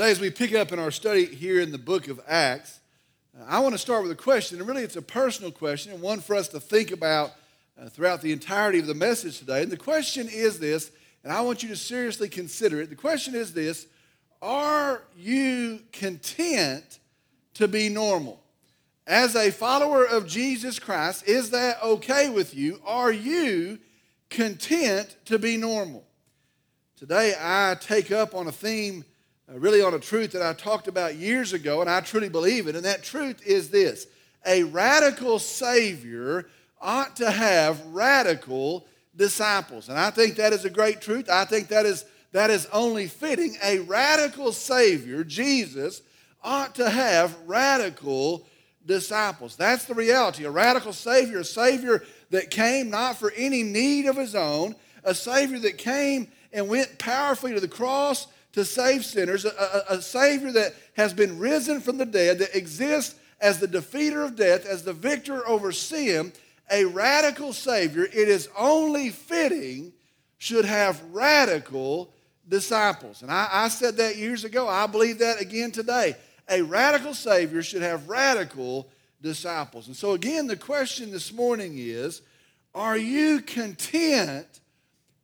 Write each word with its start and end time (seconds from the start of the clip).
Today, 0.00 0.12
as 0.12 0.20
we 0.20 0.30
pick 0.30 0.54
up 0.54 0.72
in 0.72 0.78
our 0.78 0.90
study 0.90 1.26
here 1.26 1.60
in 1.60 1.72
the 1.72 1.76
book 1.76 2.08
of 2.08 2.18
Acts, 2.26 2.80
I 3.46 3.58
want 3.58 3.74
to 3.74 3.78
start 3.78 4.02
with 4.02 4.10
a 4.10 4.14
question, 4.14 4.58
and 4.58 4.66
really 4.66 4.82
it's 4.82 4.96
a 4.96 5.02
personal 5.02 5.50
question, 5.50 5.92
and 5.92 6.00
one 6.00 6.20
for 6.20 6.34
us 6.34 6.48
to 6.48 6.58
think 6.58 6.90
about 6.90 7.32
uh, 7.78 7.90
throughout 7.90 8.22
the 8.22 8.32
entirety 8.32 8.78
of 8.78 8.86
the 8.86 8.94
message 8.94 9.38
today. 9.38 9.62
And 9.62 9.70
the 9.70 9.76
question 9.76 10.26
is 10.26 10.58
this, 10.58 10.90
and 11.22 11.30
I 11.30 11.42
want 11.42 11.62
you 11.62 11.68
to 11.68 11.76
seriously 11.76 12.30
consider 12.30 12.80
it. 12.80 12.88
The 12.88 12.96
question 12.96 13.34
is 13.34 13.52
this 13.52 13.88
Are 14.40 15.02
you 15.18 15.80
content 15.92 16.98
to 17.52 17.68
be 17.68 17.90
normal? 17.90 18.40
As 19.06 19.36
a 19.36 19.50
follower 19.50 20.06
of 20.06 20.26
Jesus 20.26 20.78
Christ, 20.78 21.28
is 21.28 21.50
that 21.50 21.76
okay 21.82 22.30
with 22.30 22.54
you? 22.54 22.80
Are 22.86 23.12
you 23.12 23.78
content 24.30 25.14
to 25.26 25.38
be 25.38 25.58
normal? 25.58 26.06
Today, 26.96 27.34
I 27.38 27.76
take 27.78 28.10
up 28.10 28.34
on 28.34 28.46
a 28.46 28.52
theme 28.52 29.04
Uh, 29.50 29.58
really 29.58 29.82
on 29.82 29.94
a 29.94 29.98
truth 29.98 30.32
that 30.32 30.42
I 30.42 30.52
talked 30.52 30.88
about 30.88 31.16
years 31.16 31.52
ago, 31.52 31.80
and 31.80 31.90
I 31.90 32.00
truly 32.00 32.28
believe 32.28 32.66
it. 32.66 32.76
And 32.76 32.84
that 32.84 33.02
truth 33.02 33.44
is 33.44 33.70
this 33.70 34.06
a 34.46 34.62
radical 34.64 35.38
Savior 35.38 36.48
ought 36.80 37.16
to 37.16 37.30
have 37.30 37.84
radical 37.86 38.86
disciples. 39.16 39.88
And 39.88 39.98
I 39.98 40.10
think 40.10 40.36
that 40.36 40.52
is 40.52 40.64
a 40.64 40.70
great 40.70 41.00
truth. 41.00 41.28
I 41.28 41.44
think 41.44 41.68
that 41.68 41.84
is, 41.84 42.04
that 42.32 42.50
is 42.50 42.66
only 42.72 43.06
fitting. 43.06 43.56
A 43.62 43.80
radical 43.80 44.52
Savior, 44.52 45.24
Jesus, 45.24 46.00
ought 46.42 46.74
to 46.76 46.88
have 46.88 47.36
radical 47.46 48.46
disciples. 48.86 49.56
That's 49.56 49.84
the 49.84 49.94
reality. 49.94 50.44
A 50.44 50.50
radical 50.50 50.94
Savior, 50.94 51.40
a 51.40 51.44
Savior 51.44 52.02
that 52.30 52.50
came 52.50 52.88
not 52.88 53.18
for 53.18 53.30
any 53.32 53.62
need 53.62 54.06
of 54.06 54.16
his 54.16 54.34
own, 54.34 54.74
a 55.04 55.14
Savior 55.14 55.58
that 55.58 55.76
came 55.76 56.28
and 56.52 56.68
went 56.68 56.98
powerfully 56.98 57.52
to 57.52 57.60
the 57.60 57.68
cross 57.68 58.26
to 58.52 58.64
save 58.64 59.04
sinners, 59.04 59.44
a, 59.44 59.50
a, 59.50 59.94
a, 59.96 60.02
Savior 60.02 60.50
that 60.52 60.74
has 60.96 61.14
been 61.14 61.38
risen 61.38 61.80
from 61.80 61.98
the 61.98 62.06
dead, 62.06 62.38
that 62.38 62.56
exists 62.56 63.14
as 63.40 63.58
the 63.58 63.68
defeater 63.68 64.24
of 64.24 64.36
death, 64.36 64.66
as 64.66 64.82
the 64.82 64.92
victor 64.92 65.46
over 65.48 65.72
sin, 65.72 66.32
a 66.70 66.84
radical 66.84 67.52
Savior, 67.52 68.04
it 68.04 68.28
is 68.28 68.48
only 68.56 69.10
fitting 69.10 69.92
should 70.38 70.64
have 70.64 71.02
radical 71.12 72.12
disciples. 72.48 73.22
And 73.22 73.30
I, 73.30 73.48
I 73.50 73.68
said 73.68 73.96
that 73.96 74.16
years 74.16 74.44
ago. 74.44 74.68
I 74.68 74.86
believe 74.86 75.18
that 75.18 75.40
again 75.40 75.70
today. 75.70 76.16
A 76.48 76.62
radical 76.62 77.14
Savior 77.14 77.62
should 77.62 77.82
have 77.82 78.08
radical 78.08 78.88
disciples. 79.22 79.86
And 79.86 79.96
so, 79.96 80.12
again, 80.12 80.46
the 80.46 80.56
question 80.56 81.10
this 81.10 81.32
morning 81.32 81.74
is 81.76 82.22
Are 82.74 82.96
you 82.96 83.40
content 83.40 84.60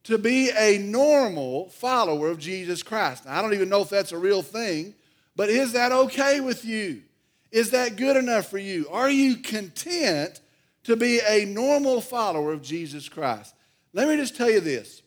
to 0.07 0.19
be 0.19 0.51
a 0.57 0.79
normal 0.79 1.69
follower 1.71 2.29
of 2.29 2.39
Jesus 2.39 2.83
Christ. 2.83 3.25
Now, 3.25 3.39
I 3.39 3.43
don't 3.43 3.55
even 3.55 3.69
know 3.69 3.83
if 3.83 3.89
that's 3.89 4.13
a 4.13 4.19
real 4.19 4.43
thing, 4.43 4.95
but 5.35 5.49
is 5.49 5.73
that 5.73 5.91
okay 5.91 6.41
with 6.41 6.65
you? 6.65 7.03
Is 7.51 7.71
that 7.71 7.97
good 7.97 8.17
enough 8.17 8.49
for 8.49 8.59
you? 8.59 8.89
Are 8.91 9.11
you 9.11 9.37
content 9.37 10.41
to 10.85 10.97
be 10.97 11.21
a 11.27 11.45
normal 11.45 12.01
follower 12.01 12.53
of 12.53 12.63
Jesus 12.63 13.09
Christ? 13.09 13.55
Let 13.93 14.09
me 14.09 14.17
just 14.17 14.37
tell 14.37 14.51
you 14.51 14.61
this 14.61 15.03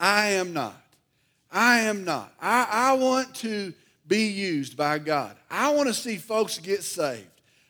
I 0.00 0.28
am 0.30 0.52
not. 0.52 0.80
I 1.50 1.80
am 1.80 2.04
not. 2.04 2.32
I, 2.40 2.66
I 2.70 2.92
want 2.94 3.34
to 3.36 3.74
be 4.06 4.26
used 4.26 4.76
by 4.76 4.98
God. 4.98 5.36
I 5.50 5.70
want 5.70 5.88
to 5.88 5.94
see 5.94 6.16
folks 6.16 6.58
get 6.58 6.82
saved. 6.82 7.26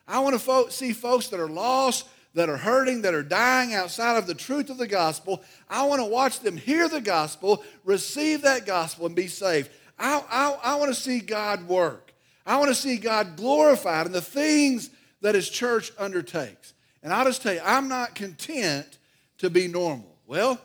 I 0.07 0.21
want 0.21 0.35
to 0.35 0.39
fo- 0.39 0.69
see 0.69 0.93
folks 0.93 1.29
that 1.29 1.41
are 1.41 1.49
lost 1.49 2.07
that 2.35 2.49
are 2.49 2.57
hurting, 2.57 3.03
that 3.03 3.15
are 3.15 3.23
dying 3.23 3.75
outside 3.75 4.17
of 4.17 4.27
the 4.27 4.35
truth 4.35 4.69
of 4.69 4.79
the 4.79 4.87
gospel. 4.87 5.43
I 5.69 5.85
want 5.85 6.01
to 6.01 6.07
watch 6.07 6.41
them 6.41 6.57
hear 6.57 6.89
the 6.89 7.01
gospel, 7.01 7.65
receive 7.85 8.43
that 8.43 8.67
gospel, 8.67 9.07
and 9.07 9.15
be 9.15 9.29
saved. 9.29 9.71
I, 9.99 10.23
I, 10.29 10.73
I 10.73 10.75
want 10.75 10.93
to 10.93 11.01
see 11.01 11.21
God 11.21 11.69
work. 11.69 12.13
I 12.45 12.59
want 12.59 12.69
to 12.69 12.75
see 12.75 12.97
God 12.97 13.37
glorified 13.37 14.07
in 14.07 14.13
the 14.13 14.21
things 14.21 14.91
that 15.21 15.35
His 15.35 15.49
church 15.49 15.93
undertakes. 15.99 16.75
And 17.03 17.13
I'll 17.13 17.25
just 17.25 17.43
tell 17.43 17.55
you, 17.55 17.61
I'm 17.65 17.89
not 17.89 18.15
content 18.15 18.99
to 19.39 19.49
be 19.49 19.69
normal. 19.69 20.17
Well, 20.27 20.61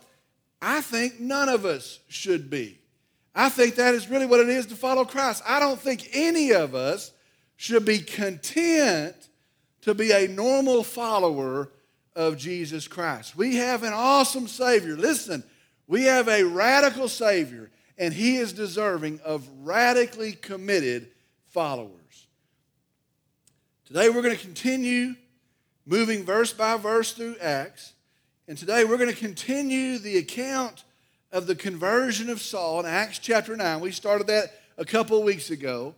I 0.61 0.81
think 0.81 1.19
none 1.19 1.49
of 1.49 1.65
us 1.65 1.99
should 2.07 2.49
be. 2.49 2.79
I 3.35 3.49
think 3.49 3.75
that 3.75 3.93
is 3.93 4.09
really 4.09 4.25
what 4.25 4.39
it 4.39 4.49
is 4.49 4.65
to 4.67 4.75
follow 4.75 5.05
Christ. 5.05 5.43
I 5.45 5.59
don't 5.59 5.79
think 5.79 6.09
any 6.13 6.51
of 6.51 6.75
us 6.75 7.11
should 7.55 7.85
be 7.85 7.99
content 7.99 9.28
to 9.89 9.95
be 9.95 10.11
a 10.11 10.27
normal 10.27 10.83
follower 10.83 11.71
of 12.15 12.37
Jesus 12.37 12.87
Christ. 12.87 13.35
We 13.35 13.55
have 13.55 13.83
an 13.83 13.93
awesome 13.93 14.47
Savior. 14.47 14.95
Listen, 14.95 15.43
we 15.87 16.03
have 16.03 16.27
a 16.27 16.43
radical 16.43 17.07
Savior, 17.07 17.71
and 17.97 18.13
He 18.13 18.37
is 18.37 18.53
deserving 18.53 19.19
of 19.25 19.47
radically 19.63 20.33
committed 20.33 21.09
followers. 21.47 22.27
Today 23.85 24.09
we're 24.09 24.21
going 24.21 24.35
to 24.35 24.41
continue 24.41 25.15
moving 25.87 26.23
verse 26.23 26.53
by 26.53 26.77
verse 26.77 27.13
through 27.13 27.37
Acts. 27.41 27.93
And 28.47 28.55
today 28.55 28.85
we're 28.85 28.97
going 28.97 29.09
to 29.09 29.15
continue 29.15 29.97
the 29.97 30.17
account 30.17 30.83
of 31.31 31.47
the 31.47 31.55
conversion 31.55 32.29
of 32.29 32.41
Saul 32.41 32.79
in 32.81 32.85
Acts 32.85 33.17
chapter 33.17 33.57
9. 33.57 33.79
We 33.79 33.91
started 33.91 34.27
that 34.27 34.53
a 34.77 34.85
couple 34.85 35.17
of 35.17 35.23
weeks 35.23 35.49
ago. 35.49 35.95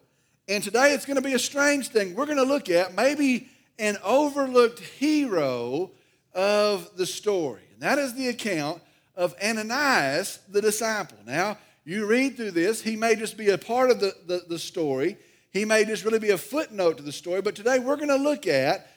And 0.47 0.63
today 0.63 0.93
it's 0.93 1.05
going 1.05 1.15
to 1.15 1.21
be 1.21 1.33
a 1.33 1.39
strange 1.39 1.89
thing. 1.89 2.15
We're 2.15 2.25
going 2.25 2.37
to 2.37 2.43
look 2.43 2.69
at 2.69 2.95
maybe 2.95 3.49
an 3.79 3.97
overlooked 4.03 4.79
hero 4.79 5.91
of 6.33 6.95
the 6.95 7.05
story. 7.05 7.63
And 7.73 7.81
that 7.81 7.97
is 7.97 8.13
the 8.13 8.29
account 8.29 8.81
of 9.15 9.35
Ananias 9.43 10.39
the 10.49 10.61
disciple. 10.61 11.17
Now, 11.25 11.57
you 11.83 12.05
read 12.05 12.37
through 12.37 12.51
this, 12.51 12.81
he 12.81 12.95
may 12.95 13.15
just 13.15 13.37
be 13.37 13.49
a 13.49 13.57
part 13.57 13.91
of 13.91 13.99
the, 13.99 14.15
the, 14.27 14.43
the 14.47 14.59
story, 14.59 15.17
he 15.51 15.65
may 15.65 15.83
just 15.83 16.05
really 16.05 16.19
be 16.19 16.29
a 16.29 16.37
footnote 16.37 16.97
to 16.97 17.03
the 17.03 17.11
story, 17.11 17.41
but 17.41 17.55
today 17.55 17.79
we're 17.79 17.97
going 17.97 18.07
to 18.07 18.15
look 18.15 18.47
at 18.47 18.87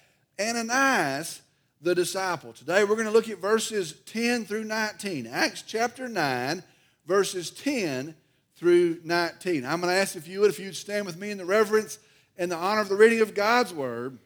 Ananias 0.41 1.41
the 1.81 1.95
disciple. 1.95 2.53
Today 2.53 2.85
we're 2.85 2.95
going 2.95 3.07
to 3.07 3.13
look 3.13 3.29
at 3.29 3.39
verses 3.39 3.95
10 4.07 4.47
through 4.47 4.65
19. 4.65 5.27
Acts 5.27 5.63
chapter 5.63 6.09
9, 6.09 6.63
verses 7.07 7.51
10 7.51 8.15
through 8.57 9.01
19. 9.05 9.67
I'm 9.67 9.81
going 9.81 9.93
to 9.93 10.01
ask 10.01 10.17
if 10.17 10.29
you 10.29 10.41
would, 10.41 10.51
if 10.51 10.59
you'd 10.59 10.77
stand 10.77 11.07
with 11.07 11.19
me 11.19 11.31
in 11.31 11.39
the 11.39 11.45
reverence 11.45 11.99
and 12.39 12.51
the 12.51 12.57
honor 12.57 12.81
of 12.81 12.89
the 12.89 12.97
reading 12.97 13.21
of 13.21 13.35
God's 13.35 13.75
word. 13.75 14.19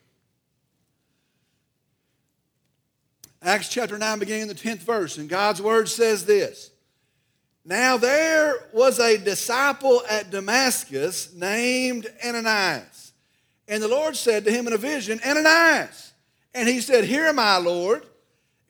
Acts 3.40 3.68
chapter 3.68 3.96
9, 3.96 4.18
beginning 4.18 4.42
in 4.42 4.48
the 4.48 4.54
10th 4.54 4.78
verse. 4.78 5.16
And 5.16 5.28
God's 5.28 5.62
word 5.62 5.88
says 5.88 6.24
this 6.24 6.70
Now 7.64 7.96
there 7.96 8.54
was 8.72 8.98
a 8.98 9.16
disciple 9.16 10.02
at 10.10 10.30
Damascus 10.30 11.32
named 11.34 12.06
Ananias. 12.24 13.12
And 13.68 13.82
the 13.82 13.88
Lord 13.88 14.16
said 14.16 14.44
to 14.44 14.50
him 14.50 14.66
in 14.66 14.72
a 14.72 14.78
vision, 14.78 15.20
Ananias. 15.24 16.12
And 16.54 16.68
he 16.68 16.80
said, 16.80 17.04
Here 17.04 17.26
am 17.26 17.38
I, 17.38 17.58
Lord. 17.58 18.04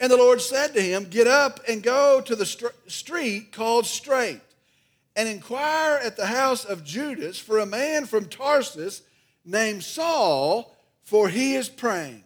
And 0.01 0.12
the 0.12 0.17
Lord 0.17 0.41
said 0.41 0.75
to 0.75 0.83
him, 0.83 1.05
Get 1.05 1.27
up 1.27 1.61
and 1.69 1.83
go 1.83 2.21
to 2.21 2.37
the 2.37 2.73
street 2.87 3.53
called 3.53 3.87
Straight, 3.87 4.41
and 5.17 5.29
inquire 5.29 5.99
at 6.03 6.17
the 6.17 6.27
house 6.27 6.65
of 6.65 6.85
Judas 6.85 7.39
for 7.39 7.59
a 7.59 7.67
man 7.67 8.06
from 8.06 8.27
Tarsus 8.27 9.03
named 9.45 9.83
Saul, 9.83 10.77
for 11.03 11.29
he 11.29 11.55
is 11.55 11.69
praying. 11.69 12.23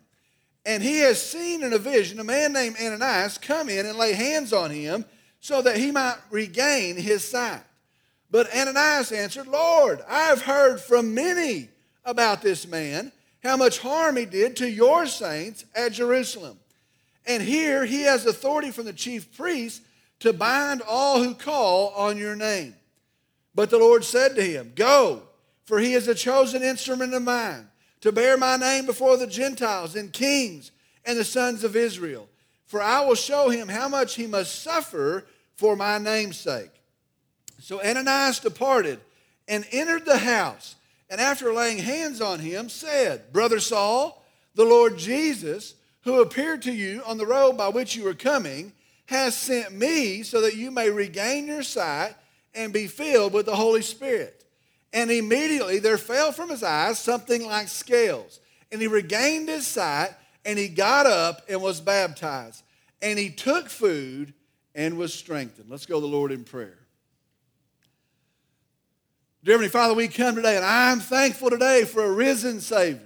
And 0.65 0.83
he 0.83 1.00
has 1.00 1.21
seen 1.21 1.62
in 1.62 1.73
a 1.73 1.78
vision 1.78 2.21
a 2.21 2.25
man 2.25 2.53
named 2.53 2.77
Ananias 2.81 3.39
come 3.39 3.69
in 3.69 3.87
and 3.87 3.99
lay 3.99 4.12
hands 4.12 4.53
on 4.53 4.71
him 4.71 5.05
so 5.41 5.61
that 5.62 5.77
he 5.77 5.91
might 5.91 6.19
regain 6.31 6.97
his 6.97 7.28
sight. 7.28 7.62
But 8.31 8.55
Ananias 8.55 9.11
answered, 9.11 9.49
Lord, 9.49 10.00
I 10.09 10.25
have 10.25 10.43
heard 10.43 10.81
from 10.81 11.15
many 11.15 11.69
about 12.05 12.43
this 12.43 12.67
man, 12.67 13.12
how 13.43 13.56
much 13.56 13.78
harm 13.78 14.17
he 14.17 14.25
did 14.25 14.56
to 14.56 14.71
your 14.71 15.06
saints 15.06 15.65
at 15.75 15.93
Jerusalem. 15.93 16.59
And 17.27 17.43
here 17.43 17.84
he 17.84 18.03
has 18.03 18.25
authority 18.25 18.71
from 18.71 18.84
the 18.84 18.93
chief 18.93 19.37
priests 19.37 19.81
to 20.21 20.33
bind 20.33 20.83
all 20.83 21.23
who 21.23 21.34
call 21.34 21.91
on 21.91 22.17
your 22.17 22.37
name. 22.37 22.77
But 23.55 23.71
the 23.71 23.79
Lord 23.79 24.05
said 24.05 24.37
to 24.37 24.43
him, 24.43 24.73
Go, 24.75 25.23
for 25.65 25.81
he 25.81 25.94
is 25.94 26.06
a 26.06 26.14
chosen 26.14 26.62
instrument 26.62 27.14
of 27.14 27.23
mine 27.23 27.69
to 28.02 28.12
bear 28.12 28.37
my 28.37 28.56
name 28.56 28.84
before 28.84 29.16
the 29.16 29.26
Gentiles 29.26 29.96
and 29.96 30.12
kings 30.12 30.70
and 31.04 31.19
the 31.19 31.25
sons 31.25 31.64
of 31.64 31.75
Israel. 31.75 32.28
For 32.66 32.82
I 32.82 33.00
will 33.04 33.14
show 33.14 33.49
him 33.49 33.69
how 33.69 33.88
much 33.88 34.14
he 34.14 34.26
must 34.26 34.62
suffer 34.62 35.25
for 35.56 35.76
my 35.76 35.99
name's 35.99 36.37
sake. 36.37 36.70
So 37.58 37.82
Ananias 37.82 38.40
departed 38.40 39.00
and 39.46 39.66
entered 39.70 40.04
the 40.04 40.19
house, 40.19 40.75
and 41.08 41.20
after 41.20 41.52
laying 41.52 41.78
hands 41.78 42.20
on 42.20 42.40
him, 42.40 42.69
said, 42.69 43.32
Brother 43.32 43.60
Saul, 43.60 44.25
the 44.54 44.64
Lord 44.64 44.99
Jesus, 44.99 45.75
who 46.02 46.20
appeared 46.20 46.62
to 46.62 46.72
you 46.72 47.02
on 47.06 47.19
the 47.19 47.26
road 47.26 47.56
by 47.56 47.69
which 47.69 47.94
you 47.94 48.04
were 48.04 48.14
coming, 48.14 48.72
has 49.06 49.37
sent 49.37 49.72
me 49.72 50.22
so 50.22 50.40
that 50.40 50.56
you 50.56 50.70
may 50.70 50.90
regain 50.90 51.46
your 51.46 51.62
sight 51.62 52.14
and 52.54 52.72
be 52.72 52.87
filled 52.87 53.32
with 53.32 53.46
the 53.46 53.56
Holy 53.56 53.82
Spirit. 53.82 54.42
And 54.93 55.11
immediately 55.11 55.79
there 55.79 55.99
fell 55.99 56.33
from 56.33 56.50
his 56.50 56.62
eyes 56.62 56.99
something 56.99 57.47
like 57.47 57.69
scales. 57.69 58.41
And 58.71 58.81
he 58.81 58.89
regained 58.89 59.49
his 59.49 59.67
sight, 59.67 60.11
and 60.44 60.59
he 60.59 60.69
got 60.69 61.06
up 61.06 61.43
and 61.49 61.62
was 61.62 61.81
baptized. 61.81 62.62
And 63.00 63.19
he 63.19 63.31
took 63.31 63.69
food 63.69 64.35
and 64.75 64.97
was 64.97 65.12
strengthened. 65.12 65.71
Let's 65.71 65.87
go 65.87 65.97
to 65.97 66.00
the 66.00 66.06
Lord 66.06 66.33
in 66.33 66.44
prayer. 66.44 66.79
Dear 69.44 69.55
Heavenly 69.55 69.71
Father, 69.71 69.94
we 69.94 70.06
come 70.06 70.37
today 70.37 70.55
and 70.55 70.65
I'm 70.65 71.00
thankful 71.00 71.50
today 71.50 71.85
for 71.85 72.05
a 72.05 72.12
risen 72.12 72.61
Savior. 72.61 73.00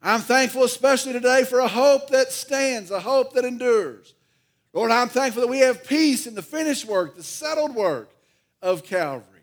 I'm 0.00 0.20
thankful 0.20 0.62
especially 0.62 1.12
today 1.12 1.42
for 1.44 1.58
a 1.58 1.66
hope 1.66 2.10
that 2.10 2.30
stands, 2.30 2.92
a 2.92 3.00
hope 3.00 3.32
that 3.32 3.44
endures. 3.44 4.14
Lord, 4.72 4.92
I'm 4.92 5.08
thankful 5.08 5.42
that 5.42 5.48
we 5.48 5.58
have 5.58 5.84
peace 5.84 6.28
in 6.28 6.36
the 6.36 6.42
finished 6.42 6.84
work, 6.84 7.16
the 7.16 7.24
settled 7.24 7.74
work 7.74 8.08
of 8.62 8.84
Calvary. 8.84 9.37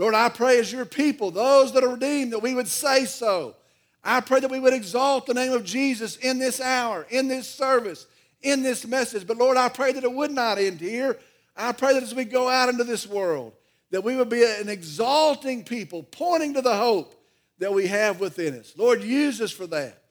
Lord, 0.00 0.14
I 0.14 0.30
pray 0.30 0.58
as 0.58 0.72
your 0.72 0.86
people, 0.86 1.30
those 1.30 1.74
that 1.74 1.84
are 1.84 1.90
redeemed, 1.90 2.32
that 2.32 2.38
we 2.38 2.54
would 2.54 2.68
say 2.68 3.04
so. 3.04 3.54
I 4.02 4.22
pray 4.22 4.40
that 4.40 4.50
we 4.50 4.58
would 4.58 4.72
exalt 4.72 5.26
the 5.26 5.34
name 5.34 5.52
of 5.52 5.62
Jesus 5.62 6.16
in 6.16 6.38
this 6.38 6.58
hour, 6.58 7.06
in 7.10 7.28
this 7.28 7.46
service, 7.46 8.06
in 8.40 8.62
this 8.62 8.86
message. 8.86 9.26
But 9.26 9.36
Lord, 9.36 9.58
I 9.58 9.68
pray 9.68 9.92
that 9.92 10.02
it 10.02 10.10
would 10.10 10.30
not 10.30 10.56
end 10.56 10.80
here. 10.80 11.18
I 11.54 11.72
pray 11.72 11.92
that 11.92 12.02
as 12.02 12.14
we 12.14 12.24
go 12.24 12.48
out 12.48 12.70
into 12.70 12.82
this 12.82 13.06
world, 13.06 13.52
that 13.90 14.02
we 14.02 14.16
would 14.16 14.30
be 14.30 14.42
an 14.42 14.70
exalting 14.70 15.64
people, 15.64 16.02
pointing 16.04 16.54
to 16.54 16.62
the 16.62 16.76
hope 16.76 17.14
that 17.58 17.74
we 17.74 17.86
have 17.88 18.20
within 18.20 18.58
us. 18.58 18.72
Lord, 18.78 19.02
use 19.02 19.38
us 19.42 19.52
for 19.52 19.66
that. 19.66 20.02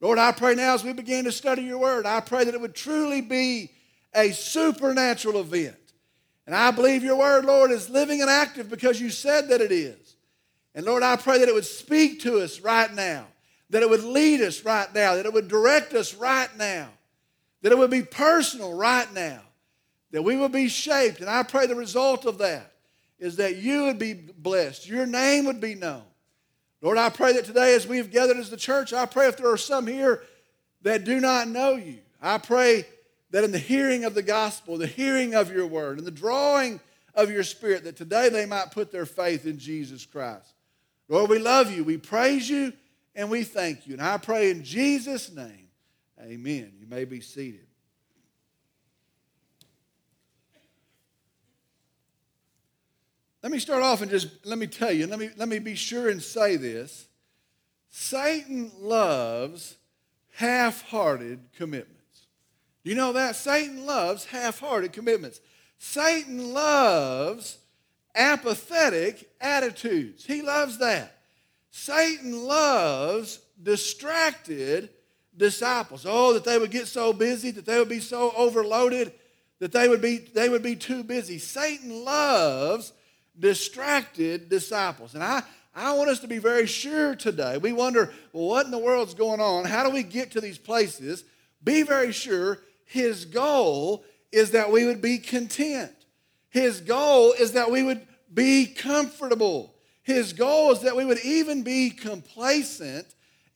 Lord, 0.00 0.18
I 0.18 0.32
pray 0.32 0.54
now 0.54 0.72
as 0.72 0.82
we 0.82 0.94
begin 0.94 1.26
to 1.26 1.32
study 1.32 1.64
your 1.64 1.76
word, 1.76 2.06
I 2.06 2.20
pray 2.20 2.44
that 2.44 2.54
it 2.54 2.60
would 2.62 2.74
truly 2.74 3.20
be 3.20 3.72
a 4.14 4.30
supernatural 4.30 5.38
event. 5.38 5.76
And 6.46 6.54
I 6.54 6.70
believe 6.70 7.02
your 7.02 7.16
word, 7.16 7.44
Lord, 7.44 7.70
is 7.70 7.88
living 7.88 8.20
and 8.20 8.30
active 8.30 8.68
because 8.68 9.00
you 9.00 9.10
said 9.10 9.48
that 9.48 9.60
it 9.60 9.72
is. 9.72 10.16
And 10.74 10.84
Lord, 10.84 11.02
I 11.02 11.16
pray 11.16 11.38
that 11.38 11.48
it 11.48 11.54
would 11.54 11.64
speak 11.64 12.20
to 12.20 12.40
us 12.40 12.60
right 12.60 12.92
now, 12.92 13.26
that 13.70 13.82
it 13.82 13.88
would 13.88 14.02
lead 14.02 14.40
us 14.40 14.64
right 14.64 14.92
now, 14.94 15.14
that 15.14 15.24
it 15.24 15.32
would 15.32 15.48
direct 15.48 15.94
us 15.94 16.14
right 16.14 16.54
now, 16.58 16.88
that 17.62 17.72
it 17.72 17.78
would 17.78 17.90
be 17.90 18.02
personal 18.02 18.76
right 18.76 19.10
now, 19.14 19.40
that 20.10 20.22
we 20.22 20.36
would 20.36 20.52
be 20.52 20.68
shaped. 20.68 21.20
And 21.20 21.30
I 21.30 21.42
pray 21.44 21.66
the 21.66 21.74
result 21.74 22.26
of 22.26 22.38
that 22.38 22.72
is 23.18 23.36
that 23.36 23.56
you 23.56 23.84
would 23.84 23.98
be 23.98 24.12
blessed, 24.12 24.86
your 24.86 25.06
name 25.06 25.46
would 25.46 25.60
be 25.60 25.74
known. 25.74 26.02
Lord, 26.82 26.98
I 26.98 27.08
pray 27.08 27.32
that 27.32 27.46
today, 27.46 27.74
as 27.74 27.86
we've 27.86 28.10
gathered 28.10 28.36
as 28.36 28.50
the 28.50 28.58
church, 28.58 28.92
I 28.92 29.06
pray 29.06 29.28
if 29.28 29.38
there 29.38 29.50
are 29.50 29.56
some 29.56 29.86
here 29.86 30.22
that 30.82 31.04
do 31.04 31.18
not 31.18 31.48
know 31.48 31.76
you, 31.76 32.00
I 32.20 32.36
pray 32.36 32.84
that 33.34 33.42
in 33.42 33.50
the 33.50 33.58
hearing 33.58 34.04
of 34.04 34.14
the 34.14 34.22
gospel, 34.22 34.78
the 34.78 34.86
hearing 34.86 35.34
of 35.34 35.50
your 35.50 35.66
word, 35.66 35.98
and 35.98 36.06
the 36.06 36.12
drawing 36.12 36.78
of 37.16 37.32
your 37.32 37.42
spirit, 37.42 37.82
that 37.82 37.96
today 37.96 38.28
they 38.28 38.46
might 38.46 38.70
put 38.70 38.92
their 38.92 39.06
faith 39.06 39.44
in 39.44 39.58
Jesus 39.58 40.06
Christ. 40.06 40.54
Lord, 41.08 41.28
we 41.28 41.40
love 41.40 41.68
you, 41.68 41.82
we 41.82 41.96
praise 41.96 42.48
you, 42.48 42.72
and 43.12 43.28
we 43.28 43.42
thank 43.42 43.88
you. 43.88 43.94
And 43.94 44.02
I 44.02 44.18
pray 44.18 44.52
in 44.52 44.62
Jesus' 44.62 45.32
name, 45.32 45.66
amen. 46.22 46.74
You 46.78 46.86
may 46.86 47.04
be 47.04 47.20
seated. 47.20 47.66
Let 53.42 53.50
me 53.50 53.58
start 53.58 53.82
off 53.82 54.00
and 54.00 54.12
just 54.12 54.46
let 54.46 54.58
me 54.58 54.68
tell 54.68 54.92
you, 54.92 55.08
let 55.08 55.18
me, 55.18 55.30
let 55.36 55.48
me 55.48 55.58
be 55.58 55.74
sure 55.74 56.08
and 56.08 56.22
say 56.22 56.54
this. 56.54 57.08
Satan 57.90 58.70
loves 58.78 59.76
half 60.34 60.82
hearted 60.82 61.40
commitments. 61.56 62.03
You 62.84 62.94
know 62.94 63.14
that? 63.14 63.34
Satan 63.34 63.86
loves 63.86 64.26
half 64.26 64.60
hearted 64.60 64.92
commitments. 64.92 65.40
Satan 65.78 66.52
loves 66.52 67.58
apathetic 68.14 69.28
attitudes. 69.40 70.24
He 70.24 70.42
loves 70.42 70.78
that. 70.78 71.18
Satan 71.70 72.44
loves 72.44 73.40
distracted 73.60 74.90
disciples. 75.36 76.06
Oh, 76.08 76.34
that 76.34 76.44
they 76.44 76.58
would 76.58 76.70
get 76.70 76.86
so 76.86 77.12
busy, 77.12 77.50
that 77.50 77.66
they 77.66 77.78
would 77.78 77.88
be 77.88 78.00
so 78.00 78.32
overloaded, 78.36 79.12
that 79.58 79.72
they 79.72 79.88
would 79.88 80.02
be, 80.02 80.18
they 80.18 80.48
would 80.48 80.62
be 80.62 80.76
too 80.76 81.02
busy. 81.02 81.38
Satan 81.38 82.04
loves 82.04 82.92
distracted 83.38 84.48
disciples. 84.48 85.14
And 85.14 85.24
I, 85.24 85.42
I 85.74 85.94
want 85.94 86.10
us 86.10 86.20
to 86.20 86.28
be 86.28 86.38
very 86.38 86.66
sure 86.66 87.16
today. 87.16 87.58
We 87.58 87.72
wonder, 87.72 88.12
well, 88.32 88.46
what 88.46 88.66
in 88.66 88.70
the 88.70 88.78
world's 88.78 89.14
going 89.14 89.40
on? 89.40 89.64
How 89.64 89.84
do 89.84 89.90
we 89.90 90.02
get 90.02 90.32
to 90.32 90.40
these 90.40 90.58
places? 90.58 91.24
Be 91.64 91.82
very 91.82 92.12
sure 92.12 92.60
his 92.84 93.24
goal 93.24 94.04
is 94.32 94.52
that 94.52 94.70
we 94.70 94.86
would 94.86 95.00
be 95.00 95.18
content. 95.18 95.92
His 96.50 96.80
goal 96.80 97.32
is 97.32 97.52
that 97.52 97.70
we 97.70 97.82
would 97.82 98.06
be 98.32 98.66
comfortable. 98.66 99.74
His 100.02 100.32
goal 100.32 100.72
is 100.72 100.80
that 100.80 100.96
we 100.96 101.04
would 101.04 101.24
even 101.24 101.62
be 101.62 101.90
complacent 101.90 103.06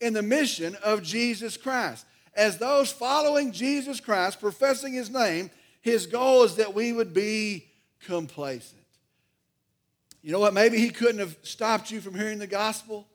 in 0.00 0.14
the 0.14 0.22
mission 0.22 0.76
of 0.82 1.02
Jesus 1.02 1.56
Christ. 1.56 2.06
As 2.34 2.58
those 2.58 2.90
following 2.90 3.52
Jesus 3.52 4.00
Christ, 4.00 4.40
professing 4.40 4.92
his 4.92 5.10
name, 5.10 5.50
his 5.80 6.06
goal 6.06 6.44
is 6.44 6.56
that 6.56 6.74
we 6.74 6.92
would 6.92 7.12
be 7.12 7.66
complacent. 8.04 8.78
You 10.22 10.32
know 10.32 10.40
what? 10.40 10.54
Maybe 10.54 10.78
he 10.78 10.90
couldn't 10.90 11.20
have 11.20 11.36
stopped 11.42 11.90
you 11.90 12.00
from 12.00 12.14
hearing 12.14 12.38
the 12.38 12.46
gospel. 12.46 13.06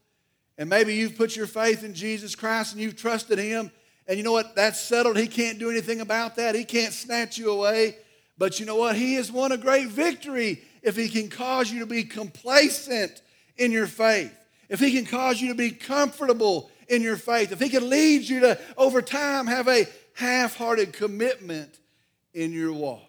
And 0.58 0.70
maybe 0.70 0.96
you've 0.96 1.18
put 1.18 1.36
your 1.36 1.48
faith 1.48 1.84
in 1.84 1.94
Jesus 1.94 2.36
Christ 2.36 2.74
and 2.74 2.82
you've 2.82 2.96
trusted 2.96 3.40
him. 3.40 3.72
And 4.08 4.18
you 4.18 4.24
know 4.24 4.32
what? 4.32 4.56
That's 4.56 4.80
settled. 4.80 5.18
He 5.18 5.28
can't 5.28 5.60
do 5.60 5.70
anything 5.70 6.02
about 6.02 6.36
that. 6.36 6.56
He 6.56 6.66
can't 6.66 6.94
snatch 6.94 7.38
you 7.38 7.52
away. 7.52 7.98
But 8.38 8.60
you 8.60 8.66
know 8.66 8.76
what? 8.76 8.96
He 8.96 9.16
has 9.16 9.32
won 9.32 9.52
a 9.52 9.58
great 9.58 9.88
victory 9.88 10.62
if 10.82 10.96
he 10.96 11.08
can 11.08 11.30
cause 11.30 11.72
you 11.72 11.80
to 11.80 11.86
be 11.86 12.04
complacent 12.04 13.22
in 13.58 13.72
your 13.72 13.88
faith. 13.88 14.38
If 14.70 14.80
he 14.80 14.92
can 14.92 15.06
cause 15.06 15.40
you 15.40 15.50
to 15.50 15.56
be 15.56 15.72
comfortable 15.72 16.70
in 16.88 17.02
your 17.02 17.18
faith. 17.18 17.52
If 17.52 17.60
he 17.60 17.70
can 17.70 17.90
lead 17.90 18.24
you 18.24 18.42
to, 18.42 18.60
over 18.78 19.02
time, 19.02 19.48
have 19.48 19.68
a 19.68 19.86
half 20.16 20.56
hearted 20.56 20.94
commitment 20.94 21.80
in 22.34 22.52
your 22.52 22.74
walk. 22.74 23.02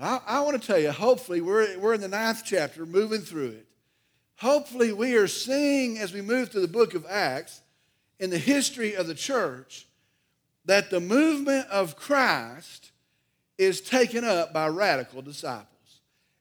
I, 0.00 0.20
I 0.26 0.40
want 0.40 0.60
to 0.60 0.66
tell 0.66 0.78
you, 0.78 0.90
hopefully, 0.90 1.40
we're, 1.40 1.78
we're 1.78 1.94
in 1.94 2.00
the 2.00 2.08
ninth 2.08 2.42
chapter, 2.44 2.84
moving 2.84 3.20
through 3.20 3.50
it. 3.50 3.66
Hopefully, 4.36 4.92
we 4.92 5.14
are 5.14 5.28
seeing 5.28 5.98
as 5.98 6.12
we 6.12 6.20
move 6.20 6.50
through 6.50 6.62
the 6.62 6.68
book 6.68 6.94
of 6.94 7.06
Acts 7.08 7.60
in 8.18 8.30
the 8.30 8.38
history 8.38 8.94
of 8.94 9.06
the 9.06 9.14
church 9.14 9.86
that 10.64 10.90
the 10.90 11.00
movement 11.00 11.66
of 11.68 11.96
Christ 11.96 12.92
is 13.58 13.80
taken 13.80 14.24
up 14.24 14.52
by 14.52 14.68
radical 14.68 15.22
disciples. 15.22 15.68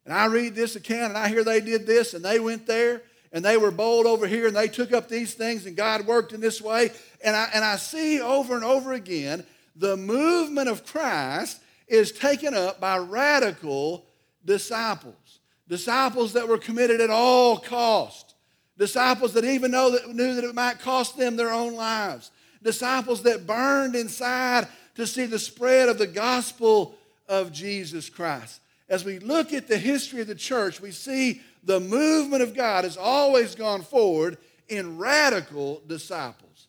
And 0.06 0.14
I 0.14 0.26
read 0.26 0.56
this 0.56 0.76
account 0.76 1.10
and 1.10 1.18
I 1.18 1.30
hear 1.30 1.44
they 1.44 1.62
did 1.62 1.86
this 1.86 2.14
and 2.14 2.24
they 2.24 2.40
went 2.40 2.66
there 2.66 3.02
and 3.32 3.44
they 3.44 3.58
were 3.58 3.72
bold 3.72 4.06
over 4.06 4.28
here 4.28 4.48
and 4.48 4.56
they 4.56 4.68
took 4.68 4.94
up 4.94 5.10
these 5.10 5.34
things 5.34 5.66
and 5.66 5.76
God 5.76 6.06
worked 6.06 6.34
in 6.34 6.42
this 6.42 6.62
way. 6.62 6.92
And 7.24 7.36
I, 7.36 7.50
and 7.54 7.64
I 7.64 7.78
see 7.78 8.22
over 8.22 8.56
and 8.56 8.64
over 8.64 8.94
again 8.94 9.46
the 9.76 9.98
movement 9.98 10.70
of 10.70 10.86
Christ 10.86 11.60
is 11.88 12.12
taken 12.12 12.54
up 12.54 12.80
by 12.80 12.98
radical 12.98 14.06
disciples. 14.46 15.40
Disciples 15.68 16.34
that 16.34 16.48
were 16.48 16.58
committed 16.58 17.02
at 17.02 17.10
all 17.10 17.58
cost. 17.58 18.33
Disciples 18.78 19.34
that 19.34 19.46
even 19.46 19.72
know 19.72 19.92
that 19.92 20.10
knew 20.10 20.36
that 20.36 20.44
it 20.44 20.56
might 20.56 20.80
cost 20.80 21.18
them 21.18 21.36
their 21.36 21.52
own 21.52 21.76
lives. 21.76 22.32
Disciples 22.64 23.24
that 23.24 23.46
burned 23.46 23.96
inside 23.96 24.68
to 24.96 25.06
see 25.06 25.26
the 25.26 25.40
spread 25.40 25.90
of 25.90 25.98
the 25.98 26.08
gospel 26.08 26.96
of 27.28 27.52
Jesus 27.52 28.10
Christ. 28.10 28.62
As 28.90 29.06
we 29.06 29.20
look 29.20 29.54
at 29.54 29.68
the 29.68 29.78
history 29.78 30.22
of 30.22 30.28
the 30.28 30.36
church, 30.36 30.82
we 30.82 30.92
see 30.92 31.42
the 31.64 31.80
movement 31.80 32.44
of 32.44 32.54
God 32.54 32.84
has 32.84 32.98
always 32.98 33.56
gone 33.56 33.82
forward 33.82 34.38
in 34.68 34.98
radical 34.98 35.82
disciples. 35.88 36.68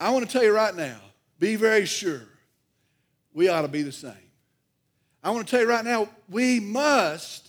I 0.00 0.10
want 0.10 0.26
to 0.26 0.32
tell 0.32 0.44
you 0.44 0.54
right 0.54 0.74
now, 0.74 1.00
be 1.38 1.56
very 1.56 1.86
sure 1.86 2.22
we 3.32 3.48
ought 3.48 3.62
to 3.62 3.68
be 3.68 3.82
the 3.82 3.92
same. 3.92 4.12
I 5.22 5.30
want 5.30 5.46
to 5.46 5.50
tell 5.50 5.60
you 5.60 5.68
right 5.68 5.84
now, 5.84 6.08
we 6.28 6.60
must 6.60 7.47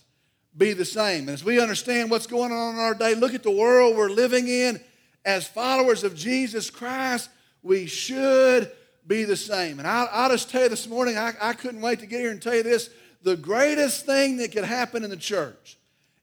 be 0.56 0.72
the 0.72 0.84
same. 0.84 1.20
And 1.20 1.30
as 1.30 1.44
we 1.44 1.60
understand 1.60 2.10
what's 2.10 2.26
going 2.26 2.52
on 2.52 2.74
in 2.74 2.80
our 2.80 2.94
day, 2.94 3.14
look 3.14 3.34
at 3.34 3.42
the 3.42 3.50
world 3.50 3.96
we're 3.96 4.10
living 4.10 4.48
in. 4.48 4.80
As 5.24 5.46
followers 5.46 6.02
of 6.02 6.14
Jesus 6.14 6.70
Christ, 6.70 7.30
we 7.62 7.86
should 7.86 8.70
be 9.06 9.24
the 9.24 9.36
same. 9.36 9.78
And 9.78 9.86
I'll, 9.86 10.08
I'll 10.12 10.30
just 10.30 10.50
tell 10.50 10.62
you 10.62 10.68
this 10.68 10.88
morning, 10.88 11.16
I, 11.16 11.32
I 11.40 11.52
couldn't 11.52 11.80
wait 11.80 12.00
to 12.00 12.06
get 12.06 12.20
here 12.20 12.30
and 12.30 12.40
tell 12.40 12.54
you 12.54 12.62
this. 12.62 12.90
The 13.22 13.36
greatest 13.36 14.06
thing 14.06 14.38
that 14.38 14.52
could 14.52 14.64
happen 14.64 15.04
in 15.04 15.10
the 15.10 15.16
church, 15.16 15.76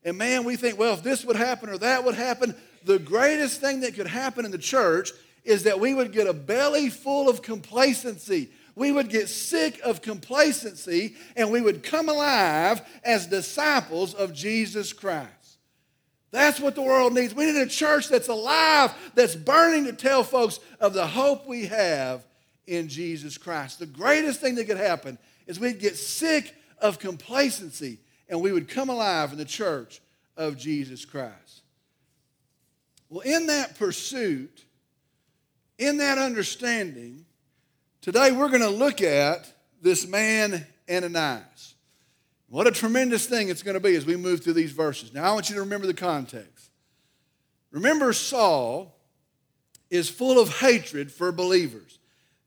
and 0.04 0.18
man, 0.18 0.44
we 0.44 0.56
think, 0.56 0.78
well, 0.78 0.94
if 0.94 1.02
this 1.02 1.24
would 1.24 1.36
happen 1.36 1.68
or 1.68 1.78
that 1.78 2.04
would 2.04 2.14
happen, 2.14 2.54
the 2.84 2.98
greatest 2.98 3.60
thing 3.60 3.80
that 3.80 3.94
could 3.94 4.06
happen 4.06 4.44
in 4.44 4.50
the 4.50 4.58
church 4.58 5.12
is 5.44 5.64
that 5.64 5.78
we 5.78 5.94
would 5.94 6.12
get 6.12 6.26
a 6.26 6.32
belly 6.32 6.90
full 6.90 7.28
of 7.28 7.42
complacency 7.42 8.50
we 8.78 8.92
would 8.92 9.08
get 9.08 9.28
sick 9.28 9.80
of 9.84 10.00
complacency 10.00 11.16
and 11.36 11.50
we 11.50 11.60
would 11.60 11.82
come 11.82 12.08
alive 12.08 12.80
as 13.02 13.26
disciples 13.26 14.14
of 14.14 14.32
Jesus 14.32 14.92
Christ. 14.92 15.32
That's 16.30 16.60
what 16.60 16.74
the 16.74 16.82
world 16.82 17.12
needs. 17.12 17.34
We 17.34 17.46
need 17.46 17.60
a 17.60 17.66
church 17.66 18.08
that's 18.08 18.28
alive, 18.28 18.94
that's 19.14 19.34
burning 19.34 19.84
to 19.86 19.92
tell 19.92 20.22
folks 20.22 20.60
of 20.78 20.92
the 20.92 21.06
hope 21.06 21.46
we 21.46 21.66
have 21.66 22.24
in 22.66 22.88
Jesus 22.88 23.36
Christ. 23.36 23.80
The 23.80 23.86
greatest 23.86 24.40
thing 24.40 24.54
that 24.56 24.66
could 24.66 24.76
happen 24.76 25.18
is 25.46 25.58
we'd 25.58 25.80
get 25.80 25.96
sick 25.96 26.54
of 26.80 26.98
complacency 26.98 27.98
and 28.28 28.40
we 28.40 28.52
would 28.52 28.68
come 28.68 28.90
alive 28.90 29.32
in 29.32 29.38
the 29.38 29.44
church 29.44 30.00
of 30.36 30.56
Jesus 30.56 31.04
Christ. 31.04 31.62
Well, 33.08 33.20
in 33.20 33.46
that 33.46 33.76
pursuit, 33.76 34.64
in 35.78 35.96
that 35.96 36.18
Today 38.00 38.30
we're 38.30 38.48
going 38.48 38.62
to 38.62 38.68
look 38.68 39.02
at 39.02 39.52
this 39.82 40.06
man 40.06 40.64
Ananias. 40.88 41.74
What 42.48 42.66
a 42.66 42.70
tremendous 42.70 43.26
thing 43.26 43.48
it's 43.48 43.62
going 43.62 43.74
to 43.74 43.80
be 43.80 43.96
as 43.96 44.06
we 44.06 44.16
move 44.16 44.42
through 44.42 44.54
these 44.54 44.72
verses. 44.72 45.12
Now, 45.12 45.24
I 45.24 45.32
want 45.32 45.48
you 45.48 45.56
to 45.56 45.62
remember 45.62 45.86
the 45.86 45.94
context. 45.94 46.70
Remember, 47.72 48.12
Saul 48.12 48.94
is 49.90 50.08
full 50.08 50.40
of 50.40 50.60
hatred 50.60 51.10
for 51.12 51.32
believers. 51.32 51.98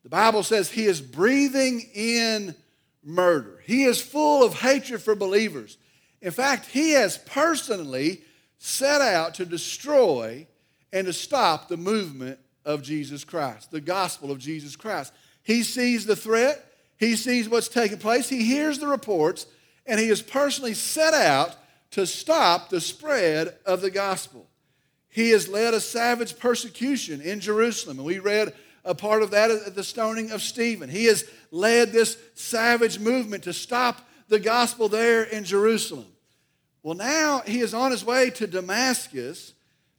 The 0.04 0.10
Bible 0.10 0.42
says 0.44 0.72
he 0.72 0.86
is 0.86 1.02
breathing 1.02 1.82
in 1.94 2.56
murder. 3.04 3.62
He 3.66 3.84
is 3.84 4.02
full 4.02 4.44
of 4.44 4.60
hatred 4.60 5.02
for 5.02 5.16
believers. 5.16 5.78
In 6.22 6.32
fact, 6.32 6.68
he 6.68 6.92
has 6.92 7.18
personally 7.18 8.22
set 8.58 9.02
out 9.02 9.36
to 9.36 9.46
destroy 9.46 10.48
and 10.94 11.06
to 11.08 11.14
stop 11.14 11.68
the 11.68 11.78
movement 11.78 12.40
of 12.66 12.82
Jesus 12.82 13.24
Christ, 13.24 13.72
the 13.72 13.82
gospel 13.82 14.32
of 14.32 14.40
Jesus 14.40 14.76
Christ. 14.76 15.14
He 15.44 15.64
sees 15.64 16.06
the 16.06 16.16
threat, 16.16 16.66
he 16.98 17.16
sees 17.16 17.50
what's 17.50 17.68
taking 17.68 17.98
place, 17.98 18.30
he 18.30 18.44
hears 18.44 18.80
the 18.80 18.88
reports, 18.88 19.48
and 19.86 20.00
he 20.00 20.10
has 20.10 20.22
personally 20.22 20.74
set 20.74 21.14
out 21.14 21.56
to 21.92 22.06
stop 22.06 22.70
the 22.70 22.82
spread 22.82 23.56
of 23.66 23.82
the 23.82 23.92
gospel. 23.92 24.48
He 25.10 25.32
has 25.32 25.50
led 25.50 25.74
a 25.74 25.82
savage 25.82 26.40
persecution 26.40 27.22
in 27.22 27.40
Jerusalem, 27.40 27.98
and 27.98 28.06
we 28.06 28.20
read 28.20 28.54
a 28.86 28.96
part 28.96 29.24
of 29.24 29.32
that 29.32 29.52
at 29.52 29.76
the 29.76 29.84
stoning 29.84 30.32
of 30.32 30.42
Stephen. 30.42 30.90
He 30.90 31.06
has 31.06 31.26
led 31.52 31.92
this 31.92 32.18
savage 32.34 32.98
movement 33.00 33.44
to 33.44 33.54
stop 33.54 34.08
the 34.30 34.40
gospel 34.40 34.88
there 34.88 35.24
in 35.24 35.44
Jerusalem. 35.44 36.06
Well, 36.82 36.96
now 36.96 37.42
he 37.46 37.60
is 37.60 37.74
on 37.74 37.92
his 37.92 38.04
way 38.04 38.30
to 38.32 38.48
Damascus 38.48 39.54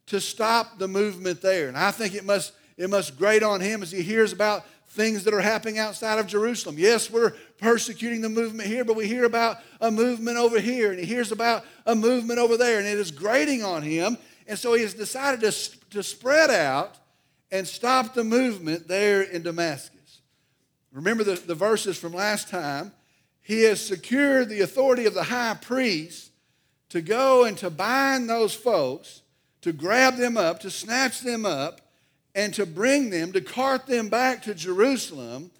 to 0.06 0.20
stop 0.20 0.78
the 0.78 0.88
movement 0.88 1.42
there. 1.42 1.68
And 1.68 1.76
I 1.76 1.90
think 1.90 2.14
it 2.14 2.24
must, 2.24 2.52
it 2.76 2.90
must 2.90 3.18
grate 3.18 3.42
on 3.42 3.60
him 3.60 3.82
as 3.82 3.92
he 3.92 4.02
hears 4.02 4.32
about 4.32 4.64
things 4.92 5.24
that 5.24 5.32
are 5.32 5.40
happening 5.40 5.78
outside 5.78 6.18
of 6.18 6.26
Jerusalem. 6.26 6.76
Yes, 6.78 7.10
we're 7.10 7.30
persecuting 7.56 8.20
the 8.20 8.28
movement 8.28 8.68
here, 8.68 8.84
but 8.84 8.94
we 8.94 9.08
hear 9.08 9.24
about 9.24 9.56
a 9.80 9.90
movement 9.90 10.36
over 10.36 10.60
here, 10.60 10.90
and 10.90 11.00
he 11.00 11.06
hears 11.06 11.32
about 11.32 11.64
a 11.86 11.94
movement 11.94 12.38
over 12.38 12.58
there, 12.58 12.78
and 12.78 12.86
it 12.86 12.98
is 12.98 13.10
grating 13.10 13.64
on 13.64 13.82
him. 13.82 14.18
And 14.46 14.58
so 14.58 14.74
he 14.74 14.82
has 14.82 14.92
decided 14.92 15.40
to, 15.40 15.80
to 15.90 16.02
spread 16.02 16.50
out 16.50 16.98
and 17.50 17.66
stop 17.66 18.12
the 18.12 18.22
movement 18.22 18.86
there 18.86 19.22
in 19.22 19.42
Damascus. 19.42 20.20
Remember 20.92 21.24
the, 21.24 21.36
the 21.36 21.54
verses 21.54 21.98
from 21.98 22.12
last 22.12 22.50
time. 22.50 22.92
He 23.40 23.62
has 23.62 23.84
secured 23.84 24.50
the 24.50 24.60
authority 24.60 25.06
of 25.06 25.14
the 25.14 25.24
high 25.24 25.54
priest 25.54 26.32
to 26.90 27.00
go 27.00 27.44
and 27.44 27.56
to 27.58 27.70
bind 27.70 28.28
those 28.28 28.54
folks, 28.54 29.22
to 29.62 29.72
grab 29.72 30.16
them 30.16 30.36
up, 30.36 30.60
to 30.60 30.70
snatch 30.70 31.22
them 31.22 31.46
up, 31.46 31.80
and 32.34 32.54
to 32.54 32.66
bring 32.66 33.10
them, 33.10 33.32
to 33.32 33.40
cart 33.40 33.86
them 33.86 34.08
back 34.08 34.42
to 34.44 34.54
Jerusalem. 34.54 35.50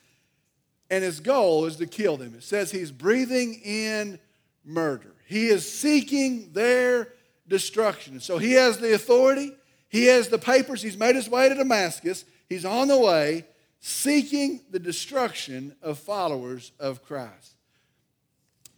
And 0.90 1.02
his 1.02 1.20
goal 1.20 1.64
is 1.64 1.76
to 1.76 1.86
kill 1.86 2.16
them. 2.16 2.34
It 2.34 2.42
says 2.42 2.70
he's 2.70 2.90
breathing 2.90 3.60
in 3.64 4.18
murder. 4.64 5.14
He 5.26 5.46
is 5.46 5.70
seeking 5.70 6.52
their 6.52 7.08
destruction. 7.48 8.20
So 8.20 8.38
he 8.38 8.52
has 8.52 8.78
the 8.78 8.94
authority, 8.94 9.52
he 9.88 10.06
has 10.06 10.28
the 10.28 10.38
papers, 10.38 10.82
he's 10.82 10.98
made 10.98 11.16
his 11.16 11.28
way 11.28 11.48
to 11.48 11.54
Damascus, 11.54 12.24
he's 12.48 12.64
on 12.64 12.88
the 12.88 12.98
way 12.98 13.46
seeking 13.80 14.60
the 14.70 14.78
destruction 14.78 15.74
of 15.82 15.98
followers 15.98 16.72
of 16.78 17.02
Christ. 17.04 17.56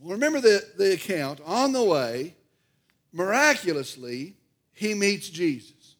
Well, 0.01 0.13
remember 0.13 0.41
the, 0.41 0.65
the 0.79 0.95
account 0.95 1.41
on 1.45 1.73
the 1.73 1.85
way, 1.85 2.35
miraculously, 3.13 4.35
he 4.73 4.95
meets 4.95 5.29
Jesus. 5.29 5.94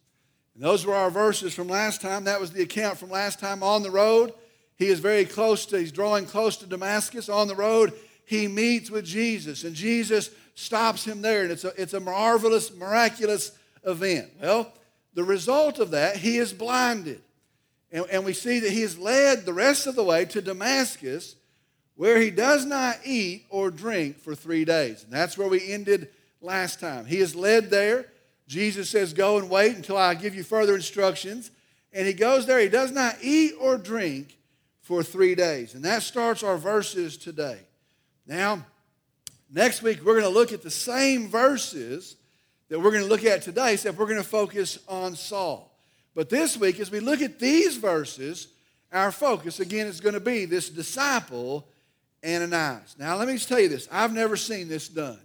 And 0.55 0.63
those 0.63 0.87
were 0.87 0.95
our 0.95 1.11
verses 1.11 1.55
from 1.55 1.69
last 1.69 2.01
time. 2.01 2.25
That 2.25 2.41
was 2.41 2.53
the 2.53 2.63
account 2.63 2.99
from 2.99 3.11
last 3.11 3.41
time 3.41 3.63
on 3.63 3.83
the 3.83 3.91
road. 3.91 4.33
He 4.77 4.87
is 4.87 5.01
very 5.01 5.25
close 5.25 5.67
to, 5.67 5.79
he's 5.79 5.93
drawing 5.93 6.27
close 6.27 6.57
to 6.59 6.67
Damascus. 6.67 7.29
On 7.29 7.49
the 7.49 7.55
road, 7.55 7.93
he 8.25 8.49
meets 8.49 8.91
with 8.91 9.05
Jesus, 9.05 9.65
and 9.65 9.75
Jesus 9.75 10.31
stops 10.55 11.05
him 11.05 11.21
there, 11.23 11.43
and 11.43 11.53
it's 11.53 11.65
a, 11.65 11.73
it's 11.81 11.95
a 11.95 12.01
marvelous, 12.01 12.75
miraculous 12.75 13.53
event. 13.85 14.31
Well, 14.41 14.73
the 15.15 15.25
result 15.25 15.79
of 15.79 15.91
that, 15.91 16.17
he 16.17 16.39
is 16.39 16.53
blinded. 16.53 17.21
And, 17.93 18.07
and 18.11 18.25
we 18.25 18.33
see 18.33 18.61
that 18.61 18.73
he 18.73 18.83
is 18.83 18.99
led 18.99 19.45
the 19.45 19.53
rest 19.53 19.87
of 19.87 19.95
the 19.95 20.05
way 20.05 20.25
to 20.27 20.41
Damascus, 20.41 21.37
where 21.97 22.19
he 22.19 22.31
does 22.31 22.65
not 22.65 22.99
eat 23.05 23.47
or 23.51 23.71
drink 23.71 24.19
for 24.19 24.35
three 24.35 24.65
days. 24.65 25.05
And 25.05 25.13
that's 25.13 25.39
where 25.39 25.49
we 25.49 25.73
ended 25.73 26.09
last 26.41 26.81
time. 26.81 27.07
He 27.07 27.19
is 27.19 27.37
led 27.37 27.71
there. 27.71 28.07
Jesus 28.47 28.91
says, 28.91 29.13
Go 29.13 29.39
and 29.39 29.49
wait 29.49 29.77
until 29.77 29.97
I 29.97 30.15
give 30.15 30.35
you 30.35 30.43
further 30.43 30.75
instructions. 30.75 31.51
And 31.93 32.07
he 32.07 32.13
goes 32.13 32.47
there. 32.47 32.59
He 32.59 32.69
does 32.69 32.91
not 32.91 33.17
eat 33.23 33.53
or 33.61 33.79
drink 33.79 34.37
for 34.81 35.03
three 35.03 35.35
days. 35.35 35.75
And 35.75 35.85
that 35.85 36.03
starts 36.03 36.43
our 36.43 36.59
verses 36.59 37.17
today. 37.17 37.59
Now, 38.27 38.65
next 39.51 39.83
week 39.83 40.05
we're 40.05 40.21
going 40.21 40.25
to 40.25 40.39
look 40.39 40.53
at 40.53 40.63
the 40.63 40.71
same 40.71 41.29
verses 41.29 42.17
that 42.69 42.81
we're 42.81 42.91
going 42.91 43.03
to 43.03 43.09
look 43.09 43.25
at 43.25 43.43
today, 43.43 43.75
except 43.75 43.99
we're 43.99 44.07
going 44.07 44.23
to 44.23 44.29
focus 44.29 44.79
on 44.89 45.15
Saul. 45.15 45.71
But 46.15 46.29
this 46.29 46.57
week, 46.57 46.81
as 46.81 46.91
we 46.91 47.01
look 47.01 47.23
at 47.23 47.39
these 47.39 47.77
verses, 47.77 48.49
our 48.93 49.11
focus 49.11 49.61
again 49.61 49.87
is 49.87 50.01
going 50.01 50.15
to 50.15 50.21
be 50.21 50.45
this 50.45 50.69
disciple 50.69 51.67
Ananias. 52.25 52.97
Now, 52.99 53.17
let 53.17 53.29
me 53.29 53.35
just 53.35 53.49
tell 53.49 53.61
you 53.61 53.69
this 53.69 53.89
I've 53.91 54.13
never 54.13 54.37
seen 54.37 54.69
this 54.69 54.89
done. 54.89 55.19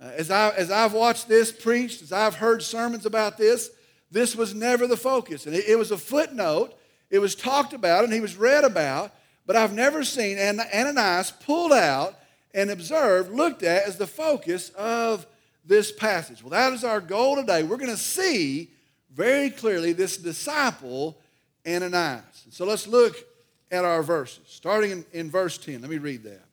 Uh, 0.00 0.10
as, 0.16 0.30
I, 0.30 0.50
as 0.50 0.70
I've 0.70 0.92
watched 0.92 1.28
this 1.28 1.50
preached, 1.50 2.02
as 2.02 2.12
I've 2.12 2.34
heard 2.34 2.62
sermons 2.62 3.06
about 3.06 3.38
this, 3.38 3.70
this 4.10 4.36
was 4.36 4.54
never 4.54 4.86
the 4.86 4.96
focus. 4.96 5.46
And 5.46 5.54
it, 5.54 5.68
it 5.68 5.78
was 5.78 5.90
a 5.90 5.98
footnote, 5.98 6.74
it 7.10 7.18
was 7.18 7.34
talked 7.34 7.72
about, 7.72 8.04
and 8.04 8.12
he 8.12 8.20
was 8.20 8.36
read 8.36 8.64
about, 8.64 9.12
but 9.46 9.56
I've 9.56 9.72
never 9.72 10.04
seen 10.04 10.38
Ananias 10.38 11.30
pulled 11.30 11.72
out 11.72 12.18
and 12.52 12.70
observed, 12.70 13.30
looked 13.30 13.62
at 13.62 13.84
as 13.84 13.96
the 13.96 14.06
focus 14.06 14.70
of 14.70 15.26
this 15.64 15.92
passage. 15.92 16.42
Well, 16.42 16.50
that 16.50 16.72
is 16.72 16.84
our 16.84 17.00
goal 17.00 17.36
today. 17.36 17.62
We're 17.62 17.76
going 17.76 17.90
to 17.90 17.96
see 17.96 18.70
very 19.12 19.50
clearly 19.50 19.92
this 19.92 20.16
disciple, 20.16 21.18
Ananias. 21.66 22.46
So 22.50 22.64
let's 22.64 22.86
look 22.86 23.16
at 23.70 23.84
our 23.84 24.02
verses, 24.02 24.44
starting 24.46 24.90
in, 24.90 25.04
in 25.12 25.30
verse 25.30 25.58
10. 25.58 25.80
Let 25.80 25.90
me 25.90 25.98
read 25.98 26.22
that. 26.24 26.45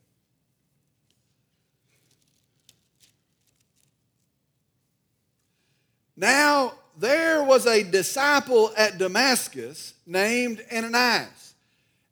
Now, 6.16 6.74
there 6.98 7.44
was 7.44 7.66
a 7.66 7.84
disciple 7.84 8.72
at 8.78 8.98
Damascus 8.98 9.94
named 10.06 10.64
Ananias. 10.72 11.56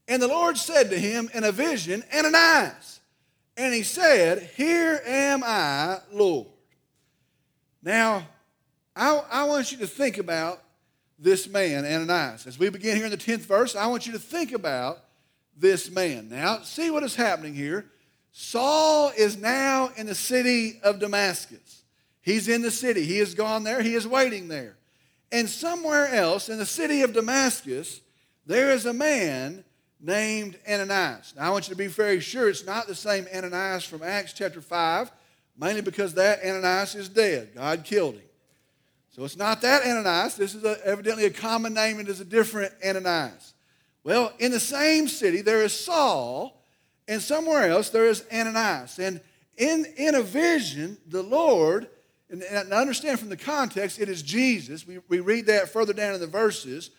And 0.07 0.21
the 0.21 0.27
Lord 0.27 0.57
said 0.57 0.89
to 0.89 0.99
him 0.99 1.29
in 1.33 1.43
a 1.43 1.51
vision, 1.51 2.03
Ananias. 2.13 2.99
And 3.55 3.73
he 3.73 3.83
said, 3.83 4.49
Here 4.55 5.01
am 5.05 5.43
I, 5.43 5.99
Lord. 6.11 6.47
Now, 7.83 8.27
I, 8.95 9.21
I 9.31 9.43
want 9.45 9.71
you 9.71 9.77
to 9.79 9.87
think 9.87 10.17
about 10.17 10.61
this 11.19 11.47
man, 11.47 11.85
Ananias. 11.85 12.47
As 12.47 12.57
we 12.57 12.69
begin 12.69 12.95
here 12.95 13.05
in 13.05 13.11
the 13.11 13.17
10th 13.17 13.41
verse, 13.41 13.75
I 13.75 13.85
want 13.87 14.07
you 14.07 14.13
to 14.13 14.19
think 14.19 14.51
about 14.53 15.03
this 15.55 15.91
man. 15.91 16.29
Now, 16.29 16.61
see 16.63 16.89
what 16.89 17.03
is 17.03 17.15
happening 17.15 17.53
here. 17.53 17.85
Saul 18.31 19.11
is 19.15 19.37
now 19.37 19.91
in 19.95 20.07
the 20.07 20.15
city 20.15 20.79
of 20.83 20.99
Damascus. 20.99 21.80
He's 22.21 22.47
in 22.47 22.61
the 22.61 22.71
city. 22.71 23.03
He 23.03 23.17
has 23.19 23.33
gone 23.33 23.63
there. 23.63 23.81
He 23.81 23.95
is 23.95 24.07
waiting 24.07 24.47
there. 24.47 24.77
And 25.31 25.49
somewhere 25.49 26.07
else 26.07 26.49
in 26.49 26.57
the 26.57 26.65
city 26.65 27.01
of 27.01 27.13
Damascus, 27.13 28.01
there 28.45 28.71
is 28.71 28.85
a 28.85 28.93
man 28.93 29.63
named 29.99 30.57
Ananias. 30.69 31.33
Now, 31.37 31.47
I 31.47 31.49
want 31.51 31.67
you 31.67 31.73
to 31.73 31.77
be 31.77 31.87
very 31.87 32.19
sure 32.19 32.49
it's 32.49 32.65
not 32.65 32.87
the 32.87 32.95
same 32.95 33.27
Ananias 33.33 33.83
from 33.83 34.03
Acts 34.03 34.33
chapter 34.33 34.61
5, 34.61 35.11
mainly 35.57 35.81
because 35.81 36.13
that 36.15 36.43
Ananias 36.43 36.95
is 36.95 37.07
dead. 37.07 37.55
God 37.55 37.83
killed 37.83 38.15
him. 38.15 38.23
So 39.11 39.23
it's 39.25 39.37
not 39.37 39.61
that 39.61 39.83
Ananias. 39.83 40.35
This 40.35 40.55
is 40.55 40.63
a, 40.63 40.77
evidently 40.85 41.25
a 41.25 41.29
common 41.29 41.73
name. 41.73 41.99
It 41.99 42.07
is 42.07 42.19
a 42.19 42.25
different 42.25 42.73
Ananias. 42.85 43.53
Well, 44.03 44.33
in 44.39 44.51
the 44.51 44.59
same 44.59 45.07
city, 45.07 45.41
there 45.41 45.63
is 45.63 45.77
Saul, 45.77 46.65
and 47.07 47.21
somewhere 47.21 47.69
else, 47.69 47.89
there 47.89 48.07
is 48.07 48.25
Ananias. 48.33 48.97
And 48.99 49.21
in, 49.57 49.85
in 49.97 50.15
a 50.15 50.23
vision, 50.23 50.97
the 51.07 51.21
Lord, 51.21 51.87
and, 52.31 52.41
and 52.43 52.73
understand 52.73 53.19
from 53.19 53.29
the 53.29 53.37
context, 53.37 53.99
it 53.99 54.09
is 54.09 54.21
Jesus. 54.21 54.87
We, 54.87 54.99
we 55.09 55.19
read 55.19 55.47
that 55.47 55.69
further 55.69 55.93
down 55.93 56.15
in 56.15 56.21
the 56.21 56.27
verses. 56.27 56.89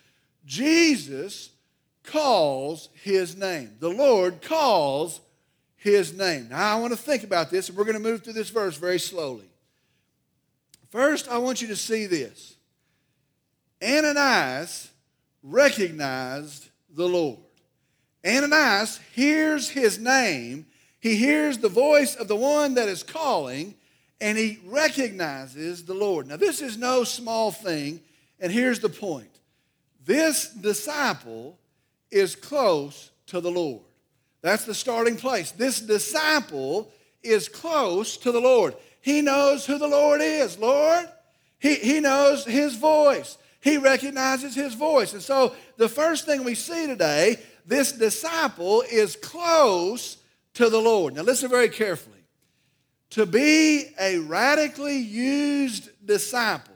Jesus 0.45 1.51
calls 2.05 2.91
his 3.03 3.37
name. 3.37 3.73
The 3.81 3.89
Lord 3.89 4.43
calls 4.43 5.21
his 5.77 6.17
name. 6.17 6.49
Now, 6.51 6.77
I 6.77 6.81
want 6.81 6.93
to 6.93 6.99
think 6.99 7.25
about 7.25 7.51
this, 7.51 7.69
and 7.69 7.79
we're 7.79 7.85
going 7.85 7.97
to 7.97 8.03
move 8.03 8.23
through 8.23 8.35
this 8.35 8.51
verse 8.51 8.77
very 8.77 8.99
slowly. 8.99 9.49
First, 10.91 11.29
I 11.29 11.39
want 11.39 11.62
you 11.62 11.69
to 11.69 11.77
see 11.77 12.07
this 12.07 12.57
Ananias 13.83 14.91
recognized 15.43 16.69
the 16.95 17.09
Lord. 17.09 17.39
Ananias 18.25 19.01
hears 19.15 19.71
his 19.71 19.99
name, 19.99 20.67
he 21.01 21.17
hears 21.17 21.59
the 21.59 21.69
voice 21.69 22.15
of 22.15 22.29
the 22.29 22.37
one 22.37 22.75
that 22.75 22.89
is 22.89 23.03
calling, 23.03 23.75
and 24.23 24.38
he 24.38 24.61
recognizes 24.67 25.85
the 25.85 25.95
Lord. 25.95 26.29
Now, 26.29 26.37
this 26.37 26.62
is 26.62 26.79
no 26.79 27.02
small 27.02 27.50
thing, 27.50 28.00
and 28.38 28.52
here's 28.52 28.79
the 28.79 28.88
point 28.88 29.29
this 30.07 30.49
disciple 30.49 31.59
is 32.11 32.37
close 32.37 33.11
to 33.26 33.41
the 33.41 33.50
Lord. 33.50 33.83
That's 34.41 34.64
the 34.64 34.75
starting 34.75 35.17
place. 35.17 35.50
This 35.50 35.81
disciple 35.81 36.91
is 37.23 37.49
close 37.49 38.17
to 38.19 38.31
the 38.31 38.41
Lord. 38.41 38.75
He 39.00 39.23
knows 39.23 39.67
who 39.67 39.79
the 39.79 39.88
Lord 39.88 40.21
is. 40.23 40.57
Lord, 40.57 41.09
he, 41.59 41.75
he 41.75 41.99
knows 42.00 42.45
his 42.45 42.76
voice. 42.76 43.38
He 43.61 43.76
recognizes 43.76 44.55
his 44.55 44.75
voice. 44.75 45.14
And 45.14 45.23
so 45.23 45.55
the 45.76 45.88
first 45.88 46.26
thing 46.26 46.45
we 46.45 46.55
see 46.55 46.87
today, 46.87 47.37
this 47.67 47.93
disciple 47.93 48.83
is 48.83 49.17
close 49.17 50.19
to 50.55 50.69
the 50.69 50.81
Lord. 50.81 51.14
Now 51.14 51.23
listen 51.23 51.49
very 51.50 51.69
carefully. 51.69 52.12
To 53.12 53.26
be 53.26 53.88
a 54.00 54.16
radically 54.21 54.97
used 54.97 55.90
disciple, 56.07 56.73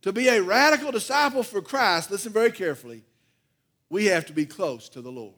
to 0.00 0.12
be 0.12 0.26
a 0.26 0.42
radical 0.42 0.90
disciple 0.90 1.44
for 1.44 1.62
Christ, 1.62 2.10
listen 2.10 2.32
very 2.32 2.50
carefully, 2.50 3.04
we 3.88 4.06
have 4.06 4.26
to 4.26 4.32
be 4.32 4.44
close 4.44 4.88
to 4.88 5.00
the 5.00 5.12
Lord. 5.12 5.36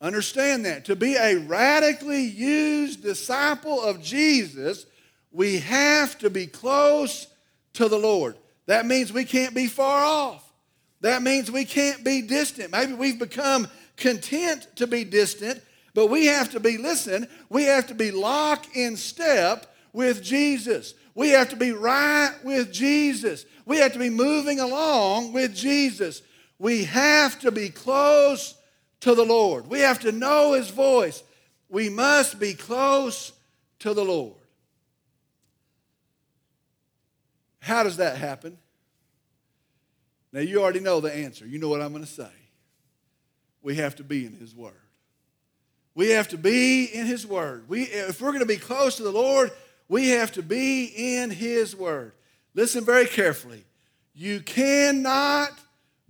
Understand 0.00 0.64
that. 0.64 0.86
To 0.86 0.96
be 0.96 1.16
a 1.16 1.36
radically 1.36 2.22
used 2.22 3.02
disciple 3.02 3.82
of 3.82 4.02
Jesus, 4.02 4.86
we 5.30 5.58
have 5.58 6.16
to 6.20 6.30
be 6.30 6.46
close 6.46 7.26
to 7.74 7.88
the 7.88 7.98
Lord. 7.98 8.36
That 8.64 8.86
means 8.86 9.12
we 9.12 9.26
can't 9.26 9.54
be 9.54 9.66
far 9.66 10.02
off. 10.02 10.50
That 11.02 11.22
means 11.22 11.50
we 11.50 11.66
can't 11.66 12.02
be 12.02 12.22
distant. 12.22 12.72
Maybe 12.72 12.94
we've 12.94 13.18
become 13.18 13.68
content 13.98 14.66
to 14.76 14.86
be 14.86 15.04
distant, 15.04 15.60
but 15.94 16.06
we 16.06 16.26
have 16.26 16.50
to 16.52 16.60
be, 16.60 16.78
listen, 16.78 17.26
we 17.48 17.64
have 17.64 17.86
to 17.88 17.94
be 17.94 18.10
lock 18.10 18.76
in 18.76 18.96
step 18.96 19.74
with 19.92 20.22
Jesus. 20.22 20.94
We 21.14 21.30
have 21.30 21.48
to 21.50 21.56
be 21.56 21.72
right 21.72 22.34
with 22.44 22.72
Jesus. 22.72 23.44
We 23.66 23.78
have 23.78 23.92
to 23.92 23.98
be 23.98 24.10
moving 24.10 24.60
along 24.60 25.32
with 25.32 25.54
Jesus. 25.54 26.22
We 26.58 26.84
have 26.84 27.38
to 27.40 27.50
be 27.50 27.68
close 27.70 28.54
to 29.00 29.14
the 29.14 29.24
Lord. 29.24 29.66
We 29.66 29.80
have 29.80 30.00
to 30.00 30.12
know 30.12 30.52
His 30.52 30.70
voice. 30.70 31.22
We 31.68 31.88
must 31.88 32.38
be 32.38 32.54
close 32.54 33.32
to 33.80 33.94
the 33.94 34.04
Lord. 34.04 34.34
How 37.60 37.82
does 37.82 37.98
that 37.98 38.16
happen? 38.16 38.58
Now, 40.32 40.40
you 40.40 40.62
already 40.62 40.80
know 40.80 41.00
the 41.00 41.12
answer. 41.12 41.46
You 41.46 41.58
know 41.58 41.68
what 41.68 41.82
I'm 41.82 41.92
going 41.92 42.04
to 42.04 42.10
say. 42.10 42.30
We 43.62 43.76
have 43.76 43.96
to 43.96 44.04
be 44.04 44.26
in 44.26 44.32
His 44.32 44.54
Word. 44.54 44.79
We 45.94 46.10
have 46.10 46.28
to 46.28 46.38
be 46.38 46.84
in 46.84 47.06
His 47.06 47.26
Word. 47.26 47.68
We, 47.68 47.82
if 47.82 48.20
we're 48.20 48.30
going 48.30 48.40
to 48.40 48.46
be 48.46 48.56
close 48.56 48.96
to 48.96 49.02
the 49.02 49.10
Lord, 49.10 49.50
we 49.88 50.10
have 50.10 50.32
to 50.32 50.42
be 50.42 50.84
in 50.84 51.30
His 51.30 51.74
Word. 51.74 52.12
Listen 52.54 52.84
very 52.84 53.06
carefully. 53.06 53.64
You 54.14 54.40
cannot 54.40 55.50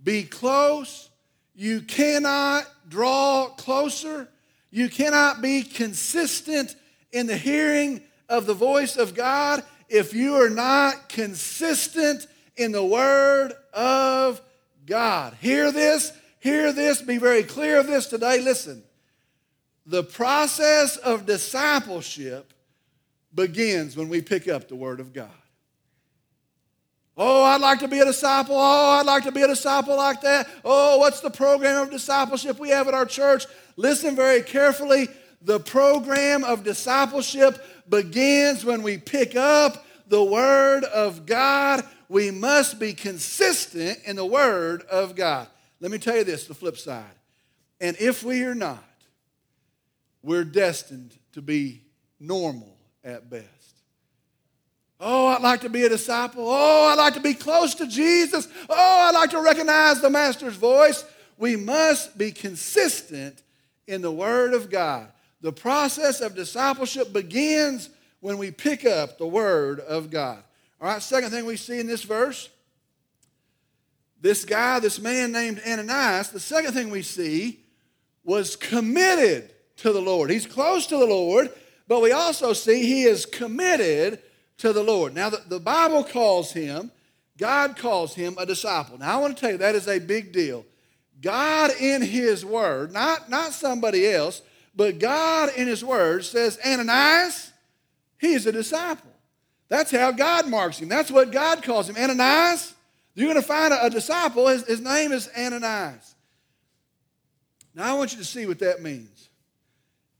be 0.03 0.23
close, 0.23 1.09
you 1.55 1.81
cannot 1.81 2.67
draw 2.89 3.47
closer, 3.49 4.27
you 4.69 4.89
cannot 4.89 5.41
be 5.41 5.63
consistent 5.63 6.75
in 7.11 7.27
the 7.27 7.37
hearing 7.37 8.01
of 8.29 8.45
the 8.45 8.53
voice 8.53 8.97
of 8.97 9.13
God 9.13 9.63
if 9.89 10.13
you 10.13 10.35
are 10.35 10.49
not 10.49 11.09
consistent 11.09 12.27
in 12.55 12.71
the 12.71 12.83
Word 12.83 13.53
of 13.73 14.41
God. 14.85 15.35
Hear 15.41 15.71
this, 15.71 16.13
hear 16.39 16.71
this, 16.71 17.01
be 17.01 17.17
very 17.17 17.43
clear 17.43 17.79
of 17.79 17.87
this 17.87 18.07
today. 18.07 18.41
Listen, 18.41 18.83
the 19.85 20.03
process 20.03 20.97
of 20.97 21.25
discipleship 21.25 22.53
begins 23.33 23.95
when 23.95 24.09
we 24.09 24.21
pick 24.21 24.47
up 24.47 24.67
the 24.67 24.75
Word 24.75 24.99
of 24.99 25.13
God. 25.13 25.29
Oh, 27.17 27.43
I'd 27.43 27.61
like 27.61 27.79
to 27.79 27.87
be 27.87 27.99
a 27.99 28.05
disciple. 28.05 28.55
Oh, 28.57 28.99
I'd 28.99 29.05
like 29.05 29.23
to 29.23 29.31
be 29.31 29.41
a 29.41 29.47
disciple 29.47 29.97
like 29.97 30.21
that. 30.21 30.47
Oh, 30.63 30.97
what's 30.97 31.19
the 31.19 31.29
program 31.29 31.83
of 31.83 31.91
discipleship 31.91 32.57
we 32.57 32.69
have 32.69 32.87
at 32.87 32.93
our 32.93 33.05
church? 33.05 33.45
Listen 33.75 34.15
very 34.15 34.41
carefully. 34.41 35.07
The 35.41 35.59
program 35.59 36.43
of 36.43 36.63
discipleship 36.63 37.63
begins 37.89 38.63
when 38.63 38.81
we 38.83 38.97
pick 38.97 39.35
up 39.35 39.85
the 40.07 40.23
Word 40.23 40.83
of 40.85 41.25
God. 41.25 41.83
We 42.09 42.31
must 42.31 42.79
be 42.79 42.93
consistent 42.93 43.99
in 44.05 44.15
the 44.15 44.25
Word 44.25 44.83
of 44.83 45.15
God. 45.15 45.47
Let 45.79 45.91
me 45.91 45.97
tell 45.97 46.15
you 46.15 46.23
this 46.23 46.47
the 46.47 46.53
flip 46.53 46.77
side. 46.77 47.03
And 47.79 47.97
if 47.99 48.23
we 48.23 48.43
are 48.43 48.55
not, 48.55 48.83
we're 50.23 50.43
destined 50.43 51.17
to 51.33 51.41
be 51.41 51.81
normal 52.19 52.77
at 53.03 53.29
best. 53.29 53.47
Oh, 54.99 55.27
I'd 55.27 55.41
like 55.41 55.61
to 55.61 55.69
be 55.69 55.83
a 55.83 55.89
disciple. 55.89 56.45
Oh, 56.47 56.89
I'd 56.89 56.97
like 56.97 57.15
to 57.15 57.19
be 57.19 57.33
close 57.33 57.73
to 57.75 57.87
Jesus. 57.87 58.47
Oh, 58.69 59.07
I'd 59.07 59.15
like 59.15 59.31
to 59.31 59.41
recognize 59.41 59.99
the 59.99 60.11
Master's 60.11 60.55
voice. 60.55 61.03
We 61.37 61.55
must 61.55 62.17
be 62.17 62.31
consistent 62.31 63.41
in 63.87 64.01
the 64.01 64.11
Word 64.11 64.53
of 64.53 64.69
God. 64.69 65.07
The 65.41 65.51
process 65.51 66.21
of 66.21 66.35
discipleship 66.35 67.11
begins 67.11 67.89
when 68.19 68.37
we 68.37 68.51
pick 68.51 68.85
up 68.85 69.17
the 69.17 69.25
Word 69.25 69.79
of 69.79 70.11
God. 70.11 70.43
All 70.79 70.87
right, 70.87 71.01
second 71.01 71.31
thing 71.31 71.45
we 71.45 71.57
see 71.57 71.79
in 71.79 71.87
this 71.87 72.03
verse 72.03 72.49
this 74.21 74.45
guy, 74.45 74.79
this 74.79 74.99
man 74.99 75.31
named 75.31 75.61
Ananias, 75.67 76.29
the 76.29 76.39
second 76.39 76.73
thing 76.73 76.91
we 76.91 77.01
see 77.01 77.59
was 78.23 78.55
committed 78.55 79.51
to 79.77 79.91
the 79.91 80.01
Lord. 80.01 80.29
He's 80.29 80.45
close 80.45 80.87
to 80.87 80.97
the 80.97 81.05
Lord, 81.05 81.49
but 81.87 82.01
we 82.01 82.11
also 82.11 82.53
see 82.53 82.85
he 82.85 83.03
is 83.03 83.25
committed 83.25 84.19
to 84.57 84.73
the 84.73 84.83
Lord. 84.83 85.15
Now, 85.15 85.29
the, 85.29 85.41
the 85.47 85.59
Bible 85.59 86.03
calls 86.03 86.51
him, 86.51 86.91
God 87.37 87.77
calls 87.77 88.13
him 88.13 88.35
a 88.37 88.45
disciple. 88.45 88.97
Now, 88.97 89.17
I 89.17 89.21
want 89.21 89.35
to 89.35 89.41
tell 89.41 89.51
you 89.51 89.57
that 89.57 89.75
is 89.75 89.87
a 89.87 89.99
big 89.99 90.31
deal. 90.31 90.65
God 91.21 91.71
in 91.79 92.01
His 92.01 92.43
Word, 92.43 92.91
not, 92.91 93.29
not 93.29 93.53
somebody 93.53 94.07
else, 94.07 94.41
but 94.75 94.99
God 94.99 95.49
in 95.55 95.67
His 95.67 95.83
Word 95.83 96.25
says, 96.25 96.59
Ananias, 96.65 97.51
he 98.21 98.33
is 98.33 98.45
a 98.45 98.51
disciple. 98.51 99.11
That's 99.67 99.89
how 99.89 100.11
God 100.11 100.47
marks 100.47 100.77
him. 100.77 100.89
That's 100.89 101.09
what 101.09 101.31
God 101.31 101.63
calls 101.63 101.89
him. 101.89 101.95
Ananias, 101.95 102.75
you're 103.15 103.27
going 103.27 103.41
to 103.41 103.47
find 103.47 103.73
a, 103.73 103.85
a 103.85 103.89
disciple. 103.89 104.47
His, 104.47 104.65
his 104.67 104.81
name 104.81 105.11
is 105.11 105.29
Ananias. 105.35 106.13
Now, 107.73 107.95
I 107.95 107.97
want 107.97 108.11
you 108.11 108.19
to 108.19 108.25
see 108.25 108.45
what 108.45 108.59
that 108.59 108.83
means. 108.83 109.29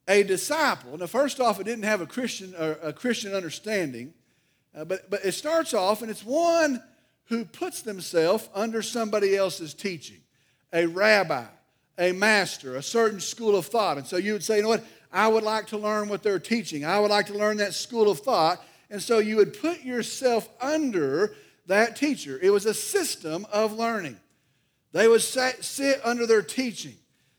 A 0.07 0.23
disciple, 0.23 0.97
now, 0.97 1.05
first 1.05 1.39
off, 1.39 1.59
it 1.59 1.63
didn't 1.63 1.83
have 1.83 2.01
a 2.01 2.07
Christian, 2.07 2.53
a 2.57 2.91
Christian 2.91 3.33
understanding. 3.33 4.13
Uh, 4.75 4.85
but, 4.85 5.09
but 5.09 5.23
it 5.25 5.33
starts 5.33 5.73
off, 5.73 6.01
and 6.01 6.09
it's 6.09 6.23
one 6.23 6.81
who 7.25 7.45
puts 7.45 7.81
themselves 7.81 8.49
under 8.53 8.81
somebody 8.81 9.35
else's 9.35 9.73
teaching 9.73 10.19
a 10.73 10.85
rabbi, 10.85 11.45
a 11.97 12.13
master, 12.13 12.75
a 12.75 12.81
certain 12.81 13.19
school 13.19 13.55
of 13.57 13.65
thought. 13.65 13.97
And 13.97 14.07
so 14.07 14.15
you 14.17 14.33
would 14.33 14.43
say, 14.43 14.57
you 14.57 14.63
know 14.63 14.69
what? 14.69 14.85
I 15.11 15.27
would 15.27 15.43
like 15.43 15.67
to 15.67 15.77
learn 15.77 16.07
what 16.07 16.23
they're 16.23 16.39
teaching. 16.39 16.85
I 16.85 16.99
would 16.99 17.11
like 17.11 17.27
to 17.27 17.33
learn 17.33 17.57
that 17.57 17.73
school 17.73 18.09
of 18.09 18.19
thought. 18.19 18.63
And 18.89 19.01
so 19.01 19.19
you 19.19 19.35
would 19.35 19.59
put 19.59 19.83
yourself 19.83 20.47
under 20.61 21.35
that 21.67 21.97
teacher. 21.97 22.39
It 22.41 22.49
was 22.49 22.65
a 22.65 22.73
system 22.73 23.45
of 23.51 23.73
learning. 23.73 24.17
They 24.93 25.09
would 25.09 25.21
sit 25.21 26.01
under 26.05 26.25
their 26.25 26.41
teaching. 26.41 26.95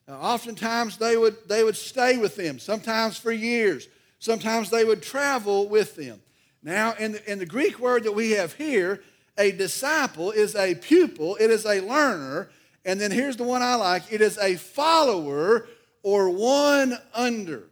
Now, 0.09 0.15
oftentimes 0.15 0.97
they 0.97 1.17
would, 1.17 1.37
they 1.49 1.65
would 1.65 1.77
stay 1.77 2.19
with 2.19 2.37
them, 2.37 2.59
sometimes 2.59 3.17
for 3.17 3.33
years. 3.33 3.89
Sometimes 4.19 4.71
they 4.71 4.85
would 4.85 5.03
travel 5.03 5.69
with 5.69 5.97
them. 5.97 6.21
Now, 6.63 6.95
in 6.95 7.13
the, 7.13 7.33
in 7.33 7.39
the 7.39 7.47
Greek 7.47 7.79
word 7.79 8.05
that 8.05 8.13
we 8.13 8.33
have 8.33 8.53
here, 8.55 9.03
a 9.39 9.51
disciple 9.53 10.31
is 10.31 10.55
a 10.55 10.75
pupil, 10.75 11.37
it 11.41 11.51
is 11.51 11.65
a 11.65 11.81
learner. 11.81 12.51
And 12.85 13.01
then 13.01 13.11
here's 13.11 13.37
the 13.37 13.45
one 13.45 13.63
I 13.63 13.75
like 13.77 14.13
it 14.13 14.21
is 14.21 14.39
a 14.39 14.57
follower 14.57 15.67
or 16.03 16.31
one 16.31 16.99
under. 17.15 17.65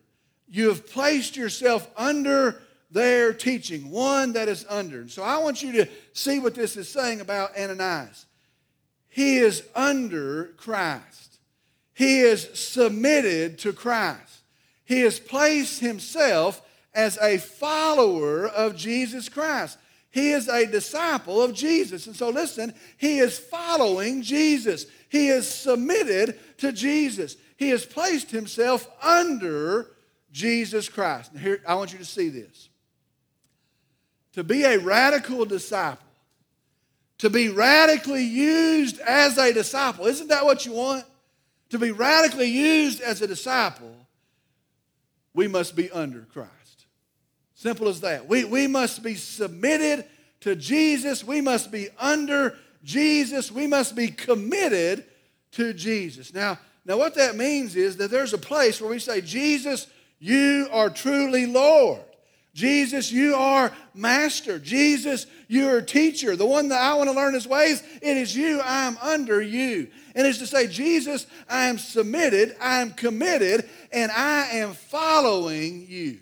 You 0.48 0.68
have 0.68 0.86
placed 0.86 1.36
yourself 1.36 1.88
under 1.96 2.60
their 2.90 3.32
teaching, 3.32 3.90
one 3.90 4.32
that 4.32 4.48
is 4.48 4.66
under. 4.68 5.00
And 5.00 5.10
so 5.10 5.22
I 5.22 5.38
want 5.38 5.62
you 5.62 5.72
to 5.72 5.88
see 6.12 6.40
what 6.40 6.54
this 6.54 6.76
is 6.76 6.88
saying 6.88 7.20
about 7.20 7.56
Ananias. 7.56 8.26
He 9.08 9.38
is 9.38 9.62
under 9.74 10.46
Christ, 10.56 11.29
he 12.00 12.20
is 12.20 12.48
submitted 12.54 13.58
to 13.58 13.74
Christ. 13.74 14.40
He 14.86 15.02
has 15.02 15.20
placed 15.20 15.80
himself 15.80 16.62
as 16.94 17.18
a 17.18 17.36
follower 17.36 18.48
of 18.48 18.74
Jesus 18.74 19.28
Christ. 19.28 19.76
He 20.10 20.32
is 20.32 20.48
a 20.48 20.64
disciple 20.64 21.42
of 21.42 21.52
Jesus. 21.52 22.06
And 22.06 22.16
so, 22.16 22.30
listen, 22.30 22.72
he 22.96 23.18
is 23.18 23.38
following 23.38 24.22
Jesus. 24.22 24.86
He 25.10 25.28
is 25.28 25.46
submitted 25.46 26.38
to 26.56 26.72
Jesus. 26.72 27.36
He 27.58 27.68
has 27.68 27.84
placed 27.84 28.30
himself 28.30 28.88
under 29.02 29.90
Jesus 30.32 30.88
Christ. 30.88 31.34
Now, 31.34 31.40
here, 31.42 31.60
I 31.68 31.74
want 31.74 31.92
you 31.92 31.98
to 31.98 32.04
see 32.06 32.30
this. 32.30 32.70
To 34.32 34.42
be 34.42 34.62
a 34.62 34.78
radical 34.78 35.44
disciple, 35.44 36.06
to 37.18 37.28
be 37.28 37.50
radically 37.50 38.24
used 38.24 39.00
as 39.00 39.36
a 39.36 39.52
disciple, 39.52 40.06
isn't 40.06 40.28
that 40.28 40.46
what 40.46 40.64
you 40.64 40.72
want? 40.72 41.04
To 41.70 41.78
be 41.78 41.92
radically 41.92 42.48
used 42.48 43.00
as 43.00 43.22
a 43.22 43.26
disciple, 43.26 43.94
we 45.34 45.48
must 45.48 45.76
be 45.76 45.90
under 45.90 46.20
Christ. 46.32 46.86
Simple 47.54 47.88
as 47.88 48.00
that. 48.00 48.26
We, 48.26 48.44
we 48.44 48.66
must 48.66 49.02
be 49.02 49.14
submitted 49.14 50.04
to 50.40 50.56
Jesus. 50.56 51.22
We 51.22 51.40
must 51.40 51.70
be 51.70 51.88
under 51.98 52.56
Jesus. 52.82 53.52
We 53.52 53.66
must 53.66 53.94
be 53.94 54.08
committed 54.08 55.04
to 55.52 55.72
Jesus. 55.72 56.32
Now, 56.32 56.58
now 56.84 56.96
what 56.96 57.14
that 57.16 57.36
means 57.36 57.76
is 57.76 57.98
that 57.98 58.10
there's 58.10 58.32
a 58.32 58.38
place 58.38 58.80
where 58.80 58.90
we 58.90 58.98
say, 58.98 59.20
Jesus, 59.20 59.86
you 60.18 60.68
are 60.72 60.90
truly 60.90 61.46
Lord. 61.46 62.00
Jesus, 62.52 63.12
you 63.12 63.34
are 63.36 63.72
master. 63.94 64.58
Jesus, 64.58 65.26
you're 65.46 65.80
teacher. 65.82 66.34
The 66.34 66.46
one 66.46 66.68
that 66.68 66.80
I 66.80 66.94
want 66.94 67.08
to 67.08 67.14
learn 67.14 67.34
his 67.34 67.46
ways, 67.46 67.82
it 68.02 68.16
is 68.16 68.34
you. 68.34 68.60
I 68.60 68.86
am 68.86 68.98
under 69.00 69.40
you. 69.40 69.88
And 70.14 70.26
it's 70.26 70.38
to 70.38 70.46
say, 70.46 70.66
Jesus, 70.66 71.26
I 71.48 71.66
am 71.66 71.78
submitted, 71.78 72.56
I 72.60 72.80
am 72.80 72.92
committed, 72.92 73.68
and 73.92 74.10
I 74.10 74.48
am 74.56 74.72
following 74.72 75.86
you. 75.88 76.20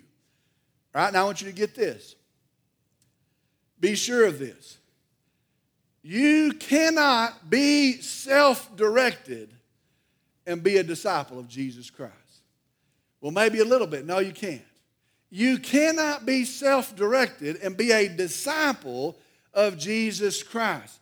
Right, 0.94 1.12
now 1.12 1.22
I 1.22 1.24
want 1.24 1.40
you 1.40 1.48
to 1.48 1.55
get 1.55 1.74
this. 1.74 2.16
Be 3.81 3.94
sure 3.94 4.27
of 4.27 4.38
this. 4.38 4.79
You 6.03 6.53
cannot 6.53 7.51
be 7.51 8.01
self 8.01 8.74
directed 8.77 9.53
and 10.46 10.62
be 10.62 10.79
a 10.79 10.83
disciple 10.83 11.38
of 11.38 11.48
Jesus 11.48 11.90
Christ. 11.90 12.14
Well, 13.20 13.33
maybe 13.33 13.61
a 13.61 13.64
little 13.64 13.87
bit. 13.87 14.07
No, 14.07 14.18
you 14.18 14.33
can't. 14.33 14.62
You 15.31 15.59
cannot 15.59 16.24
be 16.24 16.44
self 16.44 16.96
directed 16.96 17.57
and 17.57 17.77
be 17.77 17.92
a 17.92 18.09
disciple 18.09 19.18
of 19.53 19.79
Jesus 19.79 20.42
Christ. 20.42 20.97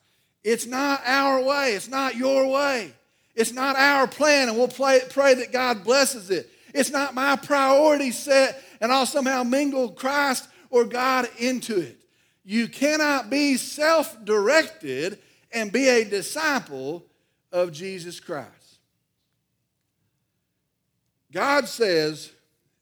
It's 0.46 0.64
not 0.64 1.02
our 1.04 1.42
way, 1.42 1.74
it's 1.74 1.88
not 1.88 2.14
your 2.14 2.46
way, 2.46 2.92
it's 3.34 3.52
not 3.52 3.74
our 3.74 4.06
plan, 4.06 4.48
and 4.48 4.56
we'll 4.56 4.68
play, 4.68 5.00
pray 5.10 5.34
that 5.34 5.50
God 5.50 5.82
blesses 5.82 6.30
it. 6.30 6.48
It's 6.72 6.92
not 6.92 7.14
my 7.14 7.34
priority 7.34 8.12
set, 8.12 8.62
and 8.80 8.92
I'll 8.92 9.06
somehow 9.06 9.42
mingle 9.42 9.90
Christ 9.90 10.48
or 10.70 10.84
God 10.84 11.28
into 11.40 11.80
it. 11.80 11.98
You 12.44 12.68
cannot 12.68 13.28
be 13.28 13.56
self 13.56 14.24
directed 14.24 15.18
and 15.50 15.72
be 15.72 15.88
a 15.88 16.04
disciple 16.04 17.04
of 17.50 17.72
Jesus 17.72 18.20
Christ. 18.20 18.78
God 21.32 21.66
says, 21.66 22.30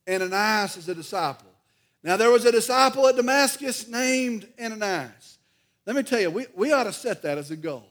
Ananias 0.06 0.76
is 0.76 0.90
a 0.90 0.94
disciple. 0.94 1.50
Now, 2.02 2.18
there 2.18 2.30
was 2.30 2.44
a 2.44 2.52
disciple 2.52 3.08
at 3.08 3.16
Damascus 3.16 3.88
named 3.88 4.46
Ananias. 4.60 5.38
Let 5.86 5.96
me 5.96 6.02
tell 6.02 6.20
you, 6.20 6.30
we, 6.30 6.46
we 6.56 6.72
ought 6.72 6.84
to 6.84 6.92
set 6.92 7.22
that 7.22 7.36
as 7.36 7.50
a 7.50 7.56
goal. 7.56 7.84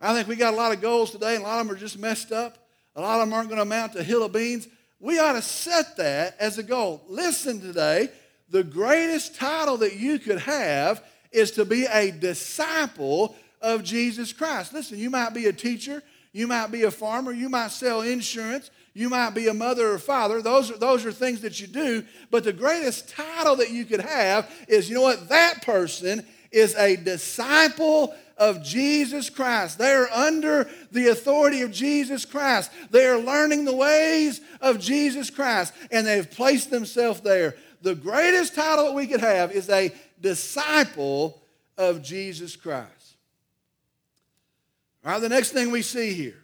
I 0.00 0.14
think 0.14 0.28
we 0.28 0.36
got 0.36 0.54
a 0.54 0.56
lot 0.56 0.72
of 0.72 0.80
goals 0.80 1.10
today, 1.10 1.34
and 1.34 1.44
a 1.44 1.46
lot 1.46 1.60
of 1.60 1.66
them 1.66 1.76
are 1.76 1.78
just 1.78 1.98
messed 1.98 2.32
up. 2.32 2.58
A 2.96 3.00
lot 3.00 3.20
of 3.20 3.26
them 3.26 3.34
aren't 3.34 3.48
going 3.48 3.58
to 3.58 3.62
amount 3.62 3.92
to 3.94 3.98
a 3.98 4.02
hill 4.02 4.22
of 4.22 4.32
beans. 4.32 4.68
We 5.00 5.18
ought 5.18 5.32
to 5.32 5.42
set 5.42 5.96
that 5.96 6.36
as 6.38 6.58
a 6.58 6.62
goal. 6.62 7.02
Listen 7.08 7.60
today, 7.60 8.08
the 8.48 8.64
greatest 8.64 9.34
title 9.36 9.78
that 9.78 9.96
you 9.96 10.18
could 10.18 10.38
have 10.38 11.02
is 11.30 11.50
to 11.52 11.64
be 11.64 11.86
a 11.86 12.10
disciple 12.10 13.34
of 13.60 13.82
Jesus 13.82 14.32
Christ. 14.32 14.72
Listen, 14.72 14.98
you 14.98 15.10
might 15.10 15.34
be 15.34 15.46
a 15.46 15.52
teacher, 15.52 16.02
you 16.32 16.46
might 16.46 16.70
be 16.70 16.84
a 16.84 16.90
farmer, 16.90 17.32
you 17.32 17.48
might 17.48 17.70
sell 17.70 18.00
insurance, 18.00 18.70
you 18.94 19.08
might 19.08 19.30
be 19.30 19.48
a 19.48 19.54
mother 19.54 19.90
or 19.90 19.98
father. 19.98 20.40
Those 20.40 20.70
are, 20.70 20.78
those 20.78 21.04
are 21.04 21.12
things 21.12 21.40
that 21.40 21.60
you 21.60 21.66
do. 21.66 22.04
But 22.30 22.44
the 22.44 22.52
greatest 22.52 23.08
title 23.08 23.56
that 23.56 23.70
you 23.70 23.84
could 23.84 24.00
have 24.00 24.50
is 24.68 24.88
you 24.88 24.94
know 24.94 25.02
what? 25.02 25.28
That 25.28 25.62
person 25.62 26.24
is 26.54 26.74
a 26.76 26.96
disciple 26.96 28.14
of 28.36 28.62
Jesus 28.62 29.30
Christ. 29.30 29.78
They 29.78 29.92
are 29.92 30.08
under 30.10 30.68
the 30.90 31.08
authority 31.08 31.62
of 31.62 31.70
Jesus 31.70 32.24
Christ. 32.24 32.70
They 32.90 33.06
are 33.06 33.18
learning 33.18 33.64
the 33.64 33.74
ways 33.74 34.40
of 34.60 34.80
Jesus 34.80 35.30
Christ, 35.30 35.72
and 35.90 36.06
they've 36.06 36.30
placed 36.30 36.70
themselves 36.70 37.20
there. 37.20 37.56
The 37.82 37.94
greatest 37.94 38.54
title 38.54 38.86
that 38.86 38.94
we 38.94 39.06
could 39.06 39.20
have 39.20 39.52
is 39.52 39.68
a 39.68 39.94
disciple 40.20 41.42
of 41.76 42.02
Jesus 42.02 42.56
Christ. 42.56 42.90
All 45.04 45.12
right, 45.12 45.20
the 45.20 45.28
next 45.28 45.50
thing 45.50 45.70
we 45.70 45.82
see 45.82 46.14
here 46.14 46.40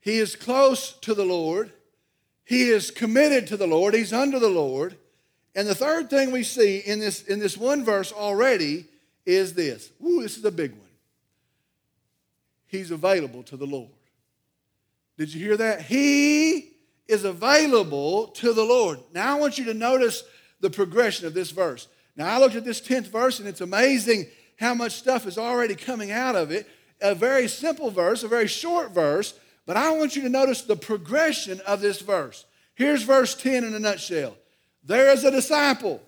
he 0.00 0.18
is 0.18 0.34
close 0.36 0.92
to 1.00 1.14
the 1.14 1.24
Lord. 1.24 1.72
He 2.44 2.68
is 2.68 2.90
committed 2.90 3.46
to 3.48 3.56
the 3.56 3.66
Lord. 3.66 3.94
He's 3.94 4.12
under 4.12 4.38
the 4.38 4.48
Lord. 4.48 4.96
And 5.54 5.68
the 5.68 5.74
third 5.74 6.08
thing 6.08 6.30
we 6.30 6.42
see 6.42 6.78
in 6.78 7.00
this, 7.00 7.22
in 7.22 7.38
this 7.38 7.56
one 7.56 7.84
verse 7.84 8.12
already 8.12 8.86
is 9.26 9.54
this. 9.54 9.90
Ooh, 10.04 10.22
this 10.22 10.36
is 10.36 10.44
a 10.44 10.50
big 10.50 10.72
one. 10.72 10.88
He's 12.66 12.90
available 12.90 13.42
to 13.44 13.56
the 13.56 13.66
Lord. 13.66 13.90
Did 15.18 15.34
you 15.34 15.40
hear 15.44 15.56
that? 15.56 15.82
He 15.82 16.70
is 17.08 17.24
available 17.24 18.28
to 18.28 18.52
the 18.52 18.64
Lord. 18.64 19.00
Now 19.12 19.36
I 19.36 19.40
want 19.40 19.58
you 19.58 19.64
to 19.66 19.74
notice 19.74 20.22
the 20.60 20.70
progression 20.70 21.26
of 21.26 21.34
this 21.34 21.50
verse. 21.50 21.88
Now 22.16 22.34
I 22.34 22.38
looked 22.38 22.54
at 22.54 22.64
this 22.64 22.80
10th 22.80 23.08
verse 23.08 23.40
and 23.40 23.48
it's 23.48 23.60
amazing 23.60 24.26
how 24.58 24.74
much 24.74 24.92
stuff 24.92 25.26
is 25.26 25.38
already 25.38 25.74
coming 25.74 26.12
out 26.12 26.36
of 26.36 26.50
it. 26.50 26.68
A 27.00 27.14
very 27.14 27.48
simple 27.48 27.90
verse, 27.90 28.22
a 28.22 28.28
very 28.28 28.46
short 28.46 28.92
verse, 28.92 29.34
but 29.66 29.76
I 29.76 29.90
want 29.92 30.16
you 30.16 30.22
to 30.22 30.28
notice 30.28 30.62
the 30.62 30.76
progression 30.76 31.60
of 31.66 31.80
this 31.80 32.00
verse. 32.00 32.44
Here's 32.74 33.02
verse 33.02 33.34
10 33.34 33.64
in 33.64 33.74
a 33.74 33.78
nutshell. 33.78 34.36
There 34.84 35.10
is 35.10 35.24
a 35.24 35.30
disciple. 35.30 36.00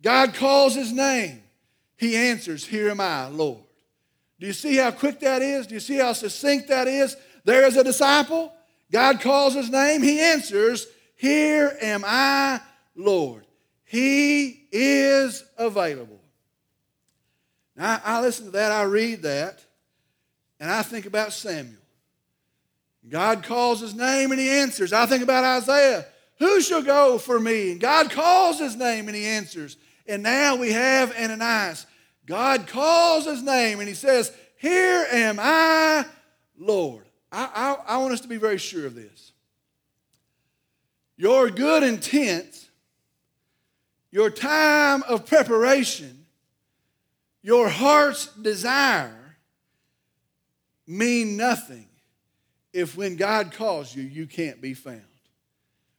God 0.00 0.34
calls 0.34 0.74
his 0.74 0.92
name. 0.92 1.41
He 2.02 2.16
answers, 2.16 2.66
Here 2.66 2.90
am 2.90 3.00
I, 3.00 3.28
Lord. 3.28 3.62
Do 4.40 4.48
you 4.48 4.52
see 4.52 4.76
how 4.76 4.90
quick 4.90 5.20
that 5.20 5.40
is? 5.40 5.68
Do 5.68 5.74
you 5.74 5.80
see 5.80 5.98
how 5.98 6.12
succinct 6.14 6.66
that 6.66 6.88
is? 6.88 7.16
There 7.44 7.64
is 7.64 7.76
a 7.76 7.84
disciple. 7.84 8.52
God 8.90 9.20
calls 9.20 9.54
his 9.54 9.70
name. 9.70 10.02
He 10.02 10.18
answers, 10.18 10.88
Here 11.14 11.78
am 11.80 12.02
I, 12.04 12.60
Lord. 12.96 13.46
He 13.84 14.66
is 14.72 15.44
available. 15.56 16.18
Now, 17.76 18.00
I 18.04 18.20
listen 18.20 18.46
to 18.46 18.50
that, 18.50 18.72
I 18.72 18.82
read 18.82 19.22
that, 19.22 19.64
and 20.58 20.72
I 20.72 20.82
think 20.82 21.06
about 21.06 21.32
Samuel. 21.32 21.76
God 23.08 23.44
calls 23.44 23.80
his 23.80 23.94
name 23.94 24.32
and 24.32 24.40
he 24.40 24.48
answers. 24.48 24.92
I 24.92 25.06
think 25.06 25.22
about 25.22 25.44
Isaiah. 25.44 26.04
Who 26.40 26.60
shall 26.60 26.82
go 26.82 27.18
for 27.18 27.38
me? 27.38 27.70
And 27.70 27.80
God 27.80 28.10
calls 28.10 28.58
his 28.58 28.74
name 28.74 29.06
and 29.06 29.16
he 29.16 29.24
answers. 29.24 29.76
And 30.08 30.24
now 30.24 30.56
we 30.56 30.72
have 30.72 31.14
Ananias. 31.16 31.86
God 32.32 32.66
calls 32.66 33.26
his 33.26 33.42
name 33.42 33.78
and 33.80 33.86
he 33.86 33.94
says, 33.94 34.32
Here 34.56 35.06
am 35.12 35.38
I, 35.38 36.06
Lord. 36.58 37.04
I, 37.30 37.76
I, 37.86 37.94
I 37.94 37.96
want 37.98 38.14
us 38.14 38.22
to 38.22 38.28
be 38.28 38.38
very 38.38 38.56
sure 38.56 38.86
of 38.86 38.94
this. 38.94 39.32
Your 41.18 41.50
good 41.50 41.82
intent, 41.82 42.70
your 44.10 44.30
time 44.30 45.02
of 45.02 45.26
preparation, 45.26 46.24
your 47.42 47.68
heart's 47.68 48.28
desire 48.36 49.36
mean 50.86 51.36
nothing 51.36 51.86
if 52.72 52.96
when 52.96 53.16
God 53.16 53.52
calls 53.52 53.94
you, 53.94 54.04
you 54.04 54.26
can't 54.26 54.62
be 54.62 54.72
found. 54.72 55.02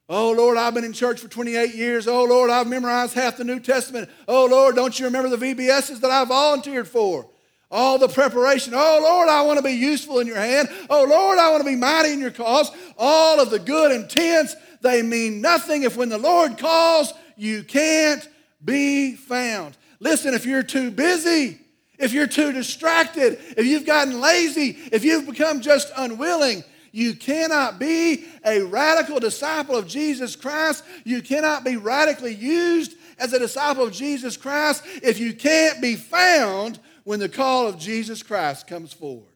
Oh, 0.10 0.32
Lord, 0.32 0.58
I've 0.58 0.74
been 0.74 0.84
in 0.84 0.92
church 0.92 1.22
for 1.22 1.30
28 1.30 1.76
years. 1.76 2.08
Oh, 2.08 2.26
Lord, 2.26 2.50
I've 2.50 2.68
memorized 2.68 3.13
half 3.13 3.38
the 3.38 3.46
New 3.46 3.60
Testament. 3.60 4.10
Oh, 4.28 4.46
Lord, 4.46 4.76
don't 4.76 4.98
you 5.00 5.06
remember 5.06 5.30
the 5.30 5.38
VBSs 5.38 6.02
that 6.02 6.12
I 6.12 6.26
volunteered 6.26 6.88
for? 6.88 7.30
All 7.72 7.98
the 7.98 8.10
preparation. 8.10 8.74
Oh, 8.76 9.00
Lord, 9.02 9.30
I 9.30 9.42
want 9.44 9.58
to 9.58 9.63
be 9.63 9.72
useful 9.72 10.20
in 10.20 10.28
your 10.28 10.38
hand. 10.38 10.68
Oh, 10.89 11.06
Lord, 11.06 11.39
I 11.39 11.50
want 11.52 11.63
to 11.63 11.70
be 11.70 11.78
mighty 11.78 12.12
in 12.12 12.20
your 12.20 12.32
cause. 12.32 12.70
All 12.98 13.39
of 13.39 13.50
the 13.50 13.60
good 13.60 13.92
intents, 13.92 14.56
they 14.82 15.02
mean 15.02 15.42
nothing 15.42 15.84
if 15.84 15.96
when 15.96 16.10
the 16.10 16.18
Lord 16.18 16.58
calls, 16.58 17.13
you 17.38 17.63
can't 17.63 18.28
be 18.63 19.16
found. 19.16 19.78
Listen, 20.00 20.34
if 20.34 20.46
you're 20.46 20.63
too 20.63 20.92
busy, 20.92 21.60
if 21.98 22.12
you're 22.12 22.28
too 22.28 22.52
distracted, 22.52 23.39
if 23.58 23.66
you've 23.66 23.86
gotten 23.86 24.20
lazy, 24.20 24.78
if 24.92 25.06
you've 25.06 25.26
become 25.26 25.62
just 25.62 25.92
unwilling, 25.96 26.63
you 26.94 27.14
cannot 27.14 27.78
be 27.78 28.24
a 28.46 28.62
radical 28.62 29.20
disciple 29.20 29.76
of 29.76 29.86
Jesus 29.86 30.38
Christ. 30.38 30.86
You 31.04 31.22
cannot 31.22 31.66
be 31.66 31.76
radically 31.76 32.34
used 32.34 32.96
as 33.20 33.34
a 33.34 33.40
disciple 33.40 33.84
of 33.84 33.92
Jesus 33.92 34.38
Christ 34.38 34.84
if 35.04 35.20
you 35.20 35.34
can't 35.34 35.82
be 35.82 35.96
found 35.96 36.80
when 37.04 37.20
the 37.20 37.28
call 37.28 37.68
of 37.68 37.78
Jesus 37.78 38.24
Christ 38.24 38.68
comes 38.68 38.94
forward. 38.94 39.28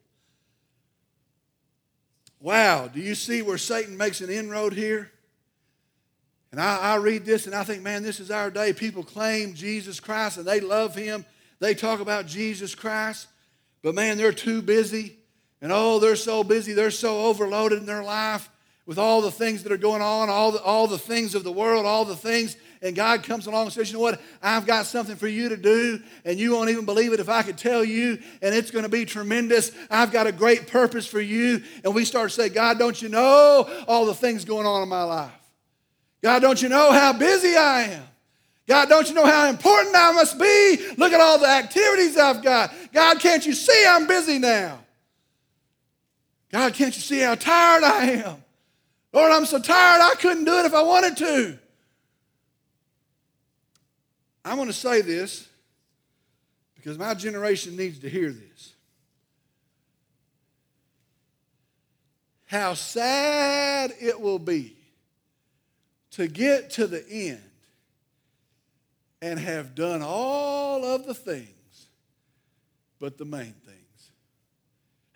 Wow, 2.40 2.88
do 2.88 3.00
you 3.00 3.14
see 3.14 3.42
where 3.42 3.58
Satan 3.58 3.96
makes 3.96 4.22
an 4.22 4.30
inroad 4.30 4.72
here? 4.72 5.10
And 6.50 6.60
I, 6.60 6.78
I, 6.78 6.94
read 6.96 7.26
this 7.26 7.44
and 7.46 7.54
I 7.54 7.64
think, 7.64 7.82
man, 7.82 8.02
this 8.02 8.20
is 8.20 8.30
our 8.30 8.50
day. 8.50 8.72
People 8.72 9.02
claim 9.02 9.52
Jesus 9.52 10.00
Christ 10.00 10.38
and 10.38 10.46
they 10.46 10.60
love 10.60 10.94
him 10.94 11.26
they 11.60 11.74
talk 11.74 12.00
about 12.00 12.26
Jesus 12.26 12.74
Christ, 12.74 13.26
but 13.82 13.94
man, 13.94 14.16
they're 14.16 14.32
too 14.32 14.62
busy. 14.62 15.16
And 15.60 15.72
oh, 15.72 15.98
they're 15.98 16.16
so 16.16 16.44
busy, 16.44 16.72
they're 16.72 16.90
so 16.90 17.26
overloaded 17.26 17.78
in 17.78 17.86
their 17.86 18.02
life 18.02 18.48
with 18.86 18.98
all 18.98 19.20
the 19.20 19.30
things 19.30 19.62
that 19.64 19.72
are 19.72 19.76
going 19.76 20.00
on, 20.00 20.30
all 20.30 20.50
the, 20.50 20.62
all 20.62 20.86
the 20.86 20.98
things 20.98 21.34
of 21.34 21.44
the 21.44 21.52
world, 21.52 21.84
all 21.84 22.06
the 22.06 22.16
things. 22.16 22.56
And 22.80 22.96
God 22.96 23.22
comes 23.22 23.46
along 23.46 23.64
and 23.64 23.72
says, 23.72 23.90
You 23.90 23.98
know 23.98 24.02
what? 24.02 24.20
I've 24.42 24.66
got 24.66 24.86
something 24.86 25.16
for 25.16 25.28
you 25.28 25.50
to 25.50 25.56
do, 25.56 26.00
and 26.24 26.38
you 26.38 26.52
won't 26.52 26.70
even 26.70 26.86
believe 26.86 27.12
it 27.12 27.20
if 27.20 27.28
I 27.28 27.42
could 27.42 27.58
tell 27.58 27.84
you, 27.84 28.18
and 28.40 28.54
it's 28.54 28.70
going 28.70 28.84
to 28.84 28.88
be 28.88 29.04
tremendous. 29.04 29.72
I've 29.90 30.12
got 30.12 30.26
a 30.26 30.32
great 30.32 30.68
purpose 30.68 31.06
for 31.06 31.20
you. 31.20 31.62
And 31.84 31.94
we 31.94 32.04
start 32.04 32.30
to 32.30 32.34
say, 32.34 32.48
God, 32.48 32.78
don't 32.78 33.00
you 33.02 33.08
know 33.08 33.68
all 33.86 34.06
the 34.06 34.14
things 34.14 34.44
going 34.44 34.66
on 34.66 34.82
in 34.82 34.88
my 34.88 35.02
life? 35.02 35.32
God, 36.22 36.40
don't 36.40 36.60
you 36.62 36.68
know 36.68 36.90
how 36.90 37.12
busy 37.12 37.56
I 37.56 37.82
am? 37.82 38.04
God, 38.66 38.88
don't 38.88 39.08
you 39.08 39.14
know 39.14 39.26
how 39.26 39.48
important 39.48 39.94
I 39.96 40.12
must 40.12 40.38
be? 40.38 40.94
Look 40.96 41.12
at 41.12 41.20
all 41.20 41.38
the 41.38 41.48
activities 41.48 42.16
I've 42.16 42.42
got. 42.42 42.72
God, 42.92 43.18
can't 43.18 43.44
you 43.44 43.54
see 43.54 43.84
I'm 43.86 44.06
busy 44.06 44.38
now? 44.38 44.78
God, 46.50 46.74
can't 46.74 46.94
you 46.94 47.02
see 47.02 47.20
how 47.20 47.34
tired 47.34 47.84
I 47.84 48.04
am? 48.24 48.44
Lord, 49.12 49.32
I'm 49.32 49.46
so 49.46 49.58
tired 49.58 50.00
I 50.00 50.14
couldn't 50.14 50.44
do 50.44 50.58
it 50.58 50.66
if 50.66 50.74
I 50.74 50.82
wanted 50.82 51.16
to. 51.18 51.58
I'm 54.44 54.56
going 54.56 54.68
to 54.68 54.74
say 54.74 55.02
this 55.02 55.46
because 56.74 56.96
my 56.96 57.14
generation 57.14 57.76
needs 57.76 57.98
to 58.00 58.08
hear 58.08 58.32
this. 58.32 58.72
How 62.46 62.72
sad 62.72 63.92
it 64.00 64.18
will 64.18 64.38
be 64.38 64.74
to 66.12 66.28
get 66.28 66.70
to 66.70 66.86
the 66.86 67.04
end 67.10 67.42
and 69.20 69.38
have 69.38 69.74
done 69.74 70.00
all 70.02 70.84
of 70.84 71.04
the 71.04 71.14
things 71.14 71.48
but 72.98 73.18
the 73.18 73.24
main 73.24 73.52
thing. 73.52 73.77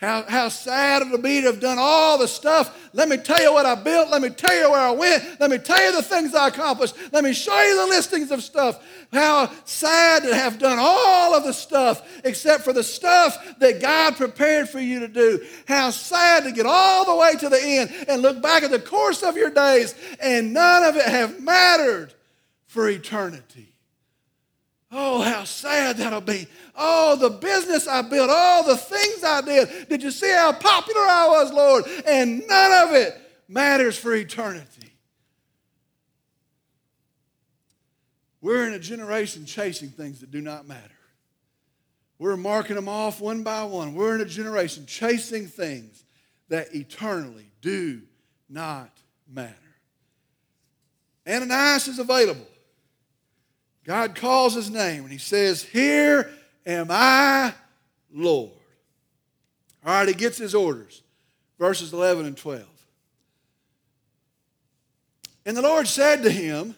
How, 0.02 0.24
how 0.24 0.48
sad 0.48 1.02
it'll 1.02 1.18
be 1.18 1.40
to 1.42 1.46
have 1.46 1.60
done 1.60 1.78
all 1.78 2.18
the 2.18 2.26
stuff. 2.26 2.76
Let 2.92 3.08
me 3.08 3.18
tell 3.18 3.40
you 3.40 3.52
what 3.52 3.66
I 3.66 3.76
built. 3.76 4.10
Let 4.10 4.20
me 4.20 4.30
tell 4.30 4.52
you 4.52 4.68
where 4.68 4.80
I 4.80 4.90
went. 4.90 5.38
Let 5.38 5.48
me 5.48 5.58
tell 5.58 5.80
you 5.80 5.92
the 5.92 6.02
things 6.02 6.34
I 6.34 6.48
accomplished. 6.48 6.96
Let 7.12 7.22
me 7.22 7.32
show 7.32 7.56
you 7.62 7.76
the 7.76 7.86
listings 7.86 8.32
of 8.32 8.42
stuff. 8.42 8.84
How 9.12 9.52
sad 9.64 10.24
to 10.24 10.34
have 10.34 10.58
done 10.58 10.78
all 10.80 11.36
of 11.36 11.44
the 11.44 11.52
stuff 11.52 12.02
except 12.24 12.64
for 12.64 12.72
the 12.72 12.82
stuff 12.82 13.38
that 13.60 13.80
God 13.80 14.16
prepared 14.16 14.68
for 14.68 14.80
you 14.80 14.98
to 14.98 15.08
do. 15.08 15.40
How 15.68 15.90
sad 15.90 16.42
to 16.44 16.50
get 16.50 16.66
all 16.66 17.04
the 17.04 17.14
way 17.14 17.36
to 17.36 17.48
the 17.48 17.60
end 17.62 17.92
and 18.08 18.22
look 18.22 18.42
back 18.42 18.64
at 18.64 18.72
the 18.72 18.80
course 18.80 19.22
of 19.22 19.36
your 19.36 19.50
days 19.50 19.94
and 20.20 20.52
none 20.52 20.82
of 20.82 20.96
it 20.96 21.06
have 21.06 21.40
mattered 21.40 22.12
for 22.66 22.88
eternity. 22.88 23.71
Oh, 24.94 25.22
how 25.22 25.44
sad 25.44 25.96
that'll 25.96 26.20
be. 26.20 26.46
Oh, 26.76 27.16
the 27.16 27.30
business 27.30 27.88
I 27.88 28.02
built, 28.02 28.28
all 28.30 28.62
the 28.62 28.76
things 28.76 29.24
I 29.24 29.40
did. 29.40 29.88
Did 29.88 30.02
you 30.02 30.10
see 30.10 30.30
how 30.30 30.52
popular 30.52 31.00
I 31.00 31.28
was, 31.28 31.50
Lord? 31.50 31.84
And 32.06 32.46
none 32.46 32.88
of 32.88 32.94
it 32.94 33.18
matters 33.48 33.96
for 33.96 34.14
eternity. 34.14 34.92
We're 38.42 38.66
in 38.66 38.74
a 38.74 38.78
generation 38.78 39.46
chasing 39.46 39.88
things 39.88 40.20
that 40.20 40.30
do 40.30 40.42
not 40.42 40.68
matter. 40.68 40.82
We're 42.18 42.36
marking 42.36 42.76
them 42.76 42.88
off 42.88 43.20
one 43.20 43.42
by 43.42 43.64
one. 43.64 43.94
We're 43.94 44.14
in 44.16 44.20
a 44.20 44.26
generation 44.26 44.84
chasing 44.84 45.46
things 45.46 46.04
that 46.48 46.74
eternally 46.74 47.50
do 47.62 48.02
not 48.50 48.90
matter. 49.26 49.54
Ananias 51.26 51.88
is 51.88 51.98
available. 51.98 52.46
God 53.84 54.14
calls 54.14 54.54
his 54.54 54.70
name 54.70 55.02
and 55.02 55.12
he 55.12 55.18
says, 55.18 55.62
Here 55.62 56.30
am 56.64 56.88
I, 56.90 57.52
Lord. 58.12 58.50
All 59.84 59.92
right, 59.92 60.08
he 60.08 60.14
gets 60.14 60.38
his 60.38 60.54
orders. 60.54 61.02
Verses 61.58 61.92
11 61.92 62.26
and 62.26 62.36
12. 62.36 62.64
And 65.44 65.56
the 65.56 65.62
Lord 65.62 65.88
said 65.88 66.22
to 66.22 66.30
him, 66.30 66.76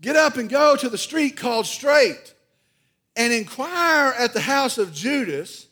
Get 0.00 0.16
up 0.16 0.36
and 0.36 0.48
go 0.48 0.76
to 0.76 0.88
the 0.88 0.98
street 0.98 1.36
called 1.36 1.66
Straight 1.66 2.34
and 3.16 3.32
inquire 3.32 4.14
at 4.18 4.32
the 4.32 4.40
house 4.40 4.78
of 4.78 4.94
Judas 4.94 5.66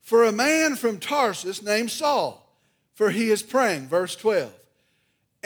for 0.00 0.24
a 0.24 0.32
man 0.32 0.76
from 0.76 0.98
Tarsus 0.98 1.62
named 1.62 1.90
Saul, 1.90 2.48
for 2.94 3.10
he 3.10 3.30
is 3.30 3.42
praying. 3.42 3.88
Verse 3.88 4.16
12. 4.16 4.52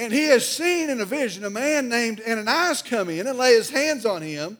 And 0.01 0.15
he 0.15 0.29
has 0.29 0.49
seen 0.49 0.89
in 0.89 1.03
a 1.03 1.05
vision 1.05 1.45
a 1.45 1.51
man 1.51 1.91
named 1.91 2.23
Ananias 2.27 2.81
come 2.81 3.11
in 3.11 3.27
and 3.27 3.37
lay 3.37 3.53
his 3.53 3.69
hands 3.69 4.07
on 4.07 4.23
him 4.23 4.57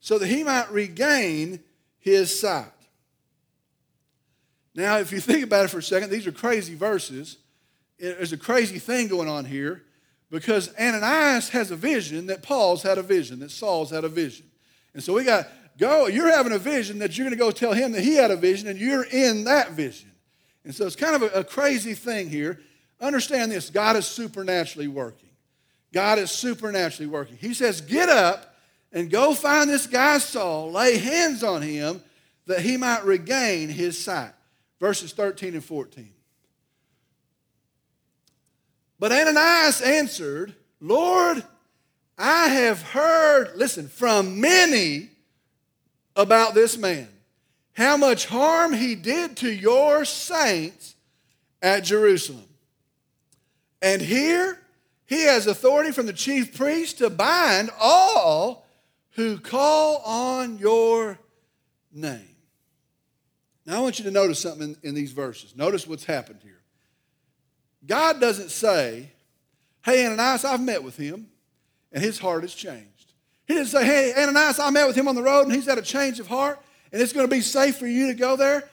so 0.00 0.18
that 0.18 0.26
he 0.26 0.42
might 0.42 0.68
regain 0.72 1.60
his 2.00 2.40
sight. 2.40 2.66
Now, 4.74 4.98
if 4.98 5.12
you 5.12 5.20
think 5.20 5.44
about 5.44 5.66
it 5.66 5.68
for 5.68 5.78
a 5.78 5.82
second, 5.82 6.10
these 6.10 6.26
are 6.26 6.32
crazy 6.32 6.74
verses. 6.74 7.36
There's 8.00 8.32
a 8.32 8.36
crazy 8.36 8.80
thing 8.80 9.06
going 9.06 9.28
on 9.28 9.44
here 9.44 9.84
because 10.28 10.74
Ananias 10.76 11.50
has 11.50 11.70
a 11.70 11.76
vision 11.76 12.26
that 12.26 12.42
Paul's 12.42 12.82
had 12.82 12.98
a 12.98 13.02
vision, 13.02 13.38
that 13.40 13.52
Saul's 13.52 13.90
had 13.90 14.02
a 14.02 14.08
vision. 14.08 14.46
And 14.92 15.00
so 15.00 15.12
we 15.12 15.22
got, 15.22 15.46
go, 15.78 16.08
you're 16.08 16.32
having 16.32 16.52
a 16.52 16.58
vision 16.58 16.98
that 16.98 17.16
you're 17.16 17.26
going 17.26 17.38
to 17.38 17.44
go 17.44 17.52
tell 17.52 17.74
him 17.74 17.92
that 17.92 18.02
he 18.02 18.16
had 18.16 18.32
a 18.32 18.36
vision 18.36 18.66
and 18.66 18.76
you're 18.76 19.04
in 19.04 19.44
that 19.44 19.70
vision. 19.70 20.10
And 20.64 20.74
so 20.74 20.84
it's 20.84 20.96
kind 20.96 21.14
of 21.14 21.22
a, 21.22 21.40
a 21.40 21.44
crazy 21.44 21.94
thing 21.94 22.28
here. 22.28 22.60
Understand 23.00 23.50
this 23.52 23.70
God 23.70 23.96
is 23.96 24.06
supernaturally 24.06 24.88
working. 24.88 25.30
God 25.92 26.18
is 26.18 26.30
supernaturally 26.30 27.10
working. 27.10 27.36
He 27.36 27.54
says, 27.54 27.80
Get 27.80 28.08
up 28.08 28.54
and 28.92 29.10
go 29.10 29.34
find 29.34 29.68
this 29.68 29.86
guy 29.86 30.18
Saul, 30.18 30.72
lay 30.72 30.98
hands 30.98 31.42
on 31.42 31.62
him 31.62 32.02
that 32.46 32.60
he 32.60 32.76
might 32.76 33.04
regain 33.04 33.68
his 33.68 34.02
sight. 34.02 34.32
Verses 34.78 35.12
13 35.12 35.54
and 35.54 35.64
14. 35.64 36.10
But 38.98 39.12
Ananias 39.12 39.80
answered, 39.80 40.54
Lord, 40.80 41.42
I 42.18 42.48
have 42.48 42.82
heard, 42.82 43.56
listen, 43.56 43.88
from 43.88 44.40
many 44.40 45.08
about 46.16 46.54
this 46.54 46.76
man, 46.76 47.08
how 47.72 47.96
much 47.96 48.26
harm 48.26 48.74
he 48.74 48.94
did 48.94 49.38
to 49.38 49.50
your 49.50 50.04
saints 50.04 50.96
at 51.62 51.84
Jerusalem. 51.84 52.49
And 53.82 54.02
here 54.02 54.58
he 55.06 55.24
has 55.24 55.46
authority 55.46 55.92
from 55.92 56.06
the 56.06 56.12
chief 56.12 56.56
priest 56.56 56.98
to 56.98 57.10
bind 57.10 57.70
all 57.80 58.66
who 59.12 59.38
call 59.38 59.98
on 60.04 60.58
your 60.58 61.18
name. 61.92 62.36
Now, 63.66 63.78
I 63.78 63.80
want 63.80 63.98
you 63.98 64.04
to 64.06 64.10
notice 64.10 64.38
something 64.40 64.76
in, 64.82 64.90
in, 64.90 64.94
these 64.94 65.12
verses. 65.12 65.56
Notice 65.56 65.86
what's 65.86 66.04
happened 66.04 66.40
here. 66.42 66.60
God 67.86 68.20
doesn't 68.20 68.50
say, 68.50 69.10
Hey, 69.82 70.06
Ananias, 70.06 70.44
I've 70.44 70.60
met 70.60 70.82
with 70.82 70.96
him, 70.96 71.28
and 71.92 72.02
his 72.02 72.18
heart 72.18 72.42
has 72.42 72.54
changed. 72.54 73.12
He 73.46 73.54
didn't 73.54 73.68
say, 73.68 73.84
Hey, 73.84 74.12
Ananias, 74.16 74.58
I 74.58 74.70
met 74.70 74.86
with 74.86 74.96
him 74.96 75.08
on 75.08 75.14
the 75.14 75.22
road, 75.22 75.42
and 75.42 75.52
he's 75.52 75.66
had 75.66 75.78
a 75.78 75.82
change 75.82 76.20
of 76.20 76.26
heart, 76.26 76.60
and 76.92 77.00
it's 77.00 77.12
going 77.12 77.26
to 77.26 77.30
be 77.30 77.40
safe 77.40 77.76
for 77.76 77.86
you 77.86 78.08
to 78.08 78.14
go 78.14 78.36
there. 78.36 78.68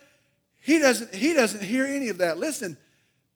He 0.59 0.79
doesn't, 0.79 1.13
he 1.13 1.33
doesn't 1.33 1.63
hear 1.63 1.85
any 1.85 2.09
of 2.09 2.19
that. 2.19 2.37
Listen, 2.37 2.77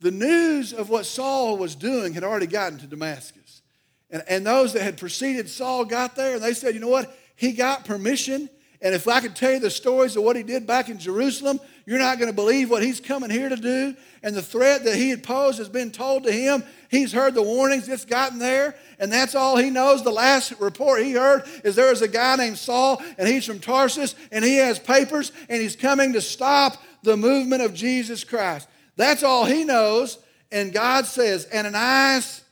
the 0.01 0.11
news 0.11 0.73
of 0.73 0.89
what 0.89 1.05
Saul 1.05 1.57
was 1.57 1.75
doing 1.75 2.13
had 2.13 2.23
already 2.23 2.47
gotten 2.47 2.79
to 2.79 2.87
Damascus. 2.87 3.61
And, 4.09 4.23
and 4.27 4.45
those 4.45 4.73
that 4.73 4.81
had 4.81 4.97
preceded 4.97 5.49
Saul 5.49 5.85
got 5.85 6.15
there 6.15 6.33
and 6.33 6.43
they 6.43 6.53
said, 6.53 6.73
you 6.73 6.81
know 6.81 6.89
what? 6.89 7.15
He 7.35 7.53
got 7.53 7.85
permission. 7.85 8.49
And 8.81 8.95
if 8.95 9.07
I 9.07 9.21
could 9.21 9.35
tell 9.35 9.53
you 9.53 9.59
the 9.59 9.69
stories 9.69 10.15
of 10.17 10.23
what 10.23 10.35
he 10.35 10.41
did 10.41 10.65
back 10.65 10.89
in 10.89 10.97
Jerusalem, 10.97 11.59
you're 11.85 11.99
not 11.99 12.17
going 12.17 12.29
to 12.29 12.35
believe 12.35 12.71
what 12.71 12.81
he's 12.81 12.99
coming 12.99 13.29
here 13.29 13.47
to 13.47 13.55
do. 13.55 13.95
And 14.23 14.35
the 14.35 14.41
threat 14.41 14.85
that 14.85 14.95
he 14.95 15.11
had 15.11 15.23
posed 15.23 15.59
has 15.59 15.69
been 15.69 15.91
told 15.91 16.23
to 16.23 16.31
him. 16.31 16.63
He's 16.89 17.13
heard 17.13 17.35
the 17.35 17.43
warnings, 17.43 17.87
it's 17.87 18.05
gotten 18.05 18.39
there. 18.39 18.75
And 18.97 19.11
that's 19.11 19.35
all 19.35 19.55
he 19.57 19.69
knows. 19.69 20.03
The 20.03 20.11
last 20.11 20.53
report 20.59 21.03
he 21.03 21.13
heard 21.13 21.43
is 21.63 21.75
there 21.75 21.91
is 21.91 22.01
a 22.01 22.07
guy 22.07 22.35
named 22.37 22.57
Saul, 22.57 23.01
and 23.19 23.27
he's 23.27 23.45
from 23.45 23.59
Tarsus, 23.59 24.15
and 24.31 24.43
he 24.43 24.57
has 24.57 24.79
papers, 24.79 25.31
and 25.47 25.61
he's 25.61 25.75
coming 25.75 26.13
to 26.13 26.21
stop 26.21 26.77
the 27.03 27.17
movement 27.17 27.61
of 27.61 27.73
Jesus 27.75 28.23
Christ. 28.23 28.67
That's 28.95 29.23
all 29.23 29.45
he 29.45 29.63
knows. 29.63 30.17
And 30.51 30.73
God 30.73 31.05
says, 31.05 31.47
Ananias, 31.53 32.43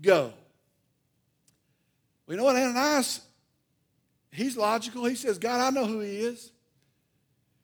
go. 0.00 0.32
You 2.28 2.36
know 2.36 2.44
what, 2.44 2.56
Ananias? 2.56 3.20
He's 4.32 4.56
logical. 4.56 5.04
He 5.04 5.14
says, 5.14 5.38
God, 5.38 5.60
I 5.60 5.70
know 5.70 5.86
who 5.86 6.00
he 6.00 6.18
is. 6.18 6.50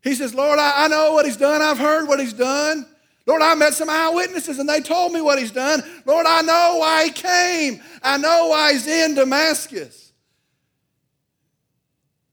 He 0.02 0.14
says, 0.14 0.35
Lord, 0.35 0.58
I, 0.58 0.85
I 0.85 0.88
know 0.88 1.12
what 1.12 1.26
he's 1.26 1.37
done. 1.37 1.62
I've 1.62 1.78
heard 1.78 2.08
what 2.08 2.20
he's 2.20 2.32
done. 2.32 2.87
Lord, 3.26 3.42
I 3.42 3.54
met 3.54 3.74
some 3.74 3.88
eyewitnesses 3.88 4.58
and 4.58 4.68
they 4.68 4.80
told 4.80 5.12
me 5.12 5.20
what 5.20 5.38
he's 5.38 5.52
done. 5.52 5.82
Lord, 6.04 6.26
I 6.26 6.42
know 6.42 6.76
why 6.78 7.04
he 7.04 7.11
came. 7.11 7.80
I 8.02 8.16
know 8.18 8.48
why 8.48 8.72
he's 8.72 8.87
in 8.87 9.14
Damascus. 9.14 10.12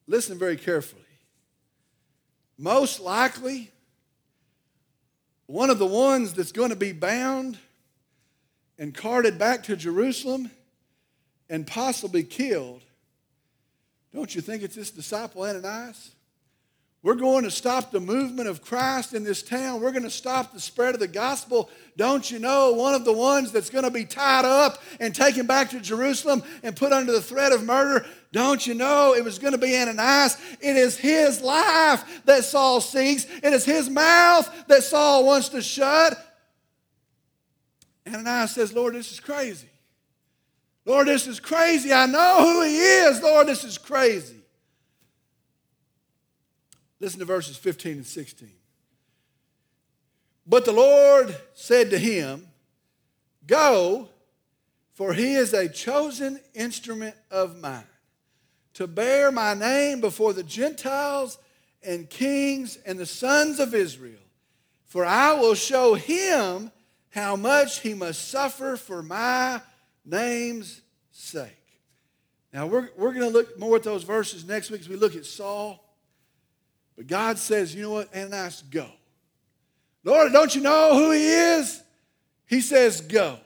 Listen 0.08 0.40
very 0.40 0.58
carefully. 0.58 1.04
Most 2.58 3.00
likely, 3.00 3.72
one 5.50 5.72
of 5.72 5.80
the 5.80 5.86
ones 5.86 6.34
that's 6.34 6.52
going 6.52 6.70
to 6.70 6.76
be 6.76 6.92
bound 6.92 7.58
and 8.78 8.94
carted 8.94 9.40
back 9.40 9.64
to 9.64 9.76
Jerusalem 9.76 10.52
and 11.50 11.66
possibly 11.66 12.22
killed, 12.22 12.84
don't 14.14 14.36
you 14.36 14.42
think 14.42 14.62
it's 14.62 14.76
this 14.76 14.92
disciple 14.92 15.42
Ananias? 15.42 16.12
We're 17.02 17.16
going 17.16 17.46
to 17.46 17.52
stop 17.52 17.90
the 17.90 18.00
movement 18.00 18.48
of 18.48 18.62
Christ 18.62 19.16
in 19.16 19.24
this 19.24 19.42
town. 19.42 19.82
We're 19.82 19.92
going 19.92 20.04
to 20.04 20.12
stop 20.12 20.54
the 20.54 20.60
spread 20.60 20.94
of 20.94 21.00
the 21.00 21.08
gospel. 21.08 21.72
Don't 21.98 22.30
you 22.30 22.38
know 22.38 22.74
one 22.74 22.94
of 22.94 23.04
the 23.04 23.14
ones 23.14 23.52
that's 23.52 23.72
going 23.72 23.86
to 23.86 23.92
be 23.92 24.06
tied 24.06 24.46
up 24.46 24.78
and 25.00 25.16
taken 25.16 25.48
back 25.48 25.72
to 25.72 25.80
Jerusalem 25.80 26.44
and 26.62 26.76
put 26.76 26.92
under 26.92 27.12
the 27.12 27.22
threat 27.22 27.54
of 27.54 27.64
murder 27.64 28.06
don't 28.32 28.66
you 28.66 28.76
know 28.76 29.16
it 29.16 29.24
was 29.24 29.40
going 29.40 29.54
to 29.54 29.58
be 29.58 29.76
Ananias? 29.76 30.38
It 30.62 30.76
is 30.76 30.98
his 30.98 31.42
life 31.42 32.22
that 32.26 32.44
Saul 32.44 32.80
seeks, 32.80 33.26
it 33.26 33.54
is 33.54 33.66
his 33.66 33.90
mouth 33.90 34.68
that 34.68 34.84
Saul 34.84 35.26
wants 35.26 35.50
to 35.50 35.62
shut. 35.62 36.16
Ananias 38.08 38.52
says, 38.52 38.72
Lord, 38.74 38.94
this 38.94 39.12
is 39.12 39.20
crazy. 39.20 39.70
Lord, 40.86 41.08
this 41.08 41.28
is 41.28 41.40
crazy. 41.40 41.92
I 41.92 42.06
know 42.06 42.38
who 42.40 42.64
he 42.64 42.78
is. 42.78 43.22
Lord, 43.22 43.48
this 43.48 43.64
is 43.64 43.78
crazy. 43.78 44.42
Listen 47.00 47.20
to 47.20 47.26
verses 47.26 47.58
15 47.58 47.98
and 47.98 48.06
16. 48.06 48.50
But 50.46 50.66
the 50.66 50.72
Lord 50.72 51.36
said 51.54 51.92
to 51.92 51.98
him, 51.98 52.48
Go, 53.46 54.10
for 54.94 55.14
he 55.14 55.34
is 55.34 55.54
a 55.54 55.70
chosen 55.70 56.40
instrument 56.54 57.16
of 57.32 57.60
mine 57.60 57.86
to 58.80 58.88
bear 58.88 59.30
my 59.30 59.54
name 59.54 60.00
before 60.00 60.32
the 60.32 60.42
Gentiles 60.42 61.38
and 61.84 62.10
kings 62.10 62.78
and 62.86 62.98
the 62.98 63.06
sons 63.06 63.60
of 63.60 63.76
Israel. 63.76 64.22
For 64.86 65.04
I 65.04 65.34
will 65.34 65.54
show 65.54 65.96
him 65.96 66.72
how 67.10 67.36
much 67.36 67.82
he 67.82 67.94
must 67.94 68.30
suffer 68.30 68.78
for 68.78 69.04
my 69.04 69.60
name's 70.06 70.80
sake. 71.12 71.52
Now, 72.54 72.68
we're, 72.68 72.88
we're 72.96 73.12
going 73.12 73.30
to 73.30 73.38
look 73.38 73.60
more 73.60 73.76
at 73.76 73.84
those 73.84 74.04
verses 74.04 74.46
next 74.46 74.72
week 74.72 74.80
as 74.80 74.88
we 74.88 74.96
look 74.96 75.18
at 75.18 75.26
Saul. 75.26 75.84
But 76.96 77.08
God 77.08 77.38
says, 77.38 77.76
you 77.76 77.82
know 77.82 77.92
what, 77.92 78.16
Ananias, 78.16 78.64
go. 78.70 78.88
Lord, 80.06 80.32
don't 80.32 80.56
you 80.56 80.62
know 80.62 80.96
who 80.96 81.12
he 81.12 81.28
is? 81.28 81.84
He 82.46 82.62
says, 82.62 83.02
go. 83.02 83.40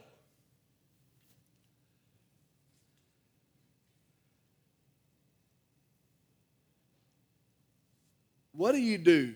What 8.56 8.72
do 8.72 8.78
you 8.78 8.98
do 8.98 9.34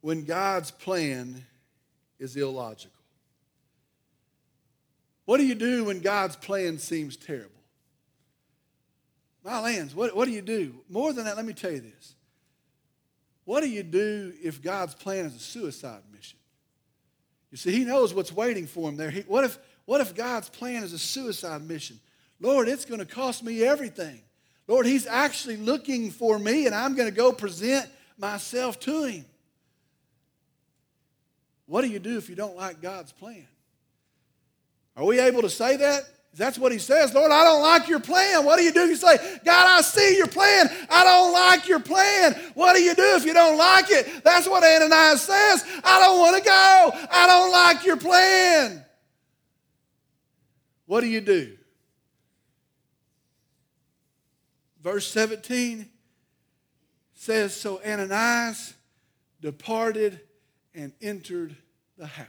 when 0.00 0.24
God's 0.24 0.70
plan 0.70 1.44
is 2.18 2.36
illogical? 2.36 2.92
What 5.24 5.38
do 5.38 5.46
you 5.46 5.54
do 5.54 5.84
when 5.84 6.00
God's 6.00 6.36
plan 6.36 6.78
seems 6.78 7.16
terrible? 7.16 7.50
My 9.44 9.60
lands, 9.60 9.94
what, 9.94 10.14
what 10.14 10.26
do 10.26 10.32
you 10.32 10.42
do? 10.42 10.74
More 10.88 11.12
than 11.12 11.24
that, 11.24 11.36
let 11.36 11.44
me 11.44 11.52
tell 11.52 11.72
you 11.72 11.80
this. 11.80 12.14
What 13.44 13.62
do 13.62 13.68
you 13.68 13.82
do 13.82 14.32
if 14.42 14.60
God's 14.60 14.94
plan 14.94 15.24
is 15.24 15.34
a 15.36 15.40
suicide 15.40 16.02
mission? 16.12 16.38
You 17.50 17.56
see, 17.56 17.70
He 17.70 17.84
knows 17.84 18.12
what's 18.12 18.32
waiting 18.32 18.66
for 18.66 18.88
him 18.88 18.96
there. 18.96 19.10
He, 19.10 19.20
what, 19.22 19.44
if, 19.44 19.58
what 19.84 20.00
if 20.00 20.14
God's 20.14 20.48
plan 20.48 20.82
is 20.82 20.92
a 20.92 20.98
suicide 20.98 21.62
mission? 21.62 21.98
Lord, 22.40 22.68
it's 22.68 22.84
going 22.84 22.98
to 22.98 23.06
cost 23.06 23.42
me 23.42 23.62
everything. 23.62 24.20
Lord, 24.68 24.86
He's 24.86 25.06
actually 25.06 25.56
looking 25.56 26.10
for 26.10 26.38
me, 26.38 26.66
and 26.66 26.74
I'm 26.74 26.94
going 26.94 27.08
to 27.08 27.14
go 27.14 27.32
present 27.32 27.88
myself 28.18 28.80
to 28.80 29.04
Him. 29.04 29.24
What 31.66 31.82
do 31.82 31.88
you 31.88 31.98
do 31.98 32.16
if 32.16 32.28
you 32.28 32.36
don't 32.36 32.56
like 32.56 32.80
God's 32.80 33.12
plan? 33.12 33.46
Are 34.96 35.04
we 35.04 35.20
able 35.20 35.42
to 35.42 35.50
say 35.50 35.76
that? 35.76 36.04
That's 36.36 36.58
what 36.58 36.70
he 36.70 36.78
says. 36.78 37.14
Lord, 37.14 37.32
I 37.32 37.44
don't 37.44 37.62
like 37.62 37.88
your 37.88 37.98
plan. 37.98 38.44
What 38.44 38.58
do 38.58 38.62
you 38.62 38.72
do? 38.72 38.86
You 38.86 38.96
say, 38.96 39.16
God, 39.42 39.78
I 39.78 39.80
see 39.80 40.18
your 40.18 40.26
plan. 40.26 40.68
I 40.90 41.02
don't 41.02 41.32
like 41.32 41.66
your 41.66 41.80
plan. 41.80 42.34
What 42.54 42.76
do 42.76 42.82
you 42.82 42.94
do 42.94 43.16
if 43.16 43.24
you 43.24 43.32
don't 43.32 43.56
like 43.56 43.90
it? 43.90 44.22
That's 44.22 44.46
what 44.46 44.62
Ananias 44.62 45.22
says. 45.22 45.64
I 45.82 45.98
don't 46.00 46.18
want 46.18 46.36
to 46.36 46.42
go. 46.42 46.90
I 47.10 47.26
don't 47.26 47.52
like 47.52 47.86
your 47.86 47.96
plan. 47.96 48.84
What 50.84 51.00
do 51.00 51.06
you 51.06 51.22
do? 51.22 51.56
Verse 54.86 55.08
17 55.08 55.84
says 57.12 57.52
So 57.52 57.80
Ananias 57.84 58.72
departed 59.40 60.20
and 60.76 60.92
entered 61.02 61.56
the 61.98 62.06
house. 62.06 62.28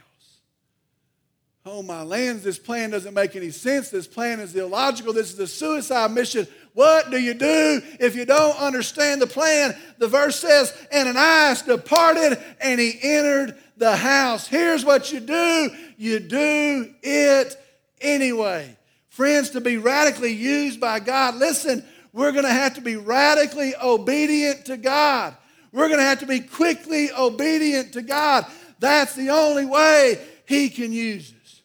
Oh, 1.64 1.84
my 1.84 2.02
lands, 2.02 2.42
this 2.42 2.58
plan 2.58 2.90
doesn't 2.90 3.14
make 3.14 3.36
any 3.36 3.50
sense. 3.50 3.90
This 3.90 4.08
plan 4.08 4.40
is 4.40 4.56
illogical. 4.56 5.12
This 5.12 5.32
is 5.32 5.38
a 5.38 5.46
suicide 5.46 6.10
mission. 6.10 6.48
What 6.74 7.12
do 7.12 7.18
you 7.20 7.34
do 7.34 7.80
if 8.00 8.16
you 8.16 8.24
don't 8.24 8.58
understand 8.58 9.22
the 9.22 9.28
plan? 9.28 9.76
The 9.98 10.08
verse 10.08 10.40
says, 10.40 10.74
Ananias 10.92 11.62
departed 11.62 12.42
and 12.60 12.80
he 12.80 12.98
entered 13.00 13.56
the 13.76 13.94
house. 13.94 14.48
Here's 14.48 14.84
what 14.84 15.12
you 15.12 15.20
do 15.20 15.70
you 15.96 16.18
do 16.18 16.92
it 17.04 17.56
anyway. 18.00 18.76
Friends, 19.10 19.50
to 19.50 19.60
be 19.60 19.76
radically 19.76 20.32
used 20.32 20.80
by 20.80 20.98
God, 20.98 21.36
listen, 21.36 21.84
we're 22.12 22.32
going 22.32 22.44
to 22.44 22.50
have 22.50 22.74
to 22.74 22.80
be 22.80 22.96
radically 22.96 23.74
obedient 23.76 24.64
to 24.66 24.76
God. 24.76 25.36
We're 25.72 25.88
going 25.88 26.00
to 26.00 26.04
have 26.04 26.20
to 26.20 26.26
be 26.26 26.40
quickly 26.40 27.10
obedient 27.12 27.92
to 27.92 28.02
God. 28.02 28.46
That's 28.78 29.14
the 29.14 29.30
only 29.30 29.66
way 29.66 30.20
He 30.46 30.70
can 30.70 30.92
use 30.92 31.32
us. 31.42 31.62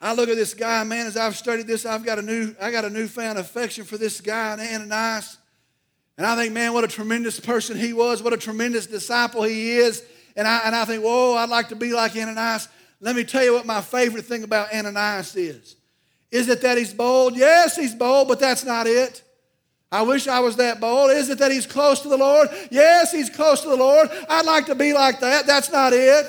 I 0.00 0.14
look 0.14 0.28
at 0.28 0.36
this 0.36 0.54
guy, 0.54 0.82
man, 0.84 1.06
as 1.06 1.16
I've 1.16 1.36
studied 1.36 1.66
this, 1.66 1.84
I've 1.84 2.04
got 2.04 2.18
a 2.18 2.22
new, 2.22 2.54
I 2.60 2.70
got 2.70 2.84
a 2.84 2.90
newfound 2.90 3.38
affection 3.38 3.84
for 3.84 3.98
this 3.98 4.20
guy, 4.20 4.52
Ananias. 4.52 5.36
And 6.16 6.26
I 6.26 6.36
think, 6.36 6.52
man, 6.52 6.72
what 6.72 6.84
a 6.84 6.88
tremendous 6.88 7.38
person 7.38 7.78
he 7.78 7.92
was, 7.92 8.22
what 8.22 8.32
a 8.32 8.38
tremendous 8.38 8.86
disciple 8.86 9.42
he 9.42 9.72
is. 9.72 10.04
And 10.36 10.46
I, 10.46 10.62
and 10.64 10.74
I 10.74 10.84
think, 10.84 11.04
whoa, 11.04 11.34
I'd 11.34 11.48
like 11.48 11.68
to 11.68 11.76
be 11.76 11.92
like 11.92 12.16
Ananias. 12.16 12.68
Let 13.00 13.16
me 13.16 13.24
tell 13.24 13.44
you 13.44 13.52
what 13.52 13.66
my 13.66 13.80
favorite 13.80 14.24
thing 14.24 14.42
about 14.42 14.72
Ananias 14.72 15.34
is. 15.36 15.76
Is 16.30 16.48
it 16.48 16.62
that 16.62 16.78
he's 16.78 16.94
bold? 16.94 17.36
Yes, 17.36 17.76
he's 17.76 17.94
bold, 17.94 18.28
but 18.28 18.38
that's 18.38 18.64
not 18.64 18.86
it. 18.86 19.22
I 19.92 20.02
wish 20.02 20.28
I 20.28 20.38
was 20.40 20.56
that 20.56 20.80
bold. 20.80 21.10
Is 21.10 21.30
it 21.30 21.38
that 21.38 21.50
he's 21.50 21.66
close 21.66 22.00
to 22.02 22.08
the 22.08 22.16
Lord? 22.16 22.48
Yes, 22.70 23.10
he's 23.10 23.28
close 23.28 23.62
to 23.62 23.68
the 23.68 23.76
Lord. 23.76 24.08
I'd 24.28 24.46
like 24.46 24.66
to 24.66 24.76
be 24.76 24.92
like 24.92 25.20
that. 25.20 25.46
That's 25.46 25.70
not 25.72 25.92
it. 25.92 26.26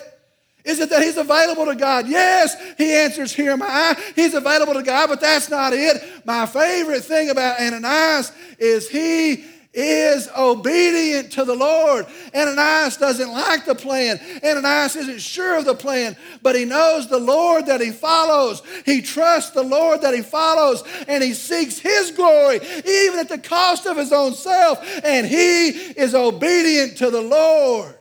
Is 0.63 0.79
it 0.79 0.89
that 0.89 1.01
he's 1.01 1.17
available 1.17 1.65
to 1.65 1.75
God? 1.75 2.07
Yes, 2.07 2.55
he 2.77 2.93
answers, 2.93 3.33
Here 3.33 3.51
am 3.51 3.61
I. 3.61 3.95
He's 4.15 4.33
available 4.33 4.73
to 4.75 4.83
God, 4.83 5.09
but 5.09 5.21
that's 5.21 5.49
not 5.49 5.73
it. 5.73 6.03
My 6.25 6.45
favorite 6.45 7.03
thing 7.03 7.29
about 7.29 7.59
Ananias 7.59 8.31
is 8.59 8.89
he 8.89 9.45
is 9.73 10.29
obedient 10.38 11.31
to 11.34 11.45
the 11.45 11.55
Lord. 11.55 12.05
Ananias 12.36 12.97
doesn't 12.97 13.31
like 13.31 13.65
the 13.65 13.75
plan. 13.75 14.19
Ananias 14.43 14.95
isn't 14.97 15.21
sure 15.21 15.57
of 15.57 15.65
the 15.65 15.75
plan, 15.75 16.17
but 16.41 16.55
he 16.55 16.65
knows 16.65 17.07
the 17.07 17.19
Lord 17.19 17.67
that 17.67 17.79
he 17.79 17.91
follows. 17.91 18.62
He 18.86 19.01
trusts 19.01 19.51
the 19.51 19.63
Lord 19.63 20.01
that 20.01 20.13
he 20.13 20.21
follows, 20.21 20.84
and 21.07 21.23
he 21.23 21.34
seeks 21.34 21.79
his 21.79 22.12
glory, 22.12 22.57
even 22.57 23.19
at 23.19 23.29
the 23.29 23.38
cost 23.38 23.86
of 23.86 23.97
his 23.97 24.12
own 24.12 24.34
self, 24.34 24.79
and 25.03 25.25
he 25.25 25.69
is 25.69 26.13
obedient 26.13 26.97
to 26.97 27.10
the 27.10 27.21
Lord. 27.21 27.97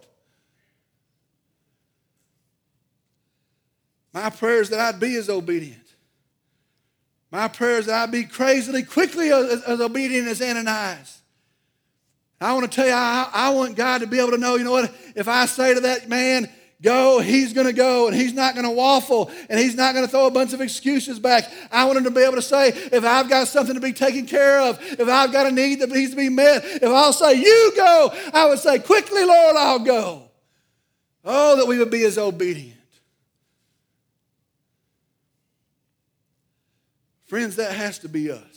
My 4.12 4.30
prayer 4.30 4.60
is 4.60 4.70
that 4.70 4.80
I'd 4.80 4.98
be 4.98 5.14
as 5.14 5.28
obedient. 5.28 5.76
My 7.30 7.46
prayer 7.46 7.78
is 7.78 7.86
that 7.86 8.02
I'd 8.02 8.10
be 8.10 8.24
crazily, 8.24 8.82
quickly 8.82 9.30
as, 9.30 9.62
as 9.62 9.80
obedient 9.80 10.26
as 10.26 10.42
Ananias. 10.42 11.19
I 12.40 12.54
want 12.54 12.70
to 12.70 12.74
tell 12.74 12.86
you, 12.86 12.94
I, 12.94 13.28
I 13.32 13.50
want 13.50 13.76
God 13.76 14.00
to 14.00 14.06
be 14.06 14.18
able 14.18 14.30
to 14.30 14.38
know, 14.38 14.56
you 14.56 14.64
know 14.64 14.72
what, 14.72 14.92
if 15.14 15.28
I 15.28 15.44
say 15.46 15.74
to 15.74 15.80
that 15.80 16.08
man, 16.08 16.48
go, 16.80 17.20
he's 17.20 17.52
going 17.52 17.66
to 17.66 17.72
go 17.74 18.06
and 18.06 18.16
he's 18.16 18.32
not 18.32 18.54
going 18.54 18.64
to 18.64 18.72
waffle 18.72 19.30
and 19.50 19.58
he's 19.58 19.74
not 19.74 19.94
going 19.94 20.06
to 20.06 20.10
throw 20.10 20.26
a 20.26 20.30
bunch 20.30 20.54
of 20.54 20.62
excuses 20.62 21.18
back. 21.18 21.44
I 21.70 21.84
want 21.84 21.98
him 21.98 22.04
to 22.04 22.10
be 22.10 22.22
able 22.22 22.36
to 22.36 22.42
say, 22.42 22.68
if 22.68 23.04
I've 23.04 23.28
got 23.28 23.48
something 23.48 23.74
to 23.74 23.80
be 23.80 23.92
taken 23.92 24.26
care 24.26 24.60
of, 24.62 24.78
if 24.80 25.06
I've 25.06 25.32
got 25.32 25.46
a 25.46 25.50
need 25.50 25.80
that 25.80 25.90
needs 25.90 26.12
to 26.12 26.16
be 26.16 26.30
met, 26.30 26.64
if 26.64 26.84
I'll 26.84 27.12
say, 27.12 27.34
you 27.34 27.72
go, 27.76 28.10
I 28.32 28.46
would 28.46 28.58
say, 28.58 28.78
quickly, 28.78 29.24
Lord, 29.24 29.56
I'll 29.56 29.80
go. 29.80 30.30
Oh, 31.22 31.56
that 31.56 31.66
we 31.66 31.78
would 31.78 31.90
be 31.90 32.04
as 32.04 32.16
obedient. 32.16 32.78
Friends, 37.26 37.56
that 37.56 37.72
has 37.72 37.98
to 38.00 38.08
be 38.08 38.30
us. 38.30 38.49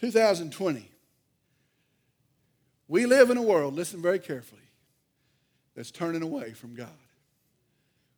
2020. 0.00 0.90
We 2.86 3.06
live 3.06 3.30
in 3.30 3.36
a 3.36 3.42
world, 3.42 3.74
listen 3.74 4.00
very 4.00 4.18
carefully, 4.18 4.62
that's 5.74 5.90
turning 5.90 6.22
away 6.22 6.52
from 6.52 6.74
God. 6.74 6.88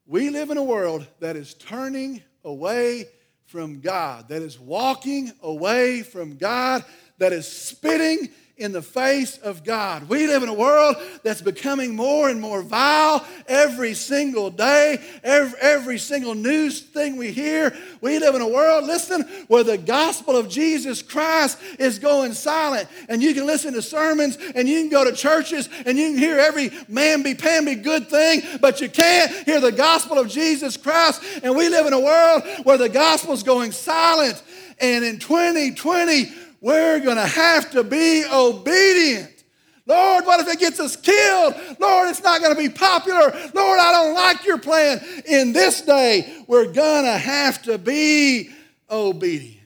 We 0.06 0.30
live 0.30 0.50
in 0.50 0.56
a 0.56 0.62
world 0.62 1.06
that 1.20 1.36
is 1.36 1.54
turning 1.54 2.22
away 2.44 3.06
from 3.46 3.80
God, 3.80 4.28
that 4.28 4.42
is 4.42 4.58
walking 4.58 5.32
away 5.42 6.02
from 6.02 6.36
God, 6.36 6.84
that 7.18 7.32
is 7.32 7.46
spitting 7.46 8.30
in 8.60 8.72
the 8.72 8.82
face 8.82 9.38
of 9.38 9.64
God. 9.64 10.08
We 10.08 10.26
live 10.26 10.42
in 10.42 10.50
a 10.50 10.54
world 10.54 10.96
that's 11.22 11.40
becoming 11.40 11.96
more 11.96 12.28
and 12.28 12.40
more 12.40 12.60
vile 12.62 13.26
every 13.48 13.94
single 13.94 14.50
day, 14.50 15.02
every, 15.24 15.58
every 15.60 15.98
single 15.98 16.34
news 16.34 16.80
thing 16.80 17.16
we 17.16 17.32
hear. 17.32 17.74
We 18.02 18.18
live 18.18 18.34
in 18.34 18.42
a 18.42 18.48
world, 18.48 18.84
listen, 18.84 19.22
where 19.48 19.64
the 19.64 19.78
gospel 19.78 20.36
of 20.36 20.48
Jesus 20.48 21.02
Christ 21.02 21.58
is 21.78 21.98
going 21.98 22.34
silent. 22.34 22.86
And 23.08 23.22
you 23.22 23.32
can 23.32 23.46
listen 23.46 23.72
to 23.72 23.82
sermons 23.82 24.36
and 24.54 24.68
you 24.68 24.80
can 24.82 24.90
go 24.90 25.04
to 25.04 25.12
churches 25.12 25.68
and 25.86 25.98
you 25.98 26.10
can 26.10 26.18
hear 26.18 26.38
every 26.38 26.68
mamby-pamby 26.68 27.76
good 27.76 28.08
thing, 28.08 28.42
but 28.60 28.82
you 28.82 28.90
can't 28.90 29.32
hear 29.46 29.60
the 29.60 29.72
gospel 29.72 30.18
of 30.18 30.28
Jesus 30.28 30.76
Christ. 30.76 31.22
And 31.42 31.56
we 31.56 31.70
live 31.70 31.86
in 31.86 31.94
a 31.94 32.00
world 32.00 32.42
where 32.64 32.76
the 32.76 32.90
gospel 32.90 33.32
is 33.32 33.42
going 33.42 33.72
silent. 33.72 34.42
And 34.78 35.04
in 35.04 35.18
2020, 35.18 36.32
we're 36.60 37.00
going 37.00 37.16
to 37.16 37.26
have 37.26 37.70
to 37.72 37.82
be 37.82 38.24
obedient. 38.32 39.44
Lord, 39.86 40.24
what 40.24 40.40
if 40.40 40.48
it 40.48 40.60
gets 40.60 40.78
us 40.78 40.94
killed? 40.94 41.54
Lord, 41.80 42.08
it's 42.08 42.22
not 42.22 42.40
going 42.40 42.54
to 42.54 42.60
be 42.60 42.68
popular. 42.68 43.32
Lord, 43.54 43.80
I 43.80 43.92
don't 43.92 44.14
like 44.14 44.44
your 44.44 44.58
plan. 44.58 45.00
In 45.26 45.52
this 45.52 45.80
day, 45.80 46.44
we're 46.46 46.72
going 46.72 47.04
to 47.04 47.18
have 47.18 47.62
to 47.62 47.76
be 47.76 48.50
obedient. 48.88 49.56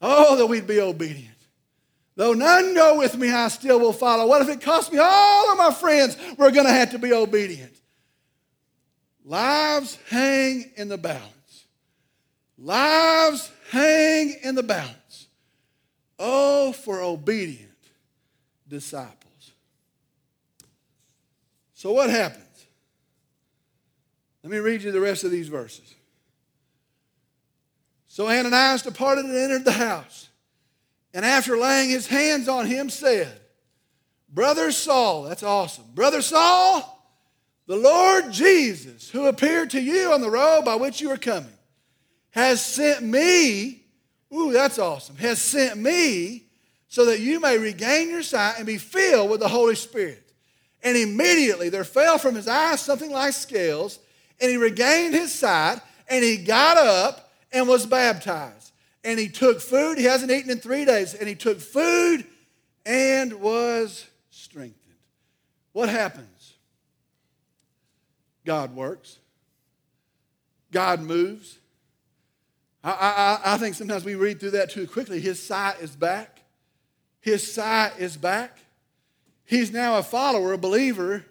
Oh, 0.00 0.36
that 0.36 0.46
we'd 0.46 0.66
be 0.66 0.80
obedient. 0.80 1.34
Though 2.14 2.32
none 2.32 2.74
go 2.74 2.96
with 2.96 3.16
me, 3.18 3.30
I 3.30 3.48
still 3.48 3.78
will 3.78 3.92
follow. 3.92 4.26
What 4.26 4.40
if 4.40 4.48
it 4.48 4.62
costs 4.62 4.90
me 4.90 4.98
all 4.98 5.52
of 5.52 5.58
my 5.58 5.70
friends? 5.70 6.16
We're 6.38 6.50
going 6.50 6.66
to 6.66 6.72
have 6.72 6.92
to 6.92 6.98
be 6.98 7.12
obedient. 7.12 7.74
Lives 9.24 9.98
hang 10.08 10.70
in 10.76 10.88
the 10.88 10.96
balance. 10.96 11.66
Lives 12.56 13.50
hang 13.70 14.36
in 14.42 14.54
the 14.54 14.62
balance. 14.62 14.94
Oh, 16.18 16.72
for 16.72 17.00
obedient 17.00 17.70
disciples. 18.68 19.52
So, 21.74 21.92
what 21.92 22.10
happens? 22.10 22.42
Let 24.42 24.52
me 24.52 24.58
read 24.58 24.82
you 24.82 24.92
the 24.92 25.00
rest 25.00 25.24
of 25.24 25.30
these 25.30 25.48
verses. 25.48 25.96
So 28.16 28.30
Ananias 28.30 28.80
departed 28.80 29.26
and 29.26 29.36
entered 29.36 29.66
the 29.66 29.72
house, 29.72 30.30
and 31.12 31.22
after 31.22 31.58
laying 31.58 31.90
his 31.90 32.06
hands 32.06 32.48
on 32.48 32.64
him, 32.64 32.88
said, 32.88 33.40
Brother 34.32 34.70
Saul, 34.70 35.24
that's 35.24 35.42
awesome. 35.42 35.84
Brother 35.94 36.22
Saul, 36.22 37.12
the 37.66 37.76
Lord 37.76 38.32
Jesus, 38.32 39.10
who 39.10 39.26
appeared 39.26 39.68
to 39.70 39.82
you 39.82 40.12
on 40.12 40.22
the 40.22 40.30
road 40.30 40.64
by 40.64 40.76
which 40.76 41.00
you 41.00 41.10
are 41.10 41.18
coming, 41.18 41.52
has 42.30 42.64
sent 42.64 43.02
me, 43.02 43.84
ooh, 44.34 44.52
that's 44.52 44.78
awesome, 44.78 45.16
has 45.16 45.40
sent 45.40 45.78
me 45.78 46.44
so 46.88 47.04
that 47.06 47.20
you 47.20 47.40
may 47.40 47.58
regain 47.58 48.08
your 48.08 48.22
sight 48.22 48.54
and 48.58 48.66
be 48.66 48.78
filled 48.78 49.30
with 49.30 49.40
the 49.40 49.48
Holy 49.48 49.74
Spirit. 49.74 50.22
And 50.82 50.96
immediately 50.96 51.68
there 51.68 51.84
fell 51.84 52.18
from 52.18 52.34
his 52.34 52.48
eyes 52.48 52.80
something 52.80 53.10
like 53.10 53.34
scales, 53.34 53.98
and 54.40 54.50
he 54.50 54.56
regained 54.56 55.14
his 55.14 55.32
sight, 55.32 55.80
and 56.08 56.24
he 56.24 56.36
got 56.36 56.76
up 56.76 57.32
and 57.52 57.68
was 57.68 57.86
baptized. 57.86 58.72
And 59.02 59.18
he 59.18 59.28
took 59.28 59.60
food, 59.60 59.98
he 59.98 60.04
hasn't 60.04 60.30
eaten 60.30 60.50
in 60.50 60.58
three 60.58 60.84
days, 60.84 61.14
and 61.14 61.28
he 61.28 61.34
took 61.34 61.60
food 61.60 62.24
and 62.84 63.34
was 63.34 64.06
strengthened. 64.30 64.76
What 65.72 65.88
happens? 65.88 66.54
God 68.44 68.74
works, 68.76 69.18
God 70.70 71.00
moves. 71.00 71.58
I, 72.86 73.40
I, 73.44 73.54
I 73.54 73.58
think 73.58 73.74
sometimes 73.74 74.04
we 74.04 74.14
read 74.14 74.38
through 74.38 74.52
that 74.52 74.70
too 74.70 74.86
quickly. 74.86 75.20
His 75.20 75.44
sight 75.44 75.80
is 75.80 75.96
back. 75.96 76.40
His 77.20 77.52
sight 77.52 77.94
is 77.98 78.16
back. 78.16 78.56
He's 79.44 79.72
now 79.72 79.98
a 79.98 80.04
follower, 80.04 80.52
a 80.52 80.58
believer 80.58 81.24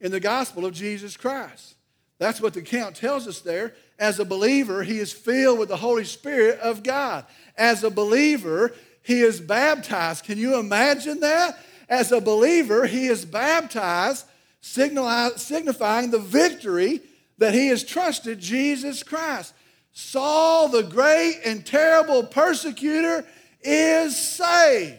in 0.00 0.12
the 0.12 0.20
gospel 0.20 0.64
of 0.64 0.74
Jesus 0.74 1.16
Christ. 1.16 1.74
That's 2.18 2.40
what 2.40 2.54
the 2.54 2.60
account 2.60 2.94
tells 2.94 3.26
us 3.26 3.40
there. 3.40 3.74
As 3.98 4.20
a 4.20 4.24
believer, 4.24 4.84
he 4.84 4.98
is 4.98 5.12
filled 5.12 5.58
with 5.58 5.68
the 5.68 5.76
Holy 5.76 6.04
Spirit 6.04 6.60
of 6.60 6.84
God. 6.84 7.24
As 7.56 7.82
a 7.82 7.90
believer, 7.90 8.72
he 9.02 9.22
is 9.22 9.40
baptized. 9.40 10.24
Can 10.24 10.38
you 10.38 10.56
imagine 10.56 11.18
that? 11.20 11.58
As 11.88 12.12
a 12.12 12.20
believer, 12.20 12.86
he 12.86 13.08
is 13.08 13.24
baptized, 13.24 14.24
signifying 14.60 16.10
the 16.12 16.24
victory 16.24 17.00
that 17.38 17.54
he 17.54 17.68
has 17.68 17.82
trusted 17.82 18.38
Jesus 18.38 19.02
Christ. 19.02 19.52
Saul, 19.92 20.68
the 20.68 20.82
great 20.82 21.40
and 21.44 21.64
terrible 21.64 22.24
persecutor, 22.24 23.24
is 23.62 24.16
saved. 24.16 24.98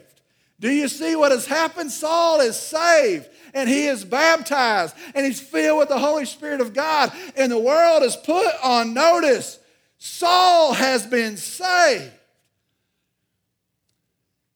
Do 0.60 0.70
you 0.72 0.88
see 0.88 1.16
what 1.16 1.32
has 1.32 1.46
happened? 1.46 1.92
Saul 1.92 2.40
is 2.40 2.56
saved 2.56 3.28
and 3.54 3.68
he 3.68 3.88
is 3.88 4.06
baptized 4.06 4.96
and 5.14 5.26
he's 5.26 5.42
filled 5.42 5.80
with 5.80 5.90
the 5.90 6.00
Holy 6.00 6.26
Spirit 6.26 6.62
of 6.62 6.74
God, 6.74 7.12
and 7.36 7.52
the 7.52 7.60
world 7.60 8.04
is 8.04 8.16
put 8.16 8.48
on 8.64 8.94
notice. 8.94 9.60
Saul 9.98 10.74
has 10.74 11.06
been 11.06 11.38
saved. 11.38 12.12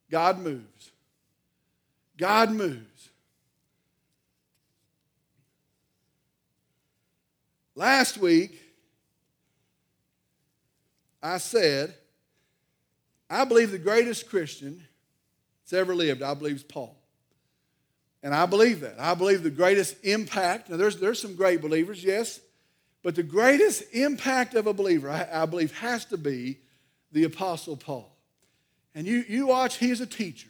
God 0.09 0.39
moves. 0.39 0.91
God 2.17 2.51
moves. 2.51 3.09
Last 7.75 8.17
week, 8.17 8.59
I 11.21 11.37
said, 11.37 11.93
I 13.29 13.45
believe 13.45 13.71
the 13.71 13.77
greatest 13.77 14.29
Christian 14.29 14.83
that's 15.63 15.73
ever 15.73 15.95
lived, 15.95 16.21
I 16.21 16.33
believe, 16.33 16.57
is 16.57 16.63
Paul. 16.63 16.97
And 18.23 18.33
I 18.33 18.45
believe 18.45 18.81
that. 18.81 18.99
I 18.99 19.13
believe 19.13 19.43
the 19.43 19.49
greatest 19.49 19.95
impact, 20.03 20.69
now 20.69 20.77
there's, 20.77 20.97
there's 20.99 21.21
some 21.21 21.35
great 21.35 21.61
believers, 21.61 22.03
yes, 22.03 22.39
but 23.03 23.15
the 23.15 23.23
greatest 23.23 23.83
impact 23.93 24.55
of 24.55 24.67
a 24.67 24.73
believer, 24.73 25.09
I, 25.09 25.27
I 25.31 25.45
believe, 25.45 25.77
has 25.79 26.05
to 26.05 26.17
be 26.17 26.59
the 27.11 27.23
Apostle 27.23 27.77
Paul. 27.77 28.15
And 28.95 29.05
you, 29.05 29.23
you 29.27 29.47
watch, 29.47 29.77
he 29.77 29.91
is 29.91 30.01
a 30.01 30.07
teacher. 30.07 30.49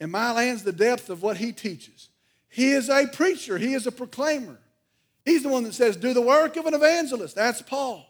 And 0.00 0.10
my 0.12 0.32
land's 0.32 0.62
the 0.62 0.72
depth 0.72 1.10
of 1.10 1.22
what 1.22 1.36
he 1.36 1.52
teaches. 1.52 2.08
He 2.48 2.72
is 2.72 2.88
a 2.88 3.06
preacher, 3.06 3.58
he 3.58 3.74
is 3.74 3.86
a 3.86 3.92
proclaimer. 3.92 4.58
He's 5.24 5.42
the 5.42 5.48
one 5.48 5.64
that 5.64 5.74
says, 5.74 5.96
Do 5.96 6.12
the 6.12 6.20
work 6.20 6.56
of 6.56 6.66
an 6.66 6.74
evangelist. 6.74 7.34
That's 7.34 7.62
Paul. 7.62 8.06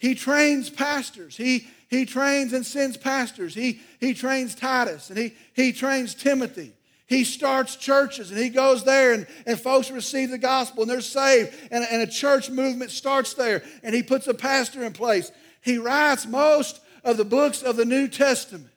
He 0.00 0.14
trains 0.14 0.70
pastors. 0.70 1.36
He, 1.36 1.68
he 1.88 2.06
trains 2.06 2.54
and 2.54 2.64
sends 2.64 2.96
pastors. 2.96 3.54
He, 3.54 3.80
he 4.00 4.14
trains 4.14 4.54
Titus 4.54 5.10
and 5.10 5.18
he, 5.18 5.34
he 5.52 5.72
trains 5.72 6.14
Timothy. 6.14 6.72
He 7.06 7.22
starts 7.22 7.76
churches 7.76 8.30
and 8.30 8.40
he 8.40 8.48
goes 8.48 8.82
there 8.82 9.12
and, 9.12 9.26
and 9.46 9.60
folks 9.60 9.90
receive 9.90 10.30
the 10.30 10.38
gospel 10.38 10.82
and 10.82 10.90
they're 10.90 11.02
saved 11.02 11.54
and, 11.70 11.84
and 11.84 12.00
a 12.00 12.06
church 12.06 12.48
movement 12.48 12.90
starts 12.92 13.34
there 13.34 13.62
and 13.82 13.94
he 13.94 14.02
puts 14.02 14.26
a 14.26 14.32
pastor 14.32 14.82
in 14.84 14.94
place. 14.94 15.30
He 15.60 15.76
writes 15.76 16.26
most 16.26 16.80
of 17.04 17.18
the 17.18 17.24
books 17.24 17.62
of 17.62 17.76
the 17.76 17.84
New 17.84 18.08
Testament. 18.08 18.72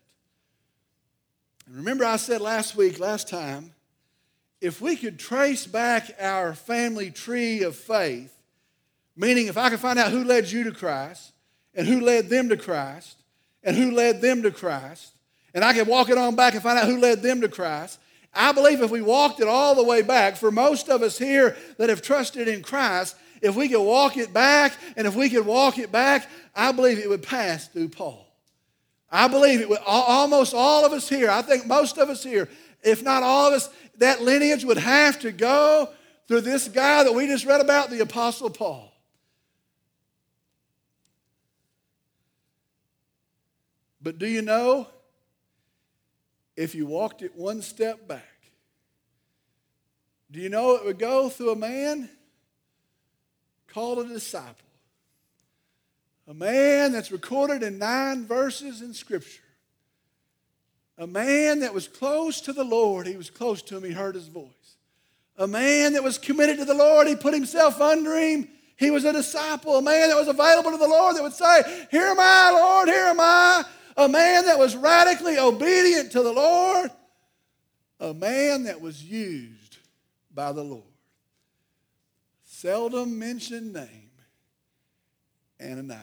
And 1.68 1.78
remember, 1.78 2.04
I 2.04 2.18
said 2.18 2.42
last 2.42 2.76
week, 2.76 3.00
last 3.00 3.30
time, 3.30 3.74
if 4.60 4.82
we 4.82 4.98
could 4.98 5.18
trace 5.18 5.66
back 5.66 6.18
our 6.20 6.54
family 6.54 7.12
tree 7.12 7.64
of 7.64 7.78
faith, 7.78 8.34
meaning 9.16 9.48
if 9.48 9.58
I 9.58 9.70
can 9.70 9.78
find 9.78 10.00
out 10.00 10.12
who 10.12 10.24
led 10.24 10.50
you 10.50 10.64
to 10.66 10.72
Christ 10.72 11.34
and 11.74 11.88
who 11.88 12.02
led 12.02 12.30
them 12.30 12.50
to 12.50 12.58
Christ 12.58 13.18
and 13.64 13.76
who 13.76 13.92
led 13.92 14.22
them 14.22 14.44
to 14.44 14.52
Christ, 14.52 15.14
and 15.54 15.64
I 15.64 15.74
can 15.74 15.88
walk 15.88 16.10
it 16.10 16.18
on 16.18 16.36
back 16.36 16.54
and 16.54 16.64
find 16.64 16.80
out 16.80 16.88
who 16.88 17.00
led 17.00 17.22
them 17.22 17.42
to 17.42 17.48
Christ, 17.48 18.00
I 18.34 18.52
believe 18.52 18.82
if 18.82 18.90
we 18.90 19.02
walked 19.02 19.40
it 19.40 19.48
all 19.48 19.76
the 19.76 19.84
way 19.84 20.02
back, 20.02 20.36
for 20.38 20.52
most 20.52 20.90
of 20.90 21.04
us 21.04 21.18
here 21.18 21.56
that 21.78 21.90
have 21.90 22.02
trusted 22.02 22.48
in 22.48 22.64
Christ, 22.64 23.16
if 23.42 23.56
we 23.56 23.70
could 23.70 23.84
walk 23.84 24.18
it 24.18 24.34
back 24.34 24.74
and 24.98 25.06
if 25.06 25.16
we 25.16 25.30
could 25.30 25.46
walk 25.46 25.78
it 25.78 25.92
back, 25.92 26.28
I 26.56 26.72
believe 26.72 26.98
it 26.98 27.10
would 27.10 27.24
pass 27.24 27.68
through 27.68 27.90
Paul. 27.90 28.28
I 29.12 29.28
believe 29.28 29.62
it 29.62 29.70
would, 29.70 29.80
almost 29.86 30.56
all 30.56 30.86
of 30.86 30.94
us 30.94 31.08
here, 31.08 31.30
I 31.30 31.44
think 31.44 31.68
most 31.68 32.00
of 32.00 32.10
us 32.10 32.24
here, 32.24 32.50
if 32.84 33.04
not 33.04 33.22
all 33.22 33.48
of 33.48 33.54
us, 33.54 33.70
that 33.98 34.22
lineage 34.22 34.66
would 34.66 34.78
have 34.78 35.20
to 35.20 35.32
go 35.32 35.90
through 36.28 36.42
this 36.42 36.68
guy 36.68 37.04
that 37.04 37.14
we 37.14 37.28
just 37.28 37.46
read 37.46 37.62
about, 37.62 37.92
the 37.92 38.00
Apostle 38.00 38.50
Paul. 38.50 38.93
But 44.04 44.20
do 44.20 44.28
you 44.28 44.42
know 44.42 44.88
if 46.56 46.76
you 46.76 46.86
walked 46.86 47.22
it 47.22 47.36
one 47.36 47.62
step 47.62 48.08
back. 48.08 48.24
Do 50.32 50.40
you 50.40 50.50
know 50.50 50.76
it 50.76 50.86
would 50.86 51.00
go 51.00 51.30
through 51.30 51.52
a 51.52 51.56
man 51.56 52.10
called 53.68 54.00
a 54.00 54.08
disciple? 54.08 54.56
A 56.28 56.34
man 56.34 56.92
that's 56.92 57.12
recorded 57.12 57.64
in 57.64 57.78
nine 57.78 58.26
verses 58.26 58.82
in 58.82 58.94
Scripture. 58.94 59.42
A 60.98 61.08
man 61.08 61.60
that 61.60 61.74
was 61.74 61.88
close 61.88 62.40
to 62.42 62.54
the 62.54 62.64
Lord. 62.64 63.08
He 63.08 63.18
was 63.18 63.30
close 63.30 63.62
to 63.64 63.78
him, 63.78 63.84
he 63.84 63.92
heard 63.92 64.16
his 64.16 64.28
voice. 64.28 64.48
A 65.38 65.48
man 65.48 65.94
that 65.94 66.04
was 66.04 66.18
committed 66.18 66.58
to 66.60 66.66
the 66.66 66.74
Lord, 66.74 67.08
he 67.08 67.16
put 67.16 67.34
himself 67.34 67.82
under 67.82 68.16
him. 68.16 68.48
He 68.76 68.92
was 68.92 69.06
a 69.06 69.14
disciple, 69.14 69.78
a 69.78 69.82
man 69.82 70.10
that 70.10 70.18
was 70.18 70.28
available 70.28 70.72
to 70.72 70.78
the 70.78 70.88
Lord 70.88 71.16
that 71.16 71.24
would 71.24 71.34
say, 71.34 71.88
Here 71.92 72.06
am 72.06 72.20
I, 72.20 72.52
Lord, 72.52 72.88
here 72.88 73.06
am 73.06 73.20
I 73.20 73.66
a 73.98 74.08
man 74.08 74.46
that 74.46 74.58
was 74.58 74.76
radically 74.76 75.38
obedient 75.38 76.12
to 76.12 76.24
the 76.24 76.32
Lord, 76.32 76.92
a 78.00 78.14
man 78.14 78.64
that 78.64 78.82
was 78.82 79.04
used 79.04 79.78
by 80.34 80.52
the 80.52 80.64
Lord. 80.64 80.84
Seldom 82.44 83.20
mentioned 83.20 83.74
name, 83.74 84.12
Ananias. 85.62 86.00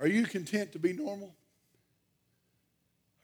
Are 0.00 0.06
you 0.06 0.24
content 0.24 0.72
to 0.72 0.78
be 0.78 0.92
normal? 0.92 1.34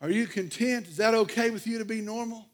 Are 0.01 0.11
you 0.11 0.27
content? 0.27 0.87
Is 0.89 0.99
that 0.99 1.15
okay 1.15 1.51
with 1.51 1.67
you 1.67 1.79
to 1.79 1.85
be 1.85 2.03
normal? 2.03 2.47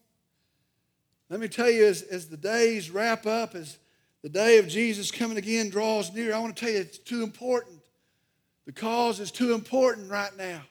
Let 1.28 1.40
me 1.40 1.48
tell 1.48 1.70
you, 1.70 1.86
as, 1.86 2.02
as 2.02 2.28
the 2.28 2.36
days 2.36 2.90
wrap 2.90 3.26
up, 3.26 3.54
as 3.54 3.78
the 4.22 4.28
day 4.28 4.58
of 4.58 4.68
Jesus 4.68 5.10
coming 5.10 5.36
again 5.36 5.68
draws 5.68 6.12
near. 6.12 6.34
I 6.34 6.38
want 6.38 6.56
to 6.56 6.64
tell 6.64 6.72
you 6.72 6.80
it's 6.80 6.98
too 6.98 7.22
important. 7.22 7.80
The 8.66 8.72
cause 8.72 9.18
is 9.18 9.30
too 9.30 9.52
important 9.52 10.10
right 10.10 10.34
now. 10.36 10.62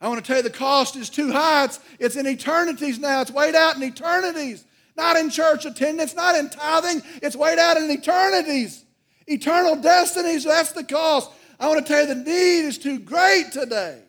I 0.00 0.08
want 0.08 0.22
to 0.22 0.26
tell 0.26 0.38
you 0.38 0.42
the 0.42 0.50
cost 0.50 0.96
is 0.96 1.08
too 1.08 1.30
high. 1.30 1.64
It's, 1.64 1.78
it's 2.00 2.16
in 2.16 2.26
eternities 2.26 2.98
now. 2.98 3.20
It's 3.20 3.30
weighed 3.30 3.54
out 3.54 3.76
in 3.76 3.82
eternities. 3.84 4.64
Not 4.96 5.16
in 5.16 5.30
church 5.30 5.64
attendance, 5.64 6.14
not 6.14 6.34
in 6.34 6.50
tithing. 6.50 7.02
It's 7.22 7.36
weighed 7.36 7.58
out 7.58 7.76
in 7.76 7.88
eternities. 7.88 8.84
Eternal 9.28 9.76
destinies, 9.76 10.44
that's 10.44 10.72
the 10.72 10.84
cost. 10.84 11.30
I 11.60 11.68
want 11.68 11.86
to 11.86 11.90
tell 11.90 12.02
you 12.02 12.14
the 12.14 12.16
need 12.16 12.66
is 12.66 12.78
too 12.78 12.98
great 12.98 13.52
today. 13.52 14.00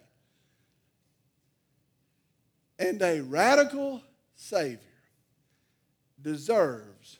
And 2.79 2.99
a 3.01 3.21
radical 3.21 4.01
Savior 4.35 4.79
deserves 6.21 7.19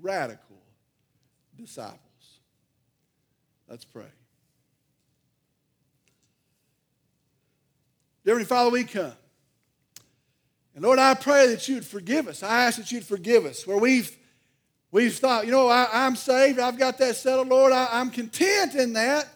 radical 0.00 0.43
disciples. 1.56 2.00
Let's 3.68 3.84
pray. 3.84 4.04
Dear 8.24 8.34
Heavenly 8.34 8.44
Father, 8.46 8.70
we 8.70 8.84
come. 8.84 9.12
And 10.74 10.82
Lord, 10.82 10.98
I 10.98 11.14
pray 11.14 11.48
that 11.48 11.68
you'd 11.68 11.84
forgive 11.84 12.26
us. 12.26 12.42
I 12.42 12.64
ask 12.64 12.78
that 12.78 12.90
you'd 12.90 13.04
forgive 13.04 13.44
us 13.44 13.66
where 13.66 13.78
we've, 13.78 14.16
we've 14.90 15.14
thought, 15.14 15.46
you 15.46 15.52
know, 15.52 15.68
I, 15.68 16.06
am 16.06 16.16
saved, 16.16 16.58
I've 16.58 16.78
got 16.78 16.98
that 16.98 17.16
settled, 17.16 17.48
Lord, 17.48 17.72
I, 17.72 17.88
I'm 17.92 18.10
content 18.10 18.74
in 18.74 18.94
that. 18.94 19.28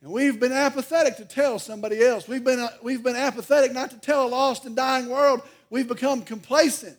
And 0.00 0.10
we've 0.10 0.40
been 0.40 0.52
apathetic 0.52 1.16
to 1.18 1.24
tell 1.24 1.58
somebody 1.58 2.04
else. 2.04 2.26
We've 2.26 2.42
been, 2.42 2.58
uh, 2.58 2.70
we've 2.82 3.02
been 3.02 3.14
apathetic 3.14 3.72
not 3.72 3.90
to 3.90 3.98
tell 3.98 4.26
a 4.26 4.28
lost 4.28 4.64
and 4.64 4.74
dying 4.74 5.08
world. 5.08 5.42
We've 5.70 5.86
become 5.86 6.22
complacent. 6.22 6.98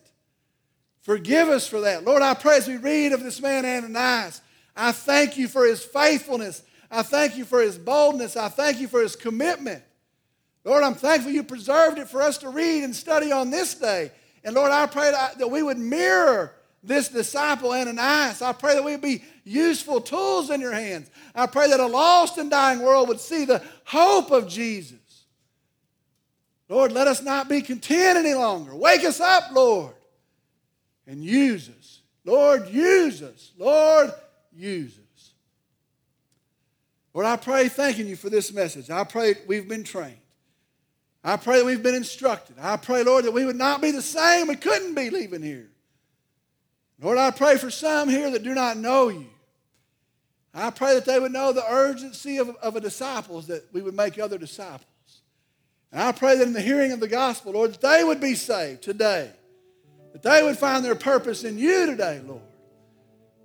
Forgive 1.04 1.50
us 1.50 1.68
for 1.68 1.82
that. 1.82 2.04
Lord, 2.04 2.22
I 2.22 2.34
pray 2.34 2.58
as 2.58 2.68
we 2.68 2.78
read 2.78 3.12
of 3.14 3.24
this 3.24 3.42
man 3.42 3.66
Ananias, 3.66 4.42
I 4.76 4.92
thank 4.92 5.38
you 5.38 5.48
for 5.48 5.66
his 5.66 5.84
faithfulness. 5.84 6.64
I 6.90 7.04
thank 7.04 7.38
you 7.38 7.46
for 7.46 7.62
his 7.62 7.78
boldness. 7.78 8.36
I 8.36 8.50
thank 8.50 8.80
you 8.80 8.88
for 8.88 9.02
his 9.02 9.16
commitment. 9.16 9.84
Lord, 10.64 10.84
I'm 10.84 10.96
thankful 10.96 11.32
you 11.32 11.44
preserved 11.44 12.00
it 12.00 12.08
for 12.08 12.22
us 12.22 12.38
to 12.40 12.50
read 12.50 12.84
and 12.84 12.96
study 12.96 13.32
on 13.32 13.50
this 13.50 13.76
day. 13.76 14.12
And 14.44 14.56
Lord, 14.56 14.72
I 14.72 14.86
pray 14.88 15.12
that 15.12 15.52
we 15.52 15.62
would 15.62 15.78
mirror 15.78 16.56
this 16.84 17.10
disciple 17.10 17.72
Ananias. 17.72 18.42
I 18.42 18.54
pray 18.54 18.74
that 18.76 18.84
we 18.84 18.92
would 18.92 19.02
be 19.02 19.24
useful 19.44 20.02
tools 20.02 20.50
in 20.50 20.62
your 20.62 20.74
hands. 20.74 21.10
I 21.36 21.48
pray 21.48 21.70
that 21.70 21.80
a 21.80 21.86
lost 21.86 22.38
and 22.38 22.50
dying 22.50 22.82
world 22.82 23.10
would 23.10 23.20
see 23.20 23.46
the 23.46 23.62
hope 23.86 24.32
of 24.32 24.48
Jesus. 24.48 25.26
Lord, 26.70 26.92
let 26.92 27.08
us 27.08 27.22
not 27.22 27.50
be 27.50 27.62
content 27.62 28.18
any 28.18 28.34
longer. 28.34 28.76
Wake 28.76 29.04
us 29.04 29.20
up, 29.20 29.52
Lord, 29.52 29.94
and 31.08 31.24
use 31.24 31.70
us. 31.70 32.02
Lord, 32.26 32.70
use 32.70 33.22
us. 33.22 33.52
Lord, 33.58 34.12
use 34.56 34.98
us. 34.98 35.32
Lord, 37.14 37.28
I 37.28 37.36
pray 37.36 37.70
thanking 37.70 38.08
you 38.08 38.16
for 38.16 38.30
this 38.30 38.52
message. 38.54 38.90
I 38.90 39.04
pray 39.04 39.36
we've 39.48 39.68
been 39.68 39.84
trained. 39.84 40.18
I 41.24 41.38
pray 41.38 41.60
that 41.60 41.66
we've 41.66 41.84
been 41.84 41.96
instructed. 41.96 42.58
I 42.60 42.76
pray, 42.78 43.04
Lord, 43.04 43.26
that 43.26 43.32
we 43.32 43.46
would 43.46 43.56
not 43.56 43.82
be 43.82 43.92
the 43.92 44.02
same 44.02 44.48
we 44.48 44.56
couldn't 44.56 44.94
be 44.94 45.10
leaving 45.10 45.42
here. 45.42 45.70
Lord, 47.00 47.18
I 47.18 47.32
pray 47.32 47.58
for 47.58 47.70
some 47.70 48.10
here 48.10 48.30
that 48.32 48.44
do 48.44 48.54
not 48.54 48.78
know 48.78 49.10
you. 49.10 49.28
I 50.54 50.70
pray 50.70 50.94
that 50.94 51.06
they 51.06 51.20
would 51.20 51.32
know 51.32 51.52
the 51.52 51.66
urgency 51.68 52.38
of, 52.38 52.50
of 52.58 52.76
a 52.76 52.82
disciple 52.82 53.42
that 53.42 53.66
we 53.74 53.82
would 53.82 53.96
make 53.96 54.20
other 54.20 54.38
disciples. 54.38 54.86
And 55.92 56.02
I 56.02 56.12
pray 56.12 56.38
that 56.38 56.48
in 56.48 56.54
the 56.54 56.62
hearing 56.62 56.92
of 56.92 57.00
the 57.00 57.08
gospel, 57.08 57.54
Lord, 57.54 57.74
that 57.74 57.82
they 57.82 58.04
would 58.04 58.20
be 58.20 58.36
saved 58.36 58.82
today. 58.82 59.32
That 60.14 60.24
they 60.24 60.44
would 60.44 60.58
find 60.58 60.86
their 60.86 60.96
purpose 60.96 61.44
in 61.44 61.58
you 61.58 61.88
today, 61.88 62.22
Lord. 62.26 62.42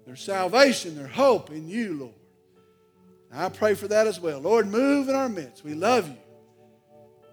Their 0.06 0.16
salvation, 0.16 0.96
their 0.96 1.08
hope 1.08 1.50
in 1.50 1.68
you, 1.68 1.94
Lord. 1.94 2.14
And 3.30 3.40
I 3.40 3.48
pray 3.48 3.74
for 3.74 3.88
that 3.88 4.06
as 4.06 4.20
well. 4.20 4.40
Lord, 4.40 4.66
move 4.66 5.08
in 5.08 5.14
our 5.14 5.28
midst. 5.28 5.64
We 5.64 5.74
love 5.74 6.08
you. 6.08 6.16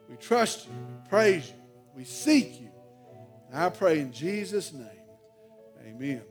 We 0.10 0.16
trust 0.18 0.66
you. 0.66 0.72
We 0.72 1.10
praise 1.10 1.48
you. 1.48 1.56
We 1.96 2.04
seek 2.04 2.60
you. 2.60 2.70
And 3.50 3.60
I 3.60 3.70
pray 3.70 4.00
in 4.00 4.12
Jesus' 4.12 4.74
name. 4.74 4.88
Amen. 5.86 6.22